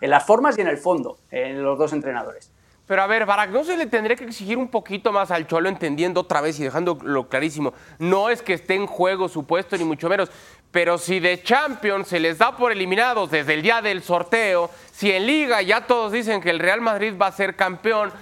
las 0.00 0.26
formas 0.26 0.58
y 0.58 0.60
en 0.60 0.68
el 0.68 0.78
fondo, 0.78 1.18
en 1.30 1.62
los 1.62 1.78
dos 1.78 1.92
entrenadores. 1.92 2.52
Pero 2.88 3.02
a 3.02 3.06
ver, 3.06 3.26
Barak, 3.26 3.50
¿no 3.50 3.64
se 3.64 3.76
le 3.76 3.84
tendría 3.84 4.16
que 4.16 4.24
exigir 4.24 4.56
un 4.56 4.68
poquito 4.68 5.12
más 5.12 5.30
al 5.30 5.46
Cholo, 5.46 5.68
entendiendo 5.68 6.22
otra 6.22 6.40
vez 6.40 6.58
y 6.58 6.64
dejándolo 6.64 7.28
clarísimo? 7.28 7.74
No 7.98 8.30
es 8.30 8.40
que 8.40 8.54
esté 8.54 8.76
en 8.76 8.86
juego 8.86 9.28
su 9.28 9.44
puesto, 9.44 9.76
ni 9.76 9.84
mucho 9.84 10.08
menos. 10.08 10.30
Pero 10.70 10.98
si 10.98 11.18
de 11.18 11.42
Champions 11.42 12.08
se 12.08 12.20
les 12.20 12.38
da 12.38 12.56
por 12.56 12.72
eliminados 12.72 13.30
desde 13.30 13.54
el 13.54 13.62
día 13.62 13.80
del 13.80 14.02
sorteo, 14.02 14.70
si 14.92 15.10
en 15.10 15.26
Liga 15.26 15.62
ya 15.62 15.86
todos 15.86 16.12
dicen 16.12 16.40
que 16.40 16.50
el 16.50 16.58
Real 16.58 16.80
Madrid 16.80 17.14
va 17.20 17.28
a 17.28 17.32
ser 17.32 17.56
campeón, 17.56 18.12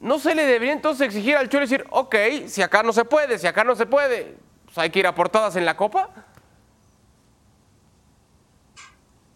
¿no 0.00 0.18
se 0.18 0.34
le 0.34 0.44
debería 0.44 0.72
entonces 0.72 1.06
exigir 1.06 1.36
al 1.36 1.48
Cholo 1.48 1.62
decir, 1.62 1.84
ok, 1.90 2.16
si 2.46 2.62
acá 2.62 2.82
no 2.82 2.92
se 2.92 3.04
puede, 3.04 3.38
si 3.38 3.46
acá 3.46 3.62
no 3.62 3.76
se 3.76 3.86
puede, 3.86 4.36
pues 4.64 4.78
hay 4.78 4.90
que 4.90 5.00
ir 5.00 5.06
a 5.06 5.14
portadas 5.14 5.56
en 5.56 5.66
la 5.66 5.76
Copa? 5.76 6.08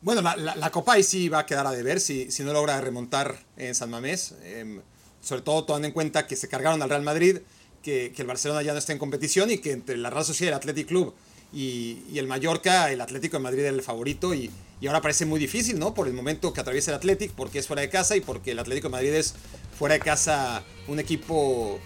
Bueno, 0.00 0.22
la, 0.22 0.70
Copa 0.70 0.94
ahí 0.94 1.02
sí 1.02 1.28
va 1.28 1.40
a 1.40 1.46
quedar 1.46 1.66
a 1.66 1.72
deber 1.72 2.00
si, 2.00 2.28
no 2.40 2.52
logra 2.52 2.80
remontar 2.80 3.34
en 3.56 3.74
San 3.74 3.90
Mamés. 3.90 4.34
Eh, 4.42 4.80
sobre 5.26 5.42
todo 5.42 5.64
tomando 5.64 5.88
en 5.88 5.92
cuenta 5.92 6.26
que 6.26 6.36
se 6.36 6.48
cargaron 6.48 6.80
al 6.80 6.88
Real 6.88 7.02
Madrid, 7.02 7.38
que, 7.82 8.12
el 8.16 8.26
Barcelona 8.26 8.62
ya 8.62 8.72
no 8.72 8.78
está 8.78 8.92
en 8.92 8.98
competición 8.98 9.50
y 9.50 9.58
que 9.58 9.72
entre 9.72 9.96
la 9.96 10.08
Real 10.08 10.24
Sociedad, 10.24 10.52
el 10.52 10.58
Athletic 10.58 10.86
Club 10.86 11.14
y, 11.52 12.18
el 12.18 12.26
Mallorca, 12.26 12.90
el 12.92 13.00
Atlético 13.00 13.36
de 13.36 13.42
Madrid 13.42 13.64
es 13.64 13.72
el 13.72 13.82
favorito. 13.82 14.34
Y, 14.34 14.50
y, 14.80 14.86
ahora 14.86 15.00
parece 15.00 15.26
muy 15.26 15.40
difícil, 15.40 15.78
¿no? 15.78 15.94
Por 15.94 16.08
el 16.08 16.14
momento 16.14 16.52
que 16.52 16.60
atraviesa 16.60 16.90
el 16.90 16.96
Athletic, 16.96 17.32
porque 17.32 17.58
es 17.58 17.66
fuera 17.66 17.82
de 17.82 17.90
casa 17.90 18.16
y 18.16 18.20
porque 18.20 18.52
el 18.52 18.58
Atlético 18.58 18.88
de 18.88 18.92
Madrid 18.92 19.14
es 19.14 19.34
fuera 19.78 19.94
de 19.94 20.00
casa 20.00 20.64
un 20.88 20.98
equipo 20.98 21.78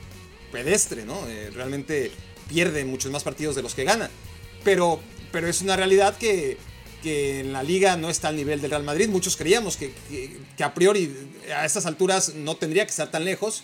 pedestre, 0.53 1.05
¿no? 1.05 1.27
Eh, 1.29 1.51
realmente 1.55 2.11
pierde 2.49 2.85
muchos 2.85 3.13
más 3.13 3.23
partidos 3.23 3.55
de 3.55 3.63
los 3.63 3.75
que 3.75 3.85
gana. 3.85 4.11
Pero, 4.65 5.01
pero 5.33 5.49
es 5.49 5.63
una 5.63 5.77
realidad 5.77 6.17
que 6.17 6.59
que 7.03 7.41
en 7.41 7.53
la 7.53 7.63
liga 7.63 7.97
no 7.97 8.11
está 8.11 8.29
al 8.29 8.37
nivel 8.37 8.61
del 8.61 8.71
Real 8.71 8.85
Madrid. 8.85 9.09
Muchos 9.09 9.37
creíamos 9.37 9.77
que, 9.77 9.93
que, 10.57 10.65
a 10.65 10.75
priori 10.75 11.13
a 11.55 11.65
estas 11.65 11.87
alturas 11.87 12.35
no 12.35 12.57
tendría 12.57 12.85
que 12.85 12.91
estar 12.91 13.11
tan 13.11 13.25
lejos 13.25 13.63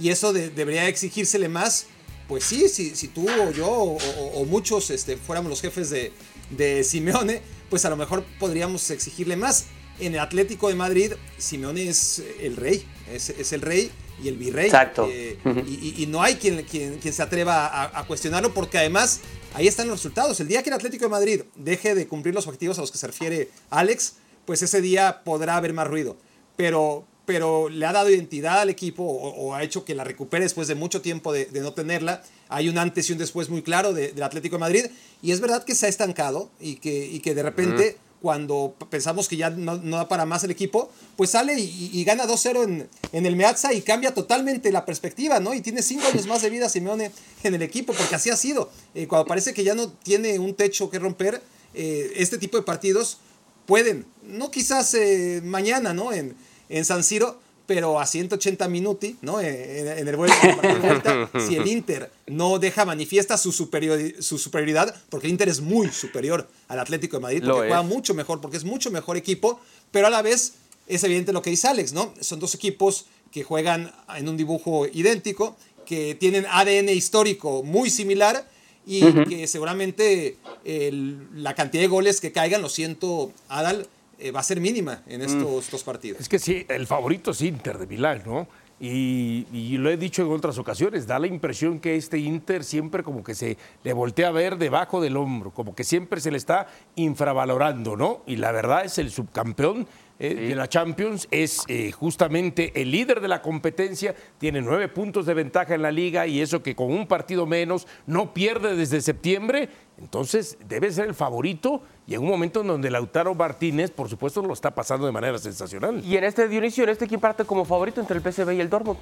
y 0.00 0.10
eso 0.10 0.32
de, 0.32 0.50
debería 0.50 0.86
exigírsele 0.88 1.48
más. 1.48 1.86
Pues 2.28 2.44
sí, 2.44 2.68
si, 2.68 2.96
si 2.96 3.08
tú 3.08 3.28
o 3.28 3.50
yo 3.50 3.66
o, 3.66 3.96
o, 3.96 4.26
o 4.40 4.44
muchos 4.44 4.90
este, 4.90 5.16
fuéramos 5.16 5.50
los 5.50 5.60
jefes 5.60 5.90
de, 5.90 6.12
de, 6.50 6.82
Simeone, 6.84 7.42
pues 7.70 7.84
a 7.84 7.90
lo 7.90 7.96
mejor 7.96 8.24
podríamos 8.38 8.90
exigirle 8.90 9.36
más. 9.36 9.66
En 10.00 10.14
el 10.14 10.20
Atlético 10.20 10.68
de 10.68 10.74
Madrid, 10.74 11.12
Simeone 11.38 11.88
es 11.88 12.22
el 12.40 12.56
rey, 12.56 12.84
es, 13.12 13.30
es 13.30 13.52
el 13.52 13.60
rey 13.60 13.90
y 14.22 14.28
el 14.28 14.36
virrey. 14.36 14.66
Exacto. 14.66 15.08
Eh, 15.10 15.38
uh 15.44 15.48
-huh. 15.48 15.64
y, 15.66 16.02
y, 16.02 16.06
no 16.06 16.22
hay 16.22 16.34
quien, 16.36 16.62
quien, 16.64 16.98
quien 16.98 17.14
se 17.14 17.22
atreva 17.22 17.66
a, 17.66 18.00
a, 18.00 18.06
cuestionarlo 18.06 18.52
porque 18.54 18.78
además 18.78 19.20
ahí 19.54 19.68
están 19.68 19.86
los 19.86 19.98
resultados. 19.98 20.40
El 20.40 20.48
día 20.48 20.62
que 20.62 20.70
el 20.70 20.74
Atlético 20.74 21.04
de 21.04 21.10
Madrid 21.10 21.42
deje 21.54 21.94
de 21.94 22.06
cumplir 22.08 22.34
los 22.34 22.46
objetivos 22.46 22.78
a 22.78 22.80
los 22.80 22.90
que 22.90 22.98
se 22.98 23.06
refiere 23.06 23.50
Alex, 23.70 24.14
pues 24.44 24.62
ese 24.62 24.80
día 24.80 25.22
podrá 25.24 25.56
haber 25.56 25.72
más 25.72 25.86
ruido. 25.86 26.16
Pero, 26.56 27.06
pero 27.26 27.68
le 27.68 27.86
ha 27.86 27.92
dado 27.92 28.10
identidad 28.10 28.60
al 28.60 28.70
equipo 28.70 29.02
o, 29.02 29.28
o 29.28 29.54
ha 29.54 29.62
hecho 29.62 29.84
que 29.84 29.94
la 29.94 30.04
recupere 30.04 30.44
después 30.44 30.68
de 30.68 30.74
mucho 30.74 31.00
tiempo 31.00 31.32
de, 31.32 31.46
de, 31.46 31.60
no 31.60 31.72
tenerla. 31.72 32.22
Hay 32.48 32.68
un 32.68 32.78
antes 32.78 33.08
y 33.08 33.12
un 33.12 33.18
después 33.18 33.48
muy 33.48 33.62
claro 33.62 33.92
de, 33.92 34.12
del 34.12 34.22
Atlético 34.22 34.56
de 34.56 34.60
Madrid. 34.60 34.86
Y 35.22 35.32
es 35.32 35.40
verdad 35.40 35.64
que 35.64 35.74
se 35.74 35.86
ha 35.86 35.88
estancado 35.88 36.50
y 36.60 36.76
que, 36.76 37.06
y 37.06 37.20
que 37.20 37.34
de 37.34 37.42
repente... 37.42 37.96
Uh 37.96 38.00
-huh 38.00 38.04
cuando 38.24 38.74
pensamos 38.88 39.28
que 39.28 39.36
ya 39.36 39.50
no, 39.50 39.76
no, 39.76 39.98
da 39.98 40.08
para 40.08 40.24
más 40.24 40.42
el 40.44 40.50
equipo, 40.50 40.90
pues 41.14 41.28
sale 41.28 41.60
y, 41.60 41.90
y 41.92 42.04
gana 42.04 42.24
2-0 42.24 42.64
en, 42.64 42.88
en, 43.12 43.26
el 43.26 43.36
Meazza 43.36 43.74
y 43.74 43.82
cambia 43.82 44.14
totalmente 44.14 44.72
la 44.72 44.86
perspectiva, 44.86 45.40
¿no? 45.40 45.52
Y 45.52 45.60
tiene 45.60 45.82
5 45.82 46.06
años 46.06 46.26
más 46.26 46.40
de 46.40 46.48
vida 46.48 46.70
Simeone 46.70 47.10
en 47.42 47.54
el 47.54 47.60
equipo, 47.60 47.92
porque 47.92 48.14
así 48.14 48.30
ha 48.30 48.36
sido. 48.36 48.70
Eh, 48.94 49.06
cuando 49.06 49.26
parece 49.26 49.52
que 49.52 49.62
ya 49.62 49.74
no 49.74 49.92
tiene 49.92 50.38
un 50.38 50.54
techo 50.54 50.88
que 50.88 50.98
romper, 50.98 51.42
eh, 51.74 52.14
este 52.16 52.38
tipo 52.38 52.56
de 52.56 52.62
partidos 52.62 53.18
pueden, 53.66 54.06
no 54.22 54.50
quizás 54.50 54.94
eh, 54.94 55.42
mañana, 55.44 55.92
¿no? 55.92 56.10
En, 56.10 56.34
en 56.68 56.84
San 56.84 57.04
Siro, 57.04 57.40
pero 57.66 57.98
a 57.98 58.06
180 58.06 58.68
minuti, 58.68 59.16
¿no? 59.22 59.40
En, 59.40 59.88
en 59.98 60.06
el 60.08 60.16
vuelta, 60.16 61.30
si 61.48 61.56
el 61.56 61.66
Inter 61.66 62.10
no 62.26 62.58
deja 62.58 62.84
manifiesta 62.84 63.38
su, 63.38 63.52
su 63.52 64.38
superioridad, 64.38 64.94
porque 65.08 65.26
el 65.26 65.32
Inter 65.32 65.48
es 65.48 65.60
muy 65.60 65.88
superior 65.88 66.46
al 66.68 66.78
Atlético 66.78 67.16
de 67.16 67.22
Madrid, 67.22 67.42
porque 67.44 67.58
juega 67.68 67.82
mucho 67.82 68.12
mejor, 68.14 68.40
porque 68.40 68.58
es 68.58 68.64
mucho 68.64 68.90
mejor 68.90 69.16
equipo, 69.16 69.60
pero 69.90 70.06
a 70.08 70.10
la 70.10 70.20
vez 70.22 70.54
es 70.86 71.02
evidente 71.04 71.32
lo 71.32 71.40
que 71.40 71.50
dice 71.50 71.68
Alex, 71.68 71.92
¿no? 71.94 72.12
Son 72.20 72.38
dos 72.38 72.54
equipos 72.54 73.06
que 73.32 73.42
juegan 73.42 73.92
en 74.14 74.28
un 74.28 74.36
dibujo 74.36 74.86
idéntico, 74.86 75.56
que 75.86 76.14
tienen 76.14 76.46
ADN 76.50 76.90
histórico 76.90 77.62
muy 77.62 77.90
similar 77.90 78.46
y 78.86 79.04
uh 79.04 79.08
-huh. 79.08 79.28
que 79.28 79.46
seguramente 79.46 80.36
el, 80.64 81.42
la 81.42 81.54
cantidad 81.54 81.82
de 81.82 81.88
goles 81.88 82.20
que 82.20 82.32
caigan, 82.32 82.60
lo 82.62 82.68
siento, 82.68 83.32
Adal, 83.48 83.86
eh, 84.24 84.30
va 84.30 84.40
a 84.40 84.42
ser 84.42 84.58
mínima 84.58 85.02
en 85.06 85.20
estos 85.20 85.68
mm. 85.68 85.70
dos 85.70 85.82
partidos. 85.84 86.18
Es 86.18 86.30
que 86.30 86.38
sí, 86.38 86.64
el 86.70 86.86
favorito 86.86 87.32
es 87.32 87.42
Inter 87.42 87.76
de 87.76 87.86
Milán, 87.86 88.22
¿no? 88.24 88.48
Y, 88.80 89.46
y, 89.52 89.76
lo 89.76 89.90
he 89.90 89.98
dicho 89.98 90.22
en 90.22 90.32
otras 90.32 90.56
ocasiones, 90.56 91.06
da 91.06 91.18
la 91.18 91.26
impresión 91.26 91.78
que 91.78 91.94
este 91.94 92.18
Inter 92.18 92.64
siempre 92.64 93.02
como 93.02 93.22
que 93.22 93.34
se 93.34 93.58
le 93.82 93.92
voltea 93.92 94.28
a 94.28 94.30
ver 94.32 94.56
debajo 94.56 95.02
del 95.02 95.18
hombro, 95.18 95.52
como 95.52 95.74
que 95.74 95.84
siempre 95.84 96.22
se 96.22 96.30
le 96.30 96.38
está 96.38 96.66
infravalorando, 96.96 97.96
¿no? 97.96 98.22
Y 98.26 98.36
la 98.36 98.50
verdad 98.50 98.86
es 98.86 98.96
el 98.96 99.10
subcampeón 99.10 99.86
eh, 100.18 100.28
sí. 100.30 100.48
de 100.48 100.54
la 100.54 100.68
Champions, 100.68 101.28
es 101.30 101.62
eh, 101.68 101.92
justamente 101.92 102.72
el 102.80 102.92
líder 102.92 103.20
de 103.20 103.28
la 103.28 103.42
competencia, 103.42 104.14
tiene 104.38 104.60
nueve 104.62 104.88
puntos 104.88 105.26
de 105.26 105.34
ventaja 105.34 105.74
en 105.74 105.82
la 105.82 105.92
liga 105.92 106.26
y 106.26 106.40
eso 106.40 106.62
que 106.62 106.74
con 106.74 106.92
un 106.92 107.06
partido 107.06 107.46
menos 107.46 107.86
no 108.06 108.32
pierde 108.32 108.74
desde 108.76 109.00
septiembre, 109.00 109.68
entonces 109.98 110.56
debe 110.68 110.90
ser 110.92 111.06
el 111.06 111.14
favorito 111.14 111.82
y 112.06 112.14
en 112.14 112.20
un 112.20 112.28
momento 112.28 112.60
en 112.60 112.66
donde 112.66 112.90
Lautaro 112.90 113.34
Martínez, 113.34 113.90
por 113.90 114.10
supuesto, 114.10 114.42
lo 114.42 114.52
está 114.52 114.74
pasando 114.74 115.06
de 115.06 115.12
manera 115.12 115.38
sensacional. 115.38 116.04
Y 116.04 116.16
en 116.16 116.24
este 116.24 116.48
Dionisio, 116.48 116.84
en 116.84 116.90
este 116.90 117.06
quién 117.06 117.20
parte 117.20 117.44
como 117.44 117.64
favorito 117.64 118.00
entre 118.00 118.18
el 118.18 118.22
PSV 118.22 118.52
y 118.52 118.60
el 118.60 118.68
Dortmund. 118.68 118.98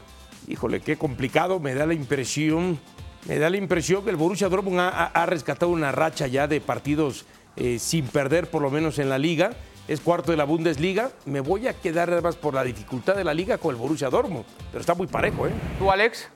Híjole, 0.47 0.81
qué 0.81 0.97
complicado, 0.97 1.59
me 1.59 1.75
da 1.75 1.85
la 1.85 1.95
impresión, 1.95 2.79
me 3.27 3.39
da 3.39 3.51
la 3.51 3.57
impresión 3.57 4.05
que 4.05 4.11
el 4.11 4.17
Borussia 4.17 4.49
Dortmund 4.49 4.79
ha, 4.79 5.07
ha 5.07 5.27
rescatado 5.27 5.73
una 5.73 5.91
racha 5.91 6.29
ya 6.29 6.47
de 6.47 6.61
partidos 6.61 7.27
eh, 7.57 7.79
sin 7.81 8.07
perder, 8.07 8.49
por 8.49 8.63
lo 8.63 8.71
menos 8.71 8.99
en 9.01 9.09
la 9.09 9.19
liga. 9.19 9.51
Es 9.89 10.01
cuarto 10.01 10.31
de 10.31 10.37
la 10.37 10.45
Bundesliga. 10.45 11.11
Me 11.27 11.41
voy 11.41 11.67
a 11.67 11.75
quedar 11.75 12.09
además 12.09 12.37
por 12.37 12.55
la 12.55 12.63
dificultad 12.63 13.17
de 13.17 13.25
la 13.25 13.35
liga 13.35 13.59
con 13.59 13.75
el 13.75 13.81
Borussia 13.81 14.11
Dortmund, 14.11 14.45
pero 14.71 14.81
está 14.81 14.95
muy 14.95 15.09
parejo, 15.09 15.49
¿eh? 15.49 15.53
¿Tú, 15.77 15.91
Alex? 15.91 16.31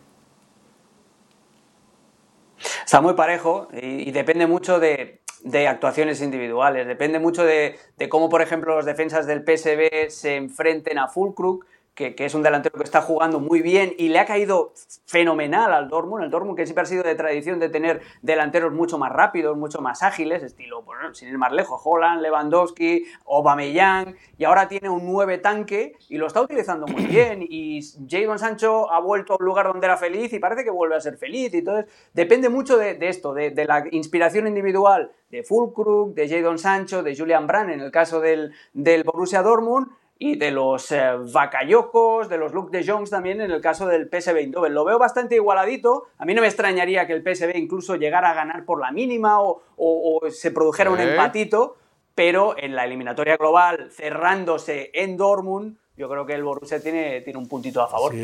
Está 2.85 3.01
muy 3.01 3.15
parejo 3.15 3.69
y, 3.73 4.09
y 4.09 4.11
depende 4.11 4.47
mucho 4.47 4.81
de, 4.81 5.21
de 5.47 5.69
actuaciones 5.69 6.21
individuales. 6.21 6.87
Depende 6.89 7.21
mucho 7.21 7.45
de, 7.45 7.79
de, 7.97 8.09
cómo, 8.09 8.29
por 8.29 8.43
ejemplo, 8.43 8.75
los 8.75 8.85
defensas 8.85 9.27
del 9.27 9.45
PSB 9.45 10.11
se 10.11 10.35
enfrenten 10.37 10.99
a 10.99 11.07
Fulkrug, 11.07 11.65
que, 11.97 12.15
que, 12.15 12.27
es 12.27 12.35
un 12.35 12.43
delantero 12.43 12.77
que 12.79 12.85
está 12.85 13.01
jugando 13.01 13.41
muy 13.41 13.63
bien 13.63 13.95
y 13.97 14.11
le 14.11 14.19
ha 14.19 14.27
caído 14.27 14.75
fenomenal 15.07 15.73
al 15.73 15.89
Dortmund. 15.89 16.25
El 16.25 16.31
Dortmund 16.31 16.57
que 16.57 16.67
siempre 16.67 16.83
ha 16.83 16.87
sido 16.87 17.03
de 17.03 17.15
tradición 17.15 17.59
de 17.59 17.71
tener 17.71 18.03
delanteros 18.21 18.73
mucho 18.73 18.99
más 18.99 19.11
rápidos, 19.11 19.57
mucho 19.57 19.81
más 19.81 20.03
ágiles, 20.03 20.43
estilo, 20.43 20.83
bueno, 20.83 21.15
sin 21.15 21.29
ir 21.29 21.39
más 21.39 21.53
lejos, 21.53 21.81
Holland, 21.83 22.21
Lewandowski, 22.21 23.07
Aubameyang, 23.27 24.15
y 24.37 24.45
ahora 24.45 24.69
tiene 24.69 24.91
un 24.91 25.11
9 25.11 25.39
tanque 25.39 25.95
y 26.11 26.19
lo 26.19 26.27
está 26.27 26.43
utilizando 26.43 26.87
muy 26.87 27.07
bien. 27.07 27.45
Y 27.49 27.81
Jadon 28.07 28.39
Sancho 28.39 28.93
ha 28.93 29.01
vuelto 29.01 29.33
a 29.33 29.37
un 29.41 29.47
lugar 29.47 29.67
donde 29.67 29.87
era 29.87 29.97
feliz 29.97 30.31
y 30.35 30.39
parece 30.39 30.65
que 30.65 30.71
vuelve 30.71 30.97
a 30.97 31.01
ser 31.01 31.17
feliz. 31.17 31.55
Y 31.55 31.59
entonces 31.59 31.87
depende 32.13 32.51
mucho 32.51 32.77
de, 32.77 32.95
de 32.95 33.09
esto, 33.09 33.33
de, 33.33 33.51
de, 33.51 33.65
la 33.65 33.85
inspiración 33.91 34.47
individual 34.47 35.13
de 35.31 35.43
Fulkrug, 35.43 36.13
de 36.13 36.29
Jadon 36.29 36.59
Sancho, 36.59 37.03
de 37.03 37.17
Julian 37.17 37.47
Brand 37.47 37.71
en 37.71 37.81
el 37.81 37.91
caso 37.91 38.21
del, 38.21 38.53
del 38.75 39.03
Borussia 39.03 39.43
Dortmund 39.43 39.89
y 40.19 40.37
de 40.37 40.51
los 40.51 40.91
eh, 40.93 41.13
Bakayokos, 41.33 42.29
de 42.29 42.39
los 42.39 42.53
Luke 42.53 42.77
de 42.77 42.87
Jones 42.87 43.11
también 43.11 43.41
en 43.41 43.51
el 43.51 43.61
caso 43.61 43.87
del 43.87 44.09
PSV 44.09 44.37
Eindhoven. 44.37 44.73
Lo 44.73 44.85
veo 44.85 44.99
bastante 44.99 45.35
igualadito. 45.35 46.05
A 46.19 46.25
mí 46.25 46.35
no 46.35 46.41
me 46.41 46.47
extrañaría 46.47 47.07
que 47.07 47.13
el 47.13 47.23
PSV 47.23 47.57
incluso 47.57 47.97
llegara 47.97 48.31
a 48.31 48.35
ganar 48.35 48.65
por 48.65 48.81
la 48.81 48.91
mínima 48.93 49.41
o, 49.41 49.63
o, 49.77 50.21
o 50.23 50.31
se 50.31 50.51
produjera 50.51 50.91
¿Eh? 50.91 50.93
un 50.95 51.01
empatito, 51.01 51.77
pero 52.15 52.57
en 52.59 52.75
la 52.75 52.85
eliminatoria 52.85 53.37
global, 53.37 53.91
cerrándose 53.91 54.91
en 54.95 55.17
Dortmund, 55.19 55.77
yo 55.97 56.09
creo 56.09 56.27
que 56.27 56.35
el 56.35 56.45
Borussia 56.45 56.81
tiene, 56.81 57.23
tiene 57.23 57.39
un 57.39 57.49
puntito 57.49 57.83
a 57.83 57.89
favor. 57.89 58.15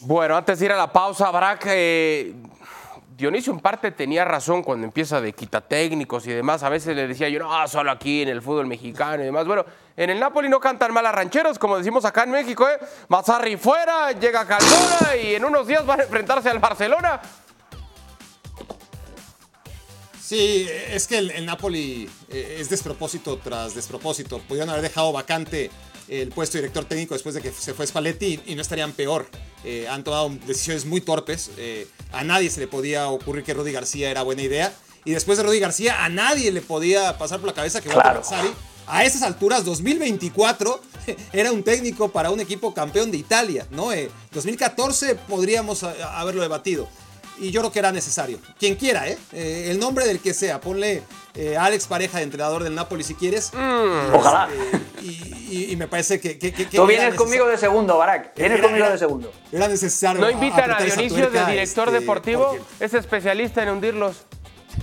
Bueno, 0.00 0.36
antes 0.36 0.58
de 0.58 0.66
ir 0.66 0.72
a 0.72 0.76
la 0.76 0.92
pausa, 0.92 1.28
habrá 1.28 1.58
que... 1.58 2.34
Dionisio 3.16 3.52
en 3.52 3.60
parte 3.60 3.90
tenía 3.90 4.24
razón 4.24 4.62
cuando 4.62 4.86
empieza 4.86 5.20
de 5.20 5.34
quita 5.34 5.60
técnicos 5.60 6.26
y 6.26 6.30
demás. 6.30 6.62
A 6.62 6.70
veces 6.70 6.96
le 6.96 7.06
decía 7.06 7.28
yo, 7.28 7.38
no, 7.38 7.68
solo 7.68 7.90
aquí 7.90 8.22
en 8.22 8.28
el 8.28 8.40
fútbol 8.40 8.66
mexicano 8.66 9.22
y 9.22 9.26
demás. 9.26 9.46
Bueno, 9.46 9.66
en 10.00 10.08
el 10.08 10.18
Napoli 10.18 10.48
no 10.48 10.60
cantan 10.60 10.94
mal 10.94 11.04
a 11.04 11.12
rancheros, 11.12 11.58
como 11.58 11.76
decimos 11.76 12.06
acá 12.06 12.22
en 12.22 12.30
México, 12.30 12.66
¿eh? 12.66 12.78
Mazarri 13.08 13.58
fuera, 13.58 14.12
llega 14.12 14.46
Caldona 14.46 15.14
y 15.22 15.34
en 15.34 15.44
unos 15.44 15.66
días 15.66 15.84
van 15.84 16.00
a 16.00 16.04
enfrentarse 16.04 16.48
al 16.48 16.58
Barcelona. 16.58 17.20
Sí, 20.18 20.66
es 20.88 21.06
que 21.06 21.18
el, 21.18 21.30
el 21.32 21.44
Napoli 21.44 22.08
eh, 22.30 22.56
es 22.58 22.70
despropósito 22.70 23.36
tras 23.44 23.74
despropósito. 23.74 24.38
Pudieron 24.38 24.70
haber 24.70 24.80
dejado 24.80 25.12
vacante 25.12 25.70
el 26.08 26.30
puesto 26.30 26.56
de 26.56 26.62
director 26.62 26.86
técnico 26.86 27.12
después 27.12 27.34
de 27.34 27.42
que 27.42 27.52
se 27.52 27.74
fue 27.74 27.86
Spalletti 27.86 28.40
y 28.46 28.54
no 28.54 28.62
estarían 28.62 28.92
peor. 28.92 29.28
Eh, 29.64 29.86
han 29.86 30.02
tomado 30.02 30.30
decisiones 30.46 30.86
muy 30.86 31.02
torpes. 31.02 31.50
Eh, 31.58 31.86
a 32.12 32.24
nadie 32.24 32.48
se 32.48 32.60
le 32.60 32.68
podía 32.68 33.08
ocurrir 33.08 33.44
que 33.44 33.52
Rudy 33.52 33.72
García 33.72 34.10
era 34.10 34.22
buena 34.22 34.40
idea. 34.40 34.72
Y 35.04 35.12
después 35.12 35.36
de 35.36 35.44
Rudy 35.44 35.60
García, 35.60 36.04
a 36.04 36.08
nadie 36.08 36.52
le 36.52 36.62
podía 36.62 37.18
pasar 37.18 37.38
por 37.40 37.48
la 37.48 37.54
cabeza 37.54 37.82
que 37.82 37.90
claro. 37.90 38.20
Walter 38.20 38.38
Mazzari 38.38 38.69
a 38.90 39.04
esas 39.04 39.22
alturas, 39.22 39.64
2024, 39.64 40.80
era 41.32 41.52
un 41.52 41.62
técnico 41.62 42.08
para 42.08 42.30
un 42.30 42.40
equipo 42.40 42.74
campeón 42.74 43.10
de 43.10 43.18
Italia, 43.18 43.66
¿no? 43.70 43.90
2014 44.32 45.14
podríamos 45.14 45.82
haberlo 45.82 46.42
debatido. 46.42 46.88
Y 47.38 47.50
yo 47.52 47.62
creo 47.62 47.72
que 47.72 47.78
era 47.78 47.90
necesario. 47.90 48.38
Quien 48.58 48.74
quiera, 48.74 49.08
¿eh? 49.08 49.16
el 49.32 49.78
nombre 49.78 50.06
del 50.06 50.20
que 50.20 50.34
sea. 50.34 50.60
Ponle 50.60 51.02
Alex 51.58 51.86
Pareja 51.86 52.18
de 52.18 52.24
entrenador 52.24 52.62
del 52.62 52.74
Napoli 52.74 53.02
si 53.02 53.14
quieres. 53.14 53.50
Mm. 53.54 54.14
Ojalá. 54.14 54.50
Y, 55.00 55.74
me 55.76 55.88
parece 55.88 56.20
que. 56.20 56.34
Tú 56.70 56.86
vienes 56.86 57.14
conmigo 57.14 57.46
de 57.48 57.56
segundo, 57.56 57.96
Barak. 57.96 58.36
Vienes 58.36 58.60
conmigo 58.60 58.90
de 58.90 58.98
segundo. 58.98 59.32
Era 59.50 59.68
necesario. 59.68 60.20
¿No 60.20 60.30
invitan 60.30 60.70
a, 60.70 60.82
Dionisio 60.82 61.30
de 61.30 61.46
director 61.46 61.88
este, 61.88 62.00
deportivo? 62.00 62.58
Es 62.78 62.92
especialista 62.92 63.62
en 63.62 63.70
hundirlos. 63.70 64.26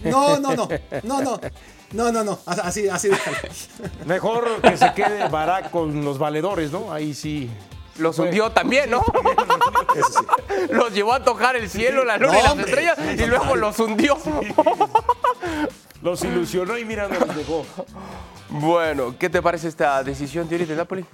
No, 0.04 0.40
no, 0.40 0.56
no. 0.56 0.68
No, 1.04 1.22
no. 1.22 1.40
No, 1.94 2.12
no, 2.12 2.24
no. 2.24 2.40
Así, 2.46 2.88
así 2.90 3.10
Mejor 4.06 4.62
que 4.62 4.78
se 4.78 4.94
quede 4.94 5.30
Barak 5.30 5.72
con 5.72 6.04
los 6.04 6.18
valedores, 6.18 6.72
¿no? 6.72 6.92
Ahí 6.92 7.14
sí. 7.14 7.50
Los 7.98 8.20
hundió 8.20 8.52
también, 8.52 8.92
¿no? 8.92 9.04
Eso 9.96 10.20
sí. 10.20 10.26
Los 10.72 10.94
llevó 10.94 11.14
a 11.14 11.24
tocar 11.24 11.56
el 11.56 11.70
cielo, 11.70 12.04
la 12.04 12.18
luna 12.18 12.40
y 12.40 12.44
las 12.44 12.60
estrellas 12.60 12.98
y 13.18 13.26
luego 13.26 13.56
los 13.56 13.80
hundió. 13.80 14.18
Los 16.02 16.24
ilusionó 16.24 16.78
y 16.78 16.86
mira 16.86 17.08
dónde 17.08 17.26
los 17.26 17.36
dejó. 17.36 17.66
Bueno, 18.50 19.16
¿qué 19.18 19.30
te 19.30 19.42
parece 19.42 19.68
esta 19.68 20.04
decisión, 20.04 20.48
Thierry, 20.48 20.66
de 20.66 20.76
Napoli? 20.76 21.06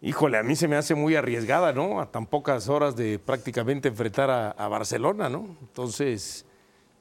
Híjole, 0.00 0.38
a 0.38 0.42
mí 0.42 0.56
se 0.56 0.66
me 0.66 0.74
hace 0.76 0.96
muy 0.96 1.14
arriesgada, 1.14 1.72
¿no? 1.72 2.00
A 2.00 2.10
tan 2.10 2.26
pocas 2.26 2.68
horas 2.68 2.96
de 2.96 3.20
prácticamente 3.20 3.88
enfrentar 3.88 4.28
a, 4.28 4.50
a 4.50 4.66
Barcelona, 4.66 5.28
¿no? 5.28 5.56
Entonces, 5.60 6.44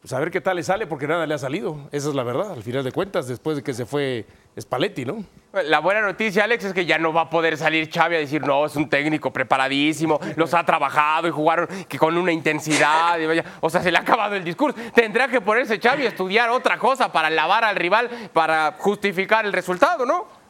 pues 0.02 0.14
a 0.14 0.20
ver 0.20 0.32
qué 0.32 0.42
tal 0.42 0.56
le 0.56 0.64
sale, 0.64 0.88
porque 0.88 1.08
nada 1.08 1.28
le 1.28 1.36
ha 1.36 1.38
salido. 1.38 1.78
Esa 1.92 2.10
es 2.10 2.16
la 2.16 2.24
verdad, 2.24 2.54
al 2.54 2.64
final 2.64 2.84
de 2.84 2.92
cuentas, 2.92 3.28
después 3.28 3.56
de 3.58 3.64
que 3.64 3.72
se 3.72 3.86
fue 3.86 4.26
Spalletti, 4.60 5.06
¿no? 5.06 5.24
La 5.66 5.80
buena 5.80 6.02
noticia, 6.02 6.44
Alex, 6.46 6.66
es 6.66 6.74
que 6.74 6.88
ya 6.88 6.98
no 6.98 7.14
va 7.14 7.22
a 7.22 7.30
poder 7.30 7.56
salir 7.56 7.88
Xavi 7.88 8.16
a 8.16 8.20
decir, 8.20 8.42
no, 8.42 8.66
es 8.66 8.76
un 8.76 8.90
técnico 8.90 9.32
preparadísimo, 9.32 10.20
los 10.38 10.56
ha 10.56 10.66
trabajado 10.66 11.28
y 11.28 11.32
jugaron 11.32 11.68
que 11.88 12.00
con 12.00 12.18
una 12.18 12.32
intensidad. 12.32 13.20
o 13.60 13.70
sea, 13.70 13.84
se 13.84 13.92
le 13.92 13.98
ha 14.00 14.02
acabado 14.02 14.36
el 14.36 14.44
discurso. 14.44 14.76
Tendrá 14.96 15.28
que 15.28 15.40
ponerse 15.40 15.80
Xavi 15.80 16.06
a 16.06 16.10
estudiar 16.10 16.50
otra 16.50 16.80
cosa 16.80 17.12
para 17.12 17.30
lavar 17.30 17.64
al 17.64 17.76
rival, 17.76 18.10
para 18.34 18.78
justificar 18.80 19.46
el 19.46 19.54
resultado, 19.54 20.04
¿no? 20.04 20.41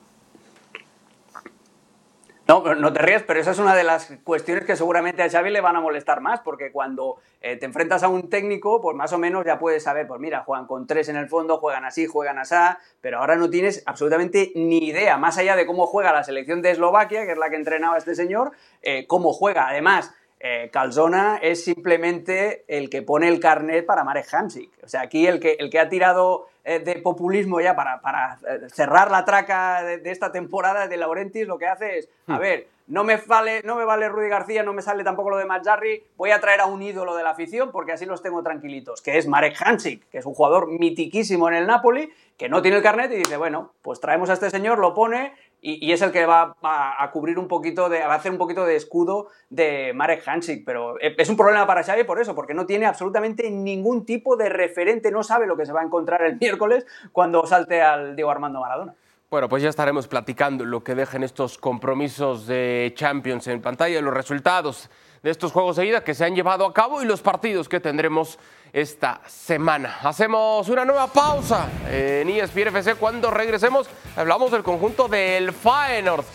No, 2.52 2.76
no 2.76 2.92
te 2.92 3.00
ríes, 3.00 3.24
pero 3.24 3.40
esa 3.40 3.52
es 3.52 3.60
una 3.60 3.74
de 3.74 3.86
las 3.86 4.12
cuestiones 4.26 4.66
que 4.66 4.76
seguramente 4.76 5.24
a 5.24 5.30
Xavi 5.30 5.52
le 5.52 5.62
van 5.62 5.78
a 5.78 5.80
molestar 5.80 6.20
más, 6.20 6.42
porque 6.42 6.70
cuando 6.70 7.16
eh, 7.40 7.56
te 7.56 7.66
enfrentas 7.66 8.04
a 8.04 8.10
un 8.10 8.30
técnico, 8.30 8.82
pues 8.82 8.94
más 8.94 9.14
o 9.14 9.18
menos 9.18 9.46
ya 9.46 9.58
puedes 9.58 9.84
saber, 9.84 10.06
pues 10.06 10.20
mira, 10.20 10.44
juegan 10.44 10.68
con 10.68 10.86
tres 10.86 11.08
en 11.08 11.16
el 11.16 11.30
fondo, 11.30 11.60
juegan 11.60 11.86
así, 11.86 12.08
juegan 12.08 12.40
así, 12.40 12.56
pero 13.00 13.20
ahora 13.20 13.38
no 13.38 13.50
tienes 13.50 13.84
absolutamente 13.86 14.52
ni 14.54 14.80
idea, 14.80 15.16
más 15.16 15.38
allá 15.38 15.56
de 15.56 15.66
cómo 15.66 15.88
juega 15.88 16.12
la 16.12 16.26
selección 16.26 16.62
de 16.62 16.72
Eslovaquia, 16.72 17.26
que 17.26 17.32
es 17.32 17.38
la 17.38 17.50
que 17.50 17.56
entrenaba 17.56 17.98
este 17.98 18.16
señor, 18.16 18.52
eh, 18.82 19.08
cómo 19.08 19.32
juega. 19.32 19.70
Además, 19.70 20.14
eh, 20.42 20.70
Calzona 20.74 21.38
es 21.42 21.64
simplemente 21.64 22.66
el 22.68 22.90
que 22.90 23.02
pone 23.02 23.30
el 23.30 23.40
carnet 23.40 23.86
para 23.86 24.04
Marek 24.04 24.28
Hamsik. 24.30 24.72
O 24.84 24.90
sea, 24.90 25.04
aquí 25.04 25.26
el 25.26 25.40
que, 25.40 25.56
el 25.58 25.70
que 25.70 25.80
ha 25.80 25.88
tirado 25.88 26.48
de 26.64 26.96
populismo 26.98 27.60
ya 27.60 27.76
para, 27.76 28.02
para 28.02 28.38
eh, 28.48 28.68
cerrar 28.72 29.10
la 29.10 29.26
traca 29.26 29.84
de, 29.84 30.12
esta 30.12 30.32
temporada 30.32 30.88
de 30.88 30.98
Laurentis, 30.98 31.48
lo 31.48 31.58
que 31.58 31.68
hace 31.68 32.00
es, 32.00 32.10
a 32.28 32.38
hmm. 32.38 32.40
ver, 32.40 32.68
no 32.88 33.04
me, 33.04 33.16
vale, 33.16 33.62
no 33.64 33.76
me 33.76 33.86
vale 33.86 34.10
Rudy 34.10 34.28
García, 34.28 34.64
no 34.64 34.74
me 34.74 34.82
sale 34.82 35.04
tampoco 35.04 35.30
lo 35.30 35.38
de 35.38 35.46
Matt 35.46 35.64
Jarry, 35.64 36.04
voy 36.18 36.32
a 36.32 36.42
traer 36.42 36.60
a 36.60 36.66
un 36.66 36.82
ídolo 36.82 37.16
de 37.16 37.24
la 37.24 37.30
afición 37.30 37.72
porque 37.72 37.94
así 37.94 38.06
los 38.06 38.22
tengo 38.22 38.44
tranquilitos, 38.44 39.02
que 39.02 39.18
es 39.18 39.28
Marek 39.28 39.56
Hansik, 39.62 40.10
que 40.10 40.18
es 40.18 40.26
un 40.26 40.34
jugador 40.34 40.68
mitiquísimo 40.68 41.48
en 41.48 41.56
el 41.56 41.68
Napoli, 41.68 42.12
que 42.38 42.50
no 42.50 42.62
tiene 42.62 42.78
el 42.78 42.84
carnet 42.84 43.12
y 43.14 43.18
dice, 43.18 43.38
bueno, 43.38 43.72
pues 43.82 44.02
traemos 44.02 44.30
a 44.30 44.34
este 44.34 44.50
señor, 44.50 44.80
lo 44.80 44.94
pone 44.94 45.34
y, 45.62 45.92
es 45.92 46.02
el 46.02 46.12
que 46.12 46.26
va 46.26 46.56
a, 46.64 47.12
cubrir 47.12 47.38
un 47.38 47.48
poquito, 47.48 47.88
de, 47.88 48.00
va 48.00 48.14
a 48.14 48.16
hacer 48.16 48.32
un 48.32 48.40
poquito 48.40 48.66
de 48.66 48.76
escudo 48.76 49.28
de 49.50 49.94
Marek 49.94 50.28
Hansik, 50.28 50.66
pero 50.66 51.00
e, 51.00 51.16
es 51.18 51.30
un 51.30 51.38
problema 51.38 51.68
para 51.68 51.84
Xavi 51.84 52.04
por 52.04 52.20
eso, 52.20 52.34
porque 52.34 52.56
no 52.56 52.66
tiene 52.66 52.88
absolutamente 52.88 53.50
ningún 53.52 54.04
tipo 54.04 54.36
de 54.36 54.50
referente, 54.50 55.12
no 55.12 55.24
sabe 55.24 55.46
lo 55.46 55.56
que 55.56 55.68
se 55.68 55.72
va 55.72 55.82
a 55.82 55.86
encontrar 55.86 56.24
el 56.24 56.38
miércoles 56.42 56.86
cuando 57.12 57.46
salte 57.46 57.82
al 57.82 58.16
Diego 58.16 58.32
Armando 58.32 58.60
Maradona. 58.60 58.96
Bueno, 59.30 59.48
pues 59.48 59.64
ya 59.64 59.70
estaremos 59.70 60.08
platicando 60.08 60.66
lo 60.66 60.84
que 60.84 60.94
dejen 60.94 61.24
estos 61.24 61.58
compromisos 61.58 62.48
de 62.48 62.92
Champions 62.96 63.48
en 63.48 63.62
pantalla, 63.62 64.02
los 64.02 64.14
resultados 64.14 64.90
de 65.24 65.30
estos 65.30 65.52
juegos 65.52 65.76
de 65.76 65.86
ida 65.86 66.04
que 66.04 66.14
se 66.14 66.26
han 66.26 66.36
llevado 66.36 66.66
a 66.66 66.74
cabo 66.74 67.02
y 67.02 67.06
los 67.06 67.22
partidos 67.22 67.70
que 67.70 67.80
tendremos 67.80 68.40
esta 68.74 69.22
semana. 69.28 70.00
Hacemos 70.02 70.70
una 70.70 70.86
nueva 70.86 71.08
pausa 71.08 71.68
en 71.90 72.30
ESPN 72.30 72.68
FC. 72.68 72.96
Cuando 72.96 73.32
regresemos, 73.32 73.90
hablamos 74.16 74.52
del 74.52 74.64
conjunto 74.64 75.08
del 75.08 75.54
Feyenoord. 75.54 76.26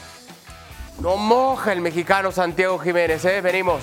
No 1.00 1.16
moja 1.16 1.72
el 1.72 1.80
mexicano 1.80 2.32
Santiago 2.32 2.78
Jiménez, 2.78 3.24
¿eh? 3.24 3.40
Venimos. 3.40 3.82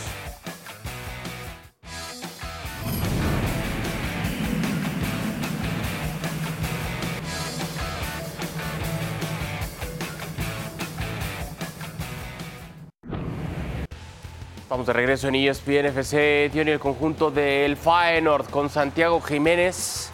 Vamos 14.74 14.88
de 14.88 14.94
regreso 14.94 15.28
en 15.28 15.36
ESPN 15.36 15.86
FC. 15.86 16.50
Tiene 16.52 16.72
el 16.72 16.80
conjunto 16.80 17.30
del 17.30 17.78
Feyenoord 17.78 18.50
con 18.50 18.72
Santiago 18.72 19.22
Jiménez. 19.22 20.10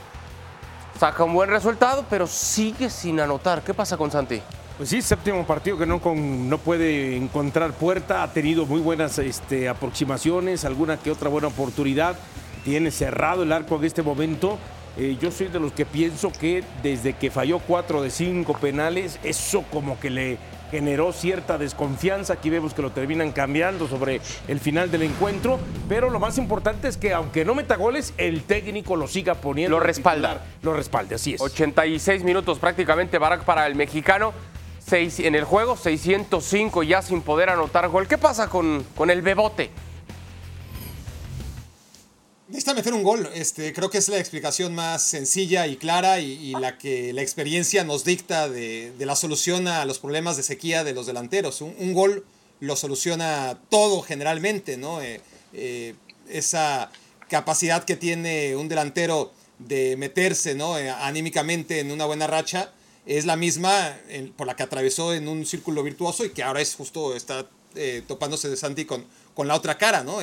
Saca 1.00 1.24
un 1.24 1.34
buen 1.34 1.50
resultado, 1.50 2.04
pero 2.10 2.28
sigue 2.28 2.90
sin 2.90 3.22
anotar. 3.22 3.62
¿Qué 3.62 3.74
pasa 3.74 3.96
con 3.96 4.12
Santi? 4.12 4.42
Pues 4.76 4.90
sí, 4.90 5.02
séptimo 5.02 5.48
partido 5.48 5.78
que 5.78 5.86
no, 5.86 6.02
no 6.14 6.58
puede 6.58 7.16
encontrar 7.16 7.72
puerta. 7.72 8.22
Ha 8.22 8.34
tenido 8.34 8.66
muy 8.66 8.82
buenas 8.82 9.18
este, 9.20 9.70
aproximaciones, 9.70 10.66
alguna 10.66 10.98
que 10.98 11.10
otra 11.10 11.30
buena 11.30 11.48
oportunidad. 11.48 12.18
Tiene 12.66 12.92
cerrado 12.92 13.44
el 13.44 13.54
arco 13.54 13.78
en 13.78 13.86
este 13.86 14.04
momento. 14.04 14.60
Eh, 14.98 15.18
yo 15.22 15.32
soy 15.32 15.48
de 15.48 15.62
los 15.62 15.72
que 15.72 15.86
pienso 15.86 16.34
que 16.34 16.66
desde 16.84 17.14
que 17.14 17.32
falló 17.32 17.60
cuatro 17.60 18.02
de 18.02 18.10
cinco 18.10 18.56
penales, 18.56 19.22
eso 19.24 19.64
como 19.72 19.98
que 20.02 20.10
le 20.10 20.38
generó 20.70 21.12
cierta 21.14 21.58
desconfianza. 21.58 22.34
Aquí 22.34 22.50
vemos 22.50 22.74
que 22.74 22.82
lo 22.82 22.92
terminan 22.92 23.32
cambiando 23.32 23.88
sobre 23.88 24.22
el 24.48 24.60
final 24.60 24.92
del 24.92 25.04
encuentro. 25.04 25.60
Pero 25.88 26.10
lo 26.10 26.20
más 26.20 26.38
importante 26.38 26.88
es 26.88 26.98
que, 26.98 27.14
aunque 27.14 27.46
no 27.46 27.56
meta 27.56 27.76
goles, 27.76 28.14
el 28.18 28.44
técnico 28.44 28.96
lo 28.96 29.08
siga 29.08 29.36
poniendo. 29.36 29.78
Lo 29.78 29.84
respalda. 29.84 30.44
lo 30.62 30.74
respalde, 30.74 31.16
así 31.16 31.34
es. 31.34 31.42
86 31.42 32.24
minutos 32.24 32.60
prácticamente 32.60 33.18
Barak 33.18 33.44
para 33.44 33.68
el 33.68 33.76
mexicano. 33.76 34.34
Seis, 34.80 35.20
en 35.20 35.36
el 35.36 35.44
juego, 35.44 35.78
605 35.78 36.84
ya 36.84 37.02
sin 37.02 37.22
poder 37.22 37.50
anotar 37.50 37.88
gol. 37.90 38.08
¿Qué 38.08 38.18
pasa 38.18 38.50
con, 38.50 38.84
con 38.96 39.10
el 39.10 39.22
Bebote? 39.22 39.70
Necesita 42.50 42.74
meter 42.74 42.96
un 42.96 43.04
gol. 43.04 43.30
Este, 43.36 43.74
creo 43.74 43.92
que 43.92 44.00
es 44.00 44.10
la 44.10 44.18
explicación 44.18 44.74
más 44.74 45.04
sencilla 45.04 45.68
y 45.68 45.78
clara 45.78 46.20
y, 46.20 46.54
la 46.54 46.80
que 46.80 47.14
la 47.14 47.22
experiencia 47.22 47.84
nos 47.84 48.04
dicta 48.04 48.50
de, 48.50 48.92
la 48.98 49.16
solución 49.16 49.68
a 49.68 49.86
los 49.86 50.00
problemas 50.00 50.36
de 50.36 50.42
sequía 50.42 50.84
de 50.84 50.94
los 50.94 51.06
delanteros. 51.06 51.62
Un, 51.62 51.94
gol 51.94 52.26
lo 52.60 52.76
soluciona 52.76 53.60
todo 53.70 54.02
generalmente, 54.02 54.78
¿no? 54.78 55.00
Eh, 55.00 55.22
eh, 55.54 55.94
esa 56.28 56.90
capacidad 57.28 57.84
que 57.84 57.96
tiene 57.96 58.56
un 58.56 58.68
delantero 58.68 59.32
de 59.60 59.96
meterse 59.98 60.56
¿no? 60.56 60.80
Eh, 60.80 60.90
anímicamente 60.90 61.80
en 61.80 61.92
una 61.92 62.06
buena 62.06 62.26
racha 62.26 62.74
es 63.06 63.26
la 63.26 63.36
misma 63.36 63.96
por 64.36 64.48
la 64.48 64.56
que 64.56 64.64
atravesó 64.64 65.14
en 65.14 65.28
un 65.28 65.46
círculo 65.46 65.84
virtuoso 65.84 66.26
y 66.26 66.32
que 66.32 66.42
ahora 66.42 66.62
es 66.62 66.74
justo, 66.74 67.16
está 67.16 67.48
topándose 68.08 68.50
de 68.50 68.58
Santi 68.58 68.86
con, 68.86 69.06
con 69.36 69.48
la 69.48 69.56
otra 69.56 69.78
cara, 69.78 70.04
¿no? 70.04 70.20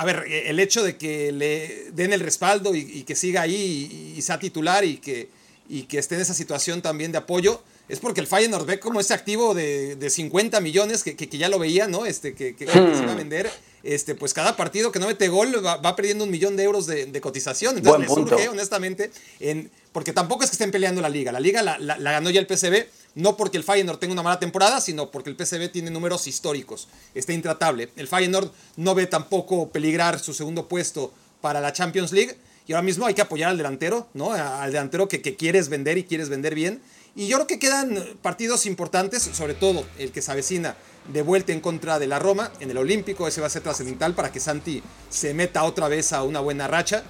A 0.00 0.04
ver, 0.06 0.24
el 0.26 0.58
hecho 0.60 0.82
de 0.82 0.96
que 0.96 1.30
le 1.30 1.90
den 1.92 2.14
el 2.14 2.20
respaldo 2.20 2.74
y, 2.74 3.02
que 3.02 3.14
siga 3.14 3.42
ahí 3.42 4.14
y, 4.16 4.22
sea 4.22 4.38
titular 4.38 4.82
y 4.82 4.96
que, 4.96 5.28
y 5.68 5.82
que 5.82 5.98
esté 5.98 6.14
en 6.14 6.22
esa 6.22 6.32
situación 6.32 6.80
también 6.80 7.12
de 7.12 7.18
apoyo, 7.18 7.62
es 7.86 7.98
porque 7.98 8.22
el 8.22 8.26
Feyenoord 8.26 8.64
ve 8.64 8.80
como 8.80 8.98
ese 8.98 9.12
activo 9.12 9.52
de, 9.52 9.96
de 9.96 10.08
50 10.08 10.58
millones 10.62 11.04
que, 11.04 11.16
que, 11.16 11.36
ya 11.36 11.50
lo 11.50 11.58
veía, 11.58 11.86
¿no? 11.86 12.06
Este, 12.06 12.34
que, 12.34 12.56
que, 12.56 12.66
se 12.66 12.78
iba 12.78 13.12
a 13.12 13.14
vender. 13.14 13.50
Este, 13.82 14.14
pues 14.14 14.32
cada 14.32 14.56
partido 14.56 14.90
que 14.90 15.00
no 15.00 15.06
mete 15.06 15.28
gol 15.28 15.62
va, 15.62 15.96
perdiendo 15.96 16.24
un 16.24 16.30
millón 16.30 16.56
de 16.56 16.62
euros 16.62 16.86
de, 16.86 17.04
de 17.04 17.20
cotización. 17.20 17.76
Entonces 17.76 18.08
le 18.08 18.14
surge, 18.14 18.48
honestamente, 18.48 19.10
en, 19.38 19.70
porque 19.92 20.14
tampoco 20.14 20.44
es 20.44 20.48
que 20.48 20.54
estén 20.54 20.70
peleando 20.70 21.02
la 21.02 21.10
liga. 21.10 21.30
La 21.30 21.40
liga 21.40 21.62
la, 21.62 21.78
la, 21.78 21.98
la 21.98 22.12
ganó 22.12 22.30
ya 22.30 22.40
el 22.40 22.46
PCB 22.46 22.86
no 23.14 23.36
porque 23.36 23.56
el 23.56 23.64
Feyenoord 23.64 23.98
tenga 23.98 24.12
una 24.12 24.22
mala 24.22 24.38
temporada, 24.38 24.80
sino 24.80 25.10
porque 25.10 25.30
el 25.30 25.36
PSV 25.36 25.70
tiene 25.70 25.90
números 25.90 26.26
históricos. 26.26 26.88
Está 27.14 27.32
intratable. 27.32 27.90
El 27.96 28.08
Feyenoord 28.08 28.50
no 28.76 28.94
ve 28.94 29.06
tampoco 29.06 29.68
peligrar 29.70 30.18
su 30.18 30.32
segundo 30.32 30.68
puesto 30.68 31.12
para 31.40 31.60
la 31.60 31.72
Champions 31.72 32.12
League. 32.12 32.36
Y 32.66 32.72
ahora 32.72 32.82
mismo 32.82 33.06
hay 33.06 33.14
que 33.14 33.22
apoyar 33.22 33.50
al 33.50 33.56
delantero, 33.56 34.06
¿no? 34.14 34.32
Al 34.32 34.70
delantero 34.70 35.08
que, 35.08 35.20
quieres 35.20 35.68
vender 35.68 35.98
y 35.98 36.04
quieres 36.04 36.28
vender 36.28 36.54
bien. 36.54 36.80
Y 37.16 37.26
yo 37.26 37.38
creo 37.38 37.46
que 37.48 37.58
quedan 37.58 37.98
partidos 38.22 38.64
importantes, 38.66 39.22
sobre 39.32 39.54
todo 39.54 39.84
el 39.98 40.12
que 40.12 40.22
se 40.22 40.30
avecina 40.30 40.76
de 41.12 41.22
vuelta 41.22 41.52
en 41.52 41.60
contra 41.60 41.98
de 41.98 42.06
la 42.06 42.20
Roma 42.20 42.52
en 42.60 42.70
el 42.70 42.78
Olímpico. 42.78 43.26
Ese 43.26 43.40
va 43.40 43.48
a 43.48 43.50
ser 43.50 43.62
trascendental 43.62 44.14
para 44.14 44.30
que 44.30 44.38
Santi 44.38 44.82
se 45.08 45.34
meta 45.34 45.64
otra 45.64 45.88
vez 45.88 46.12
a 46.12 46.22
una 46.22 46.38
buena 46.38 46.68
racha. 46.68 47.02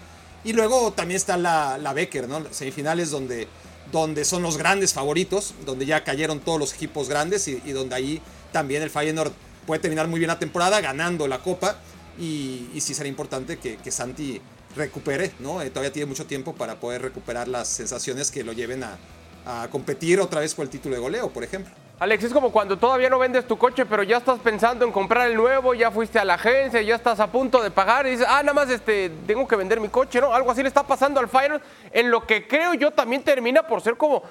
Y 0.44 0.54
luego 0.54 0.94
también 0.94 1.16
está 1.16 1.36
la, 1.36 1.76
la 1.76 1.92
Becker, 1.92 2.26
¿no? 2.26 2.42
Semifinales 2.50 3.10
donde 3.10 3.46
donde 3.92 4.24
son 4.24 4.42
los 4.42 4.56
grandes 4.56 4.92
favoritos, 4.92 5.54
donde 5.66 5.86
ya 5.86 6.04
cayeron 6.04 6.40
todos 6.40 6.58
los 6.58 6.74
equipos 6.74 7.08
grandes 7.08 7.48
y, 7.48 7.72
donde 7.72 7.94
ahí 7.94 8.22
también 8.52 8.82
el 8.82 8.90
Feyenoord 8.90 9.32
puede 9.66 9.80
terminar 9.80 10.08
muy 10.08 10.18
bien 10.20 10.28
la 10.28 10.38
temporada 10.38 10.80
ganando 10.80 11.28
la 11.28 11.38
Copa 11.38 11.76
y, 12.18 12.68
sí 12.80 12.94
será 12.94 13.08
importante 13.08 13.58
que, 13.58 13.90
Santi 13.90 14.40
recupere, 14.76 15.32
¿no? 15.40 15.62
Eh, 15.62 15.70
todavía 15.70 15.92
tiene 15.92 16.06
mucho 16.06 16.26
tiempo 16.26 16.54
para 16.54 16.78
poder 16.78 17.02
recuperar 17.02 17.48
las 17.48 17.68
sensaciones 17.68 18.30
que 18.30 18.44
lo 18.44 18.52
lleven 18.52 18.84
a, 18.84 18.98
a 19.44 19.68
competir 19.70 20.20
otra 20.20 20.40
vez 20.40 20.54
por 20.54 20.64
el 20.64 20.70
título 20.70 20.94
de 20.94 21.00
goleo, 21.00 21.30
por 21.30 21.42
ejemplo. 21.42 21.72
Alex, 22.00 22.24
es 22.24 22.32
como 22.32 22.50
cuando 22.50 22.78
todavía 22.78 23.10
no 23.10 23.18
vendes 23.18 23.46
tu 23.46 23.58
coche, 23.58 23.84
pero 23.84 24.02
ya 24.02 24.16
estás 24.16 24.38
pensando 24.38 24.86
en 24.86 24.90
comprar 24.90 25.28
el 25.28 25.36
nuevo, 25.36 25.74
ya 25.74 25.90
fuiste 25.90 26.18
a 26.18 26.24
la 26.24 26.34
agencia, 26.34 26.80
ya 26.80 26.94
estás 26.94 27.20
a 27.20 27.30
punto 27.30 27.62
de 27.62 27.70
pagar 27.70 28.06
y 28.06 28.12
dices, 28.12 28.26
ah, 28.26 28.42
nada 28.42 28.54
más 28.54 28.70
este, 28.70 29.10
tengo 29.26 29.46
que 29.46 29.54
vender 29.54 29.80
mi 29.80 29.90
coche, 29.90 30.18
¿no? 30.18 30.32
Algo 30.32 30.50
así 30.50 30.62
le 30.62 30.68
está 30.68 30.82
pasando 30.82 31.20
al 31.20 31.28
Fire, 31.28 31.60
en 31.92 32.10
lo 32.10 32.26
que 32.26 32.48
creo 32.48 32.72
yo 32.72 32.90
también 32.90 33.22
termina 33.22 33.64
por 33.64 33.82
ser 33.82 33.98
como 33.98 34.22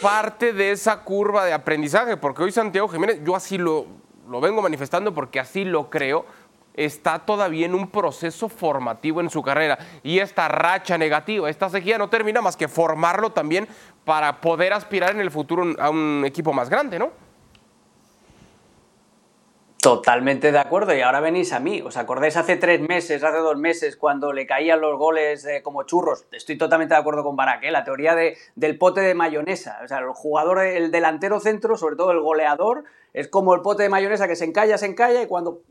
parte 0.00 0.52
de 0.52 0.70
esa 0.70 1.00
curva 1.00 1.44
de 1.44 1.52
aprendizaje, 1.52 2.16
porque 2.16 2.44
hoy 2.44 2.52
Santiago 2.52 2.86
Jiménez, 2.86 3.18
yo 3.24 3.34
así 3.34 3.58
lo, 3.58 3.86
lo 4.30 4.40
vengo 4.40 4.62
manifestando 4.62 5.12
porque 5.12 5.40
así 5.40 5.64
lo 5.64 5.90
creo, 5.90 6.24
está 6.78 7.18
todavía 7.18 7.66
en 7.66 7.74
un 7.74 7.90
proceso 7.90 8.48
formativo 8.48 9.20
en 9.20 9.28
su 9.28 9.42
carrera 9.42 9.76
y 10.04 10.20
esta 10.20 10.46
racha 10.46 10.96
negativa, 10.96 11.50
esta 11.50 11.68
sequía 11.68 11.98
no 11.98 12.08
termina 12.08 12.40
más 12.40 12.56
que 12.56 12.68
formarlo 12.68 13.30
también 13.30 13.66
para 14.08 14.40
poder 14.40 14.72
aspirar 14.72 15.10
en 15.10 15.20
el 15.20 15.30
futuro 15.30 15.66
a 15.78 15.90
un 15.90 16.22
equipo 16.24 16.54
más 16.54 16.70
grande, 16.70 16.98
¿no? 16.98 17.10
Totalmente 19.88 20.52
de 20.52 20.58
acuerdo, 20.58 20.94
y 20.94 21.00
ahora 21.00 21.20
venís 21.20 21.54
a 21.54 21.60
mí. 21.60 21.80
¿Os 21.80 21.96
acordáis 21.96 22.36
hace 22.36 22.56
tres 22.56 22.78
meses, 22.78 23.24
hace 23.24 23.38
dos 23.38 23.56
meses, 23.56 23.96
cuando 23.96 24.34
le 24.34 24.46
caían 24.46 24.82
los 24.82 24.98
goles 24.98 25.46
eh, 25.46 25.62
como 25.62 25.84
churros? 25.84 26.26
Estoy 26.30 26.58
totalmente 26.58 26.92
de 26.92 27.00
acuerdo 27.00 27.24
con 27.24 27.36
Barak, 27.36 27.64
¿eh? 27.64 27.70
la 27.70 27.84
teoría 27.84 28.14
de, 28.14 28.36
del 28.54 28.76
pote 28.76 29.00
de 29.00 29.14
mayonesa. 29.14 29.80
O 29.82 29.88
sea, 29.88 30.00
el 30.00 30.10
jugador, 30.10 30.58
el 30.58 30.90
delantero 30.90 31.40
centro, 31.40 31.78
sobre 31.78 31.96
todo 31.96 32.12
el 32.12 32.20
goleador, 32.20 32.84
es 33.14 33.28
como 33.28 33.54
el 33.54 33.62
pote 33.62 33.84
de 33.84 33.88
mayonesa 33.88 34.28
que 34.28 34.36
se 34.36 34.44
encalla, 34.44 34.76
se 34.76 34.84
encalla, 34.84 35.22
y 35.22 35.26
cuando 35.26 35.62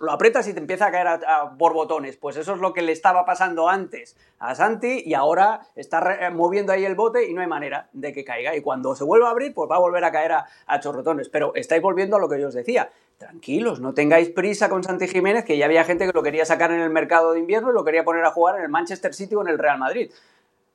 lo 0.00 0.10
aprietas 0.10 0.48
y 0.48 0.54
te 0.54 0.60
empieza 0.60 0.86
a 0.86 0.90
caer 0.90 1.08
a, 1.08 1.52
borbotones. 1.54 2.16
Pues 2.16 2.38
eso 2.38 2.54
es 2.54 2.60
lo 2.60 2.72
que 2.72 2.80
le 2.80 2.92
estaba 2.92 3.26
pasando 3.26 3.68
antes 3.68 4.16
a 4.38 4.54
Santi, 4.54 5.02
y 5.04 5.12
ahora 5.12 5.66
está 5.76 6.30
moviendo 6.32 6.72
ahí 6.72 6.86
el 6.86 6.94
bote 6.94 7.28
y 7.28 7.34
no 7.34 7.42
hay 7.42 7.46
manera 7.46 7.90
de 7.92 8.14
que 8.14 8.24
caiga. 8.24 8.56
Y 8.56 8.62
cuando 8.62 8.96
se 8.96 9.04
vuelva 9.04 9.28
a 9.28 9.32
abrir, 9.32 9.52
pues 9.52 9.70
va 9.70 9.76
a 9.76 9.80
volver 9.80 10.02
a 10.02 10.12
caer 10.12 10.32
a, 10.32 10.46
a 10.66 10.80
chorrotones. 10.80 11.28
Pero 11.28 11.54
estáis 11.54 11.82
volviendo 11.82 12.16
a 12.16 12.20
lo 12.20 12.26
que 12.26 12.40
yo 12.40 12.48
os 12.48 12.54
decía 12.54 12.90
tranquilos, 13.20 13.80
no 13.80 13.92
tengáis 13.92 14.30
prisa 14.30 14.70
con 14.70 14.82
Santi 14.82 15.06
Jiménez, 15.06 15.44
que 15.44 15.58
ya 15.58 15.66
había 15.66 15.84
gente 15.84 16.06
que 16.06 16.12
lo 16.14 16.22
quería 16.22 16.46
sacar 16.46 16.72
en 16.72 16.80
el 16.80 16.88
mercado 16.88 17.34
de 17.34 17.38
invierno 17.38 17.70
y 17.70 17.74
lo 17.74 17.84
quería 17.84 18.02
poner 18.02 18.24
a 18.24 18.30
jugar 18.30 18.56
en 18.56 18.62
el 18.62 18.70
Manchester 18.70 19.12
City 19.12 19.34
o 19.34 19.42
en 19.42 19.48
el 19.48 19.58
Real 19.58 19.78
Madrid. 19.78 20.10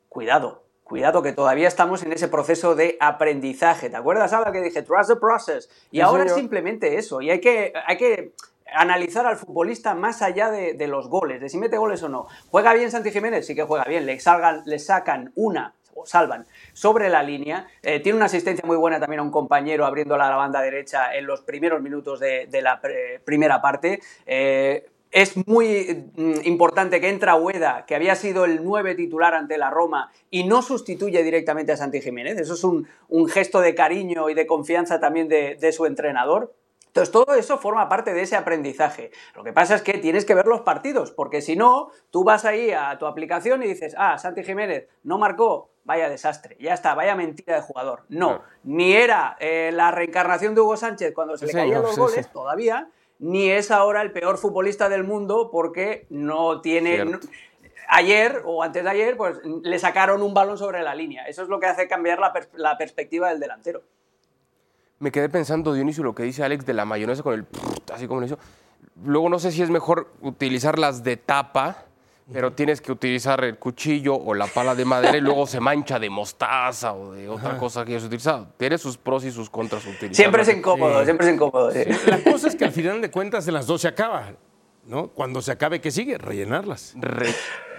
Cuidado, 0.09 0.61
cuidado 0.83 1.23
que 1.23 1.33
todavía 1.33 1.67
estamos 1.67 2.03
en 2.03 2.13
ese 2.13 2.27
proceso 2.27 2.75
de 2.75 2.97
aprendizaje. 2.99 3.89
¿Te 3.89 3.97
acuerdas, 3.97 4.31
ahora 4.31 4.51
que 4.51 4.61
dije, 4.61 4.83
trust 4.83 5.09
the 5.09 5.15
process? 5.15 5.71
Y 5.89 6.01
ahora 6.01 6.25
es 6.25 6.35
simplemente 6.35 6.97
eso, 6.97 7.19
y 7.19 7.31
hay 7.31 7.41
que, 7.41 7.73
hay 7.87 7.97
que 7.97 8.33
analizar 8.75 9.25
al 9.25 9.37
futbolista 9.37 9.95
más 9.95 10.21
allá 10.21 10.51
de, 10.51 10.87
los 10.87 11.09
goles, 11.09 11.41
de 11.41 11.49
si 11.49 11.57
mete 11.57 11.77
goles 11.77 12.03
o 12.03 12.09
no. 12.09 12.27
¿Juega 12.51 12.75
bien 12.75 12.91
Santi 12.91 13.09
Jiménez? 13.09 13.47
Sí 13.47 13.55
que 13.55 13.63
juega 13.63 13.85
bien, 13.85 14.05
le, 14.05 14.19
salgan, 14.19 14.61
le 14.65 14.77
sacan 14.77 15.31
una 15.33 15.73
salvan 16.03 16.45
sobre 16.73 17.09
la 17.09 17.23
línea. 17.23 17.67
Eh, 17.81 17.99
tiene 17.99 18.17
una 18.17 18.25
asistencia 18.25 18.65
muy 18.65 18.77
buena 18.77 18.99
también 18.99 19.19
a 19.19 19.23
un 19.23 19.31
compañero 19.31 19.85
abriendo 19.85 20.17
la 20.17 20.35
banda 20.35 20.61
derecha 20.61 21.15
en 21.15 21.25
los 21.25 21.41
primeros 21.41 21.81
minutos 21.81 22.19
de, 22.19 22.47
la 22.61 22.81
primera 23.23 23.61
parte. 23.61 24.01
Eh, 24.25 24.87
es 25.11 25.47
muy 25.47 26.09
mm, 26.15 26.41
importante 26.43 26.99
que 26.99 27.09
entra 27.09 27.35
Ueda, 27.35 27.85
que 27.85 27.95
había 27.95 28.15
sido 28.15 28.43
el 28.43 28.63
9 28.63 28.95
titular 28.95 29.33
ante 29.33 29.57
la 29.57 29.69
Roma, 29.69 30.11
y 30.29 30.43
no 30.43 30.61
sustituye 30.61 31.23
directamente 31.23 31.71
a 31.71 31.77
Santi 31.77 32.01
Jiménez. 32.01 32.37
Eso 32.37 32.55
es 32.55 32.63
un, 32.63 32.87
gesto 33.29 33.61
de 33.61 33.75
cariño 33.75 34.29
y 34.29 34.33
de 34.33 34.45
confianza 34.45 34.99
también 34.99 35.29
de 35.29 35.71
su 35.71 35.85
entrenador. 35.85 36.53
Entonces, 36.95 37.11
todo 37.11 37.35
eso 37.35 37.57
forma 37.57 37.89
parte 37.89 38.13
de 38.13 38.21
ese 38.21 38.37
aprendizaje. 38.37 39.11
Lo 39.35 39.43
que 39.43 39.51
pasa 39.51 39.75
es 39.75 39.81
que 39.81 39.97
tienes 39.97 40.23
que 40.23 40.33
ver 40.33 40.45
los 40.45 40.61
partidos, 40.61 41.11
porque 41.11 41.41
si 41.41 41.57
no, 41.57 41.89
tú 42.09 42.23
vas 42.23 42.45
ahí 42.45 42.71
a 42.71 42.97
tu 42.97 43.05
aplicación 43.05 43.61
y 43.63 43.67
dices, 43.67 43.93
ah, 43.97 44.17
Santi 44.17 44.45
Jiménez 44.45 44.87
no 45.03 45.17
marcó, 45.17 45.71
vaya 45.85 46.09
desastre, 46.09 46.57
ya 46.59 46.73
está, 46.73 46.93
vaya 46.93 47.15
mentira 47.15 47.55
de 47.55 47.61
jugador. 47.61 48.03
No, 48.09 48.41
ni 48.63 48.93
era 48.93 49.37
eh, 49.39 49.71
la 49.73 49.91
reencarnación 49.91 50.55
de 50.55 50.61
Hugo 50.61 50.75
Sánchez 50.77 51.13
cuando 51.13 51.37
se 51.37 51.45
le 51.45 51.53
caían 51.53 51.81
los 51.81 51.97
goles 51.97 52.29
todavía, 52.31 52.89
ni 53.19 53.49
es 53.49 53.71
ahora 53.71 54.01
el 54.01 54.11
peor 54.11 54.37
futbolista 54.37 54.89
del 54.89 55.03
mundo 55.03 55.49
porque 55.51 56.05
no 56.09 56.61
tiene... 56.61 57.19
ayer 57.87 58.41
o 58.45 58.63
antes 58.63 58.83
de 58.83 58.89
ayer, 58.89 59.15
pues 59.15 59.37
le 59.45 59.79
sacaron 59.79 60.23
un 60.23 60.33
balón 60.33 60.57
sobre 60.57 60.81
la 60.81 60.95
línea. 60.95 61.25
Eso 61.27 61.43
es 61.43 61.49
lo 61.49 61.59
que 61.59 61.67
hace 61.67 61.87
cambiar 61.87 62.19
la 62.19 62.77
perspectiva 62.77 63.29
del 63.29 63.39
delantero 63.39 63.83
me 64.99 65.11
quedé 65.11 65.29
pensando, 65.29 65.73
Dionisio, 65.73 66.03
lo 66.03 66.15
que 66.15 66.23
dice 66.23 66.43
Alex 66.43 66.65
de 66.65 66.73
la 66.73 66.85
mayonesa 66.85 67.23
con 67.23 67.33
el 67.33 67.45
así 67.93 68.07
como 68.07 68.21
lo 68.21 68.25
hizo. 68.25 68.39
Luego 69.03 69.29
no 69.29 69.39
sé 69.39 69.51
si 69.51 69.61
es 69.61 69.69
mejor 69.69 70.11
utilizarlas 70.21 71.03
de 71.03 71.17
tapa, 71.17 71.84
pero 72.31 72.53
tienes 72.53 72.81
que 72.81 72.91
utilizar 72.91 73.43
el 73.43 73.57
cuchillo 73.57 74.15
o 74.15 74.33
la 74.33 74.47
pala 74.47 74.73
de 74.73 74.83
madera 74.83 75.17
y 75.17 75.21
luego 75.21 75.45
se 75.45 75.59
mancha 75.59 75.99
de 75.99 76.09
mostaza 76.09 76.93
o 76.93 77.13
de 77.13 77.29
otra 77.29 77.57
cosa 77.57 77.85
que 77.85 77.91
hayas 77.91 78.03
utilizado. 78.03 78.47
Tiene 78.57 78.77
sus 78.77 78.97
pros 78.97 79.23
y 79.25 79.31
sus 79.31 79.49
contras 79.49 79.85
utilizar. 79.85 80.15
Siempre 80.15 80.41
es 80.41 80.49
incómodo, 80.49 81.03
siempre 81.03 81.27
es 81.27 81.33
incómodo. 81.33 81.71
La 82.07 82.23
cosa 82.23 82.47
es 82.47 82.55
que 82.55 82.65
al 82.65 82.71
final 82.71 83.01
de 83.01 83.11
cuentas 83.11 83.47
en 83.47 83.53
las 83.53 83.67
dos 83.67 83.81
se 83.81 83.87
acaba, 83.87 84.33
¿no? 84.85 85.09
Cuando 85.09 85.41
se 85.41 85.51
acabe, 85.51 85.79
¿qué 85.81 85.91
sigue? 85.91 86.17
Rellenarlas. 86.17 86.95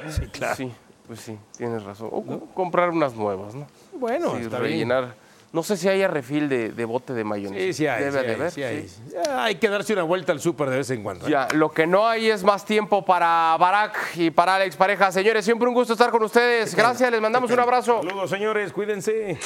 Sí, 0.08 0.26
claro. 0.28 0.54
Sí, 0.54 0.72
pues 1.06 1.20
sí, 1.20 1.36
tienes 1.56 1.82
razón. 1.82 2.08
O 2.12 2.22
comprar 2.54 2.90
unas 2.90 3.14
nuevas, 3.14 3.54
¿no? 3.54 3.66
Bueno, 3.94 4.34
rellenar. 4.50 5.25
No 5.52 5.62
sé 5.62 5.76
si 5.76 5.88
haya 5.88 6.08
refil 6.08 6.48
de, 6.48 6.84
bote 6.84 7.12
de 7.12 7.24
mayonesa. 7.24 7.64
Sí, 7.64 7.72
sí 7.72 7.86
hay. 7.86 8.04
Debe 8.04 8.22
de 8.22 8.34
haber. 8.34 8.50
Sí 8.50 8.62
hay. 8.62 8.86
hay. 9.30 9.54
que 9.54 9.68
darse 9.68 9.92
una 9.92 10.02
vuelta 10.02 10.32
al 10.32 10.40
súper 10.40 10.68
de 10.70 10.78
vez 10.78 10.90
en 10.90 11.02
cuando. 11.02 11.26
¿eh? 11.26 11.30
Ya, 11.30 11.48
lo 11.54 11.70
que 11.70 11.86
no 11.86 12.06
hay 12.06 12.30
es 12.30 12.44
más 12.44 12.64
tiempo 12.64 13.04
para 13.04 13.56
Barack 13.58 14.16
y 14.16 14.30
para 14.30 14.56
Alex 14.56 14.76
Pareja. 14.76 15.10
Señores, 15.12 15.44
siempre 15.44 15.68
un 15.68 15.74
gusto 15.74 15.94
estar 15.94 16.10
con 16.10 16.22
ustedes. 16.22 16.74
Gracias, 16.74 17.10
les 17.10 17.20
mandamos 17.20 17.50
un 17.50 17.60
abrazo. 17.60 18.02
Saludos, 18.02 18.28
señores, 18.28 18.72
cuídense. 18.72 19.38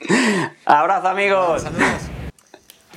Abrazo, 0.64 1.08
amigos. 1.08 1.64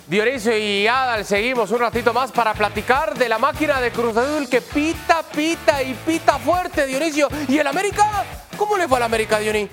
Dionisio 0.07 0.57
y 0.57 0.87
Adal, 0.87 1.23
seguimos 1.23 1.71
un 1.71 1.79
ratito 1.79 2.13
más 2.13 2.33
para 2.33 2.53
platicar 2.53 3.17
de 3.17 3.29
la 3.29 3.37
máquina 3.37 3.79
de 3.79 3.91
Cruz 3.91 4.17
Azul 4.17 4.49
que 4.49 4.59
pita, 4.59 5.23
pita 5.23 5.81
y 5.81 5.93
pita 5.93 6.37
fuerte, 6.37 6.85
Dionisio. 6.85 7.29
¿Y 7.47 7.57
el 7.57 7.67
América? 7.67 8.25
¿Cómo 8.57 8.77
le 8.77 8.89
fue 8.89 8.97
al 8.97 9.03
América, 9.03 9.39
Dionisio? 9.39 9.69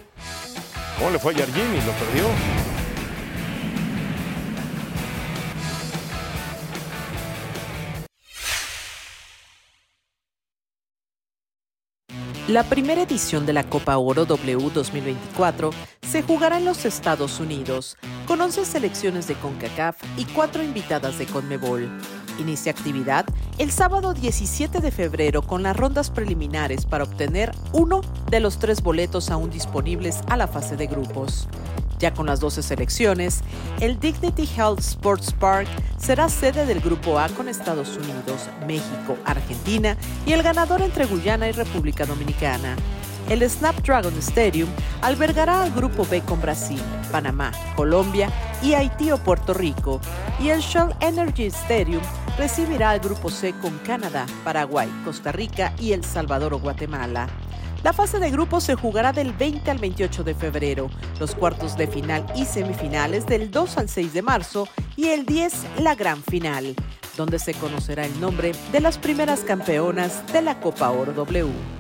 ¿Cómo 0.98 1.10
le 1.10 1.18
fue 1.20 1.32
a 1.32 1.38
Jardini? 1.38 1.80
Lo 1.86 1.92
perdió. 1.92 2.24
La 12.48 12.64
primera 12.64 13.02
edición 13.02 13.46
de 13.46 13.52
la 13.52 13.62
Copa 13.62 13.96
Oro 13.98 14.24
W 14.24 14.70
2024 14.70 15.70
se 16.00 16.22
jugará 16.22 16.56
en 16.56 16.64
los 16.64 16.84
Estados 16.86 17.40
Unidos, 17.40 17.98
con 18.26 18.40
11 18.40 18.64
selecciones 18.64 19.28
de 19.28 19.34
CONCACAF 19.34 20.02
y 20.16 20.24
4 20.24 20.64
invitadas 20.64 21.18
de 21.18 21.26
CONMEBOL. 21.26 21.90
Inicia 22.38 22.70
actividad 22.70 23.26
el 23.58 23.72
sábado 23.72 24.14
17 24.14 24.80
de 24.80 24.90
febrero 24.92 25.42
con 25.42 25.64
las 25.64 25.76
rondas 25.76 26.10
preliminares 26.10 26.86
para 26.86 27.04
obtener 27.04 27.52
uno 27.72 28.00
de 28.30 28.38
los 28.38 28.58
tres 28.58 28.80
boletos 28.82 29.30
aún 29.30 29.50
disponibles 29.50 30.20
a 30.28 30.36
la 30.36 30.46
fase 30.46 30.76
de 30.76 30.86
grupos. 30.86 31.48
Ya 31.98 32.14
con 32.14 32.26
las 32.26 32.38
12 32.38 32.62
selecciones, 32.62 33.40
el 33.80 33.98
Dignity 33.98 34.48
Health 34.56 34.78
Sports 34.78 35.32
Park 35.32 35.66
será 35.98 36.28
sede 36.28 36.64
del 36.64 36.80
Grupo 36.80 37.18
A 37.18 37.28
con 37.28 37.48
Estados 37.48 37.96
Unidos, 37.96 38.48
México, 38.68 39.16
Argentina 39.24 39.96
y 40.24 40.32
el 40.32 40.44
ganador 40.44 40.80
entre 40.80 41.06
Guyana 41.06 41.48
y 41.48 41.52
República 41.52 42.06
Dominicana. 42.06 42.76
El 43.28 43.48
Snapdragon 43.48 44.16
Stadium 44.18 44.70
albergará 45.02 45.62
al 45.62 45.70
Grupo 45.72 46.06
B 46.06 46.22
con 46.22 46.40
Brasil, 46.40 46.80
Panamá, 47.12 47.52
Colombia 47.76 48.30
y 48.62 48.72
Haití 48.72 49.10
o 49.10 49.18
Puerto 49.18 49.52
Rico, 49.52 50.00
y 50.40 50.48
el 50.48 50.60
Shell 50.60 50.94
Energy 51.00 51.46
Stadium 51.46 52.00
recibirá 52.38 52.90
al 52.90 53.00
Grupo 53.00 53.28
C 53.28 53.52
con 53.60 53.76
Canadá, 53.80 54.24
Paraguay, 54.44 54.88
Costa 55.04 55.30
Rica 55.30 55.74
y 55.78 55.92
El 55.92 56.04
Salvador 56.04 56.54
o 56.54 56.58
Guatemala. 56.58 57.28
La 57.84 57.92
fase 57.92 58.18
de 58.18 58.30
grupos 58.30 58.64
se 58.64 58.74
jugará 58.74 59.12
del 59.12 59.34
20 59.34 59.70
al 59.70 59.78
28 59.78 60.24
de 60.24 60.34
febrero, 60.34 60.90
los 61.20 61.34
cuartos 61.34 61.76
de 61.76 61.86
final 61.86 62.24
y 62.34 62.46
semifinales 62.46 63.26
del 63.26 63.50
2 63.50 63.76
al 63.76 63.88
6 63.90 64.14
de 64.14 64.22
marzo 64.22 64.68
y 64.96 65.08
el 65.08 65.26
10 65.26 65.52
la 65.80 65.94
gran 65.94 66.22
final, 66.22 66.74
donde 67.16 67.38
se 67.38 67.52
conocerá 67.52 68.06
el 68.06 68.20
nombre 68.20 68.52
de 68.72 68.80
las 68.80 68.96
primeras 68.96 69.40
campeonas 69.40 70.26
de 70.32 70.40
la 70.40 70.58
Copa 70.60 70.90
Oro 70.90 71.12
W. 71.12 71.77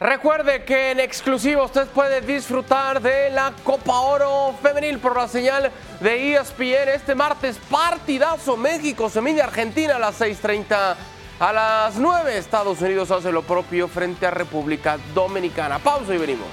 Recuerde 0.00 0.64
que 0.64 0.90
en 0.90 0.98
exclusivo 0.98 1.64
usted 1.64 1.86
puede 1.86 2.20
disfrutar 2.20 3.00
de 3.00 3.30
la 3.30 3.52
Copa 3.62 4.00
Oro 4.00 4.52
Femenil 4.60 4.98
por 4.98 5.16
la 5.16 5.28
señal 5.28 5.70
de 6.00 6.34
ESPN 6.34 6.88
este 6.92 7.14
martes. 7.14 7.56
Partidazo 7.70 8.56
México, 8.56 9.08
se 9.08 9.20
mide 9.20 9.40
Argentina 9.40 9.94
a 9.94 9.98
las 10.00 10.20
6.30 10.20 10.96
A 11.38 11.52
las 11.52 11.94
9 11.94 12.36
Estados 12.36 12.80
Unidos 12.80 13.12
hace 13.12 13.30
lo 13.30 13.42
propio 13.42 13.86
frente 13.86 14.26
a 14.26 14.32
República 14.32 14.98
Dominicana. 15.14 15.78
Pausa 15.78 16.12
y 16.12 16.18
venimos. 16.18 16.48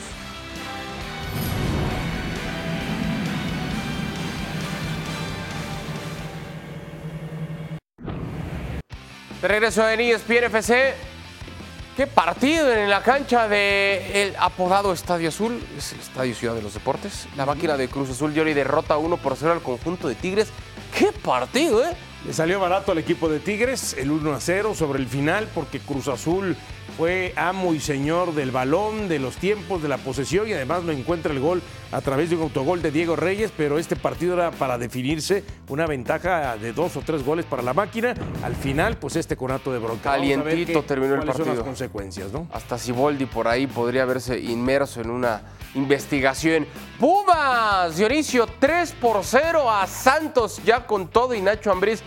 De 9.42 9.48
regreso 9.48 9.90
en 9.90 10.00
ESPN 10.00 10.44
FC. 10.44 11.11
Qué 12.02 12.08
partido 12.08 12.74
en 12.74 12.90
la 12.90 13.04
cancha 13.04 13.48
del 13.48 14.36
apodado 14.40 14.92
Estadio 14.92 15.30
Azul. 15.30 15.64
Es 15.78 15.94
el 15.94 16.00
Estadio 16.00 16.34
Ciudad 16.34 16.56
de 16.56 16.64
los 16.64 16.74
Deportes. 16.74 17.28
La 17.38 17.46
máquina 17.46 17.78
de 17.78 17.90
Cruz 17.90 18.10
Azul 18.10 18.34
Yori 18.34 18.56
derrota 18.56 18.98
1 18.98 19.18
por 19.18 19.36
0 19.36 19.52
al 19.52 19.62
conjunto 19.62 20.08
de 20.08 20.16
Tigres. 20.16 20.50
Qué 20.98 21.12
partido, 21.12 21.86
¿eh? 21.86 21.96
Le 22.26 22.34
salió 22.34 22.60
barato 22.60 22.92
al 22.92 23.00
equipo 23.00 23.30
de 23.30 23.40
Tigres 23.40 23.96
el 23.98 24.12
1 24.12 24.34
a 24.34 24.40
0 24.40 24.76
sobre 24.76 25.00
el 25.00 25.08
final 25.08 25.48
porque 25.56 25.80
Cruz 25.80 26.08
Azul 26.08 26.56
fue 26.96 27.34
amo 27.36 27.74
y 27.74 27.80
señor 27.80 28.36
del 28.36 28.52
balón, 28.52 29.08
de 29.08 29.18
los 29.18 29.38
tiempos, 29.38 29.82
de 29.82 29.90
la 29.90 29.98
posesión 29.98 30.48
y 30.48 30.54
además 30.54 30.84
lo 30.84 30.92
encuentra 30.92 31.34
el 31.34 31.40
gol 31.40 31.64
a 31.92 32.00
través 32.02 32.30
de 32.30 32.36
un 32.36 32.44
autogol 32.44 32.84
de 32.84 32.92
Diego 32.92 33.16
Reyes, 33.16 33.52
pero 33.58 33.80
este 33.80 33.96
partido 33.96 34.36
era 34.36 34.52
para 34.52 34.78
definirse 34.78 35.44
una 35.68 35.88
ventaja 35.88 36.58
de 36.58 36.74
dos 36.74 36.96
o 36.96 37.02
tres 37.02 37.26
goles 37.26 37.46
para 37.46 37.64
la 37.64 37.74
máquina. 37.74 38.14
Al 38.44 38.56
final, 38.56 38.98
pues 38.98 39.16
este 39.16 39.36
conato 39.36 39.74
de 39.74 39.80
bronca. 39.80 40.12
Calientito 40.12 40.84
terminó 40.84 41.16
el 41.16 41.22
partido. 41.22 41.46
Son 41.46 41.56
las 41.56 41.66
consecuencias, 41.66 42.32
¿no? 42.32 42.48
Hasta 42.54 42.78
Siboldi 42.78 43.26
por 43.26 43.48
ahí 43.48 43.66
podría 43.66 44.04
haberse 44.04 44.40
inmerso 44.40 45.02
en 45.02 45.10
una 45.10 45.42
investigación. 45.76 46.68
Pumas, 47.00 47.98
Dionisio, 47.98 48.48
3 48.60 48.94
por 48.94 49.22
0 49.24 49.70
a 49.70 49.88
Santos, 49.88 50.62
ya 50.66 50.86
con 50.86 51.08
todo 51.08 51.34
y 51.34 51.42
Nacho 51.42 51.72
Ambriz. 51.72 52.02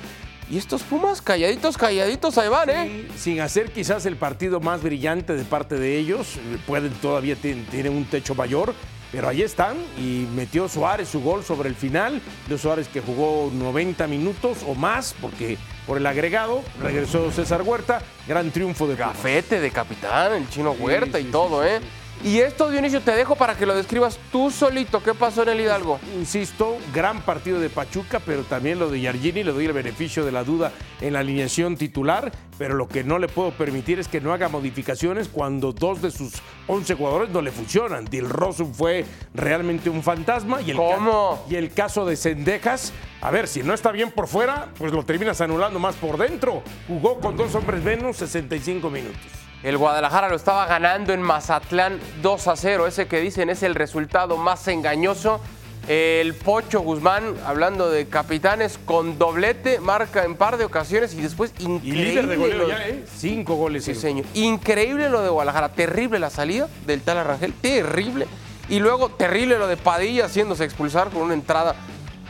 Y 0.50 0.58
estos 0.58 0.82
Pumas, 0.82 1.22
calladitos, 1.22 1.78
calladitos, 1.78 2.36
ahí 2.36 2.48
van, 2.48 2.68
¿eh? 2.68 3.08
sin 3.16 3.40
hacer 3.40 3.72
quizás 3.72 4.04
el 4.04 4.16
partido 4.16 4.60
más 4.60 4.82
brillante 4.82 5.34
de 5.34 5.44
parte 5.44 5.76
de 5.76 5.96
ellos, 5.96 6.38
pueden 6.66 6.92
todavía 6.94 7.34
tienen 7.34 7.96
un 7.96 8.04
techo 8.04 8.34
mayor, 8.34 8.74
pero 9.10 9.28
ahí 9.28 9.40
están 9.40 9.76
y 9.96 10.26
metió 10.34 10.68
Suárez 10.68 11.08
su 11.08 11.22
gol 11.22 11.44
sobre 11.44 11.70
el 11.70 11.74
final. 11.74 12.20
De 12.46 12.58
Suárez 12.58 12.88
que 12.88 13.00
jugó 13.00 13.50
90 13.54 14.06
minutos 14.06 14.58
o 14.66 14.74
más, 14.74 15.14
porque 15.20 15.56
por 15.86 15.96
el 15.96 16.06
agregado 16.06 16.62
regresó 16.82 17.30
César 17.30 17.62
Huerta. 17.62 18.02
Gran 18.26 18.50
triunfo 18.50 18.86
de 18.86 18.96
Gafete 18.96 19.60
de 19.60 19.70
capitán, 19.70 20.32
el 20.32 20.48
chino 20.50 20.72
Huerta 20.72 21.18
y 21.20 21.24
todo, 21.24 21.64
¿eh? 21.64 21.80
Y 22.24 22.38
esto, 22.38 22.70
Dionisio, 22.70 23.02
te 23.02 23.10
dejo 23.10 23.36
para 23.36 23.54
que 23.54 23.66
lo 23.66 23.76
describas 23.76 24.18
tú 24.32 24.50
solito. 24.50 25.02
¿Qué 25.02 25.12
pasó 25.12 25.42
en 25.42 25.50
el 25.50 25.60
Hidalgo? 25.60 26.00
Insisto, 26.16 26.78
gran 26.94 27.20
partido 27.20 27.60
de 27.60 27.68
Pachuca, 27.68 28.18
pero 28.18 28.44
también 28.44 28.78
lo 28.78 28.88
de 28.88 29.02
Yargini, 29.02 29.44
le 29.44 29.52
doy 29.52 29.66
el 29.66 29.74
beneficio 29.74 30.24
de 30.24 30.32
la 30.32 30.42
duda 30.42 30.72
en 31.02 31.12
la 31.12 31.18
alineación 31.18 31.76
titular, 31.76 32.32
pero 32.56 32.76
lo 32.76 32.88
que 32.88 33.04
no 33.04 33.18
le 33.18 33.28
puedo 33.28 33.50
permitir 33.50 33.98
es 33.98 34.08
que 34.08 34.22
no 34.22 34.32
haga 34.32 34.48
modificaciones 34.48 35.28
cuando 35.28 35.74
dos 35.74 36.00
de 36.00 36.10
sus 36.10 36.32
11 36.66 36.94
jugadores 36.94 37.28
no 37.28 37.42
le 37.42 37.52
funcionan. 37.52 38.06
Dil 38.06 38.30
Rosum 38.30 38.72
fue 38.72 39.04
realmente 39.34 39.90
un 39.90 40.02
fantasma 40.02 40.62
y 40.62 40.70
el, 40.70 40.78
¿Cómo? 40.78 41.44
y 41.50 41.56
el 41.56 41.74
caso 41.74 42.06
de 42.06 42.16
Sendejas, 42.16 42.94
a 43.20 43.30
ver, 43.30 43.48
si 43.48 43.62
no 43.62 43.74
está 43.74 43.92
bien 43.92 44.10
por 44.10 44.28
fuera, 44.28 44.68
pues 44.78 44.94
lo 44.94 45.02
terminas 45.02 45.42
anulando 45.42 45.78
más 45.78 45.94
por 45.96 46.16
dentro. 46.16 46.62
Jugó 46.88 47.20
con 47.20 47.36
dos 47.36 47.54
hombres 47.54 47.84
menos 47.84 48.16
65 48.16 48.88
minutos. 48.88 49.43
El 49.64 49.78
Guadalajara 49.78 50.28
lo 50.28 50.36
estaba 50.36 50.66
ganando 50.66 51.14
en 51.14 51.22
Mazatlán 51.22 51.98
2 52.20 52.48
a 52.48 52.54
0. 52.54 52.86
Ese 52.86 53.06
que 53.06 53.20
dicen 53.20 53.48
es 53.48 53.62
el 53.62 53.74
resultado 53.74 54.36
más 54.36 54.68
engañoso. 54.68 55.40
El 55.88 56.34
Pocho 56.34 56.80
Guzmán, 56.80 57.34
hablando 57.46 57.90
de 57.90 58.06
capitanes, 58.06 58.78
con 58.84 59.18
doblete, 59.18 59.80
marca 59.80 60.24
en 60.24 60.34
par 60.34 60.58
de 60.58 60.66
ocasiones 60.66 61.14
y 61.14 61.22
después 61.22 61.54
increíble. 61.60 62.02
Y 62.02 62.04
líder 62.04 62.26
de 62.26 62.36
goleo 62.36 62.68
ya, 62.68 62.88
¿eh? 62.88 63.04
Cinco 63.16 63.54
goles. 63.54 63.84
Sí, 63.84 63.94
señor. 63.94 64.26
Increíble 64.34 65.08
lo 65.08 65.22
de 65.22 65.30
Guadalajara. 65.30 65.70
Terrible 65.70 66.18
la 66.18 66.28
salida 66.28 66.68
del 66.86 67.00
tal 67.00 67.16
Arrangel. 67.16 67.54
Terrible. 67.54 68.26
Y 68.68 68.80
luego 68.80 69.08
terrible 69.08 69.58
lo 69.58 69.66
de 69.66 69.78
Padilla 69.78 70.26
haciéndose 70.26 70.64
expulsar 70.64 71.08
con 71.08 71.22
una 71.22 71.34
entrada 71.34 71.74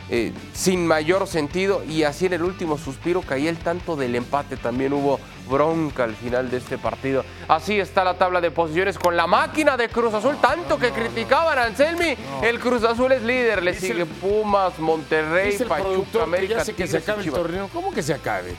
eh, 0.09 0.31
sin 0.53 0.85
mayor 0.85 1.27
sentido. 1.27 1.83
Y 1.83 2.03
así 2.03 2.25
en 2.25 2.33
el 2.33 2.43
último 2.43 2.77
suspiro 2.77 3.21
caía 3.21 3.49
el 3.49 3.57
tanto 3.57 3.95
del 3.95 4.15
empate. 4.15 4.57
También 4.57 4.93
hubo 4.93 5.19
bronca 5.49 6.03
al 6.03 6.15
final 6.15 6.49
de 6.49 6.57
este 6.57 6.77
partido. 6.77 7.23
Así 7.47 7.79
está 7.79 8.03
la 8.03 8.17
tabla 8.17 8.41
de 8.41 8.51
posiciones 8.51 8.97
con 8.97 9.15
la 9.15 9.27
máquina 9.27 9.77
de 9.77 9.89
Cruz 9.89 10.13
Azul, 10.13 10.37
tanto 10.41 10.77
que 10.77 10.91
criticaban 10.91 11.57
a 11.57 11.65
Anselmi. 11.65 12.15
El 12.41 12.59
Cruz 12.59 12.83
Azul 12.83 13.11
es 13.11 13.21
líder, 13.21 13.63
le 13.63 13.73
sigue 13.73 14.05
Pumas, 14.05 14.77
Monterrey, 14.79 15.57
Pachuca, 15.67 16.23
América. 16.23 16.63
Que, 16.63 16.73
que 16.73 16.87
se 16.87 16.97
acabe 16.97 17.23
el 17.23 17.31
torneo. 17.31 17.69
¿Cómo 17.71 17.93
que 17.93 18.01
se 18.01 18.13
acabe? 18.13 18.55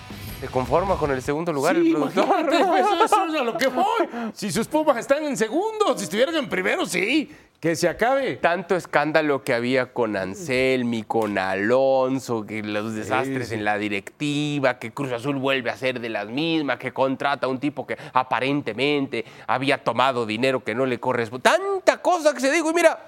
Se 0.47 0.53
conforma 0.53 0.97
con 0.97 1.11
el 1.11 1.21
segundo 1.23 1.53
lugar 1.53 1.75
sí, 1.75 1.89
el 1.89 1.93
productor. 1.93 2.47
Pues, 2.47 2.61
eso 2.61 3.05
es 3.05 3.13
a 3.13 3.43
lo 3.43 3.59
que 3.59 3.67
voy. 3.67 3.85
Si 4.33 4.53
sus 4.53 4.69
Pumas 4.69 4.97
están 4.97 5.25
en 5.25 5.37
segundo, 5.37 5.99
si 5.99 6.05
estuvieran 6.05 6.37
en 6.37 6.49
primero, 6.49 6.87
sí. 6.87 7.35
Que 7.59 7.75
se 7.75 7.89
acabe. 7.89 8.37
Tanto 8.37 8.77
escándalo 8.77 9.43
que 9.43 9.53
había 9.53 9.93
con 9.93 10.17
Anselmi, 10.17 11.03
con 11.03 11.37
Alonso, 11.37 12.47
que 12.47 12.63
los 12.63 12.95
desastres 12.95 13.51
en 13.51 13.65
la 13.65 13.77
directiva, 13.77 14.79
que 14.79 14.93
Cruz 14.93 15.11
Azul 15.11 15.35
vuelve 15.35 15.71
a 15.71 15.77
ser 15.77 15.99
de 15.99 16.11
las 16.11 16.29
mismas, 16.29 16.79
que 16.79 16.93
contrata 16.93 17.47
a 17.47 17.51
un 17.51 17.59
tipo 17.59 17.85
que 17.85 17.99
aparentemente 18.13 19.25
había 19.49 19.83
tomado 19.83 20.27
dinero 20.27 20.63
que 20.63 20.77
no 20.77 20.87
le 20.87 21.01
corresponde. 21.01 21.43
Tanta 21.43 22.01
cosa 22.01 22.33
que 22.33 22.41
se 22.41 22.53
dijo 22.53 22.71
y 22.71 22.75
mira, 22.75 23.01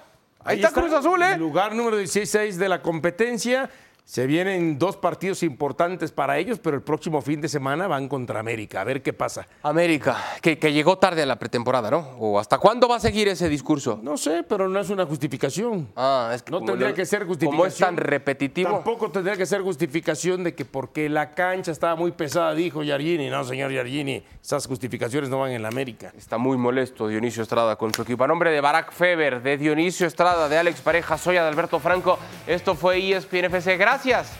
ahí, 0.43 0.57
está, 0.57 0.73
Cruz 0.73 0.91
Azul, 0.91 1.21
¿eh? 1.23 1.37
Lugar 1.37 1.73
número 1.73 1.95
16 1.95 2.57
de 2.57 2.67
la 2.67 2.81
competencia. 2.81 3.69
Se 4.09 4.25
vienen 4.25 4.79
dos 4.79 4.97
partidos 4.97 5.43
importantes 5.43 6.11
para 6.11 6.39
ellos, 6.39 6.57
pero 6.57 6.75
el 6.75 6.81
próximo 6.81 7.21
fin 7.21 7.41
de 7.41 7.47
semana 7.47 7.87
van 7.87 8.07
contra 8.07 8.39
América. 8.39 8.81
A 8.81 8.83
ver 8.83 9.03
qué 9.03 9.13
pasa. 9.13 9.47
América, 9.61 10.17
que, 10.41 10.55
llegó 10.55 10.97
tarde 10.97 11.21
a 11.21 11.27
la 11.27 11.37
pretemporada, 11.37 11.91
¿no? 11.91 12.15
¿O 12.17 12.39
hasta 12.39 12.57
cuándo 12.57 12.87
va 12.87 12.95
a 12.95 12.99
seguir 12.99 13.27
ese 13.27 13.47
discurso? 13.47 13.99
No 14.01 14.17
sé, 14.17 14.41
pero 14.41 14.67
no 14.67 14.79
es 14.79 14.89
una 14.89 15.05
justificación. 15.05 15.89
Ah, 15.95 16.31
es 16.33 16.41
que 16.41 16.51
no 16.51 16.65
tendría 16.65 16.91
que 16.95 17.05
ser 17.05 17.23
justificación. 17.27 17.55
Como 17.55 17.67
es 17.67 17.77
tan 17.77 17.97
repetitivo. 17.97 18.71
Tampoco 18.71 19.11
tendría 19.11 19.37
que 19.37 19.45
ser 19.45 19.61
justificación 19.61 20.43
de 20.43 20.55
que 20.55 20.65
porque 20.65 21.07
la 21.07 21.35
cancha 21.35 21.71
estaba 21.71 21.95
muy 21.95 22.11
pesada, 22.11 22.55
dijo 22.55 22.81
Yargini. 22.81 23.29
No, 23.29 23.43
señor 23.43 23.71
Yargini, 23.71 24.23
esas 24.41 24.65
justificaciones 24.65 25.29
no 25.29 25.37
van 25.37 25.51
en 25.51 25.61
la 25.61 25.67
América. 25.67 26.11
Está 26.17 26.39
muy 26.39 26.57
molesto 26.57 27.09
Dionisio 27.09 27.43
Estrada 27.43 27.75
con 27.75 27.93
su 27.93 28.01
equipo. 28.01 28.23
A 28.23 28.27
nombre 28.27 28.49
de 28.49 28.59
Barack 28.59 28.91
Feber, 28.91 29.43
de 29.43 29.59
Dionisio 29.59 30.07
Estrada, 30.07 30.49
de 30.49 30.57
Alex 30.57 30.81
Pareja, 30.81 31.15
Soya, 31.15 31.43
de 31.43 31.49
Alberto 31.49 31.79
Franco, 31.79 32.17
esto 32.47 32.73
fue 32.73 33.11
ESPN 33.11 33.45
FC. 33.45 33.77
Gracias 33.77 33.98
gracias 34.03 34.31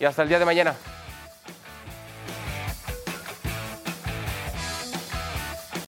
y 0.00 0.04
hasta 0.04 0.22
el 0.22 0.28
día 0.28 0.40
de 0.40 0.44
mañana. 0.44 0.74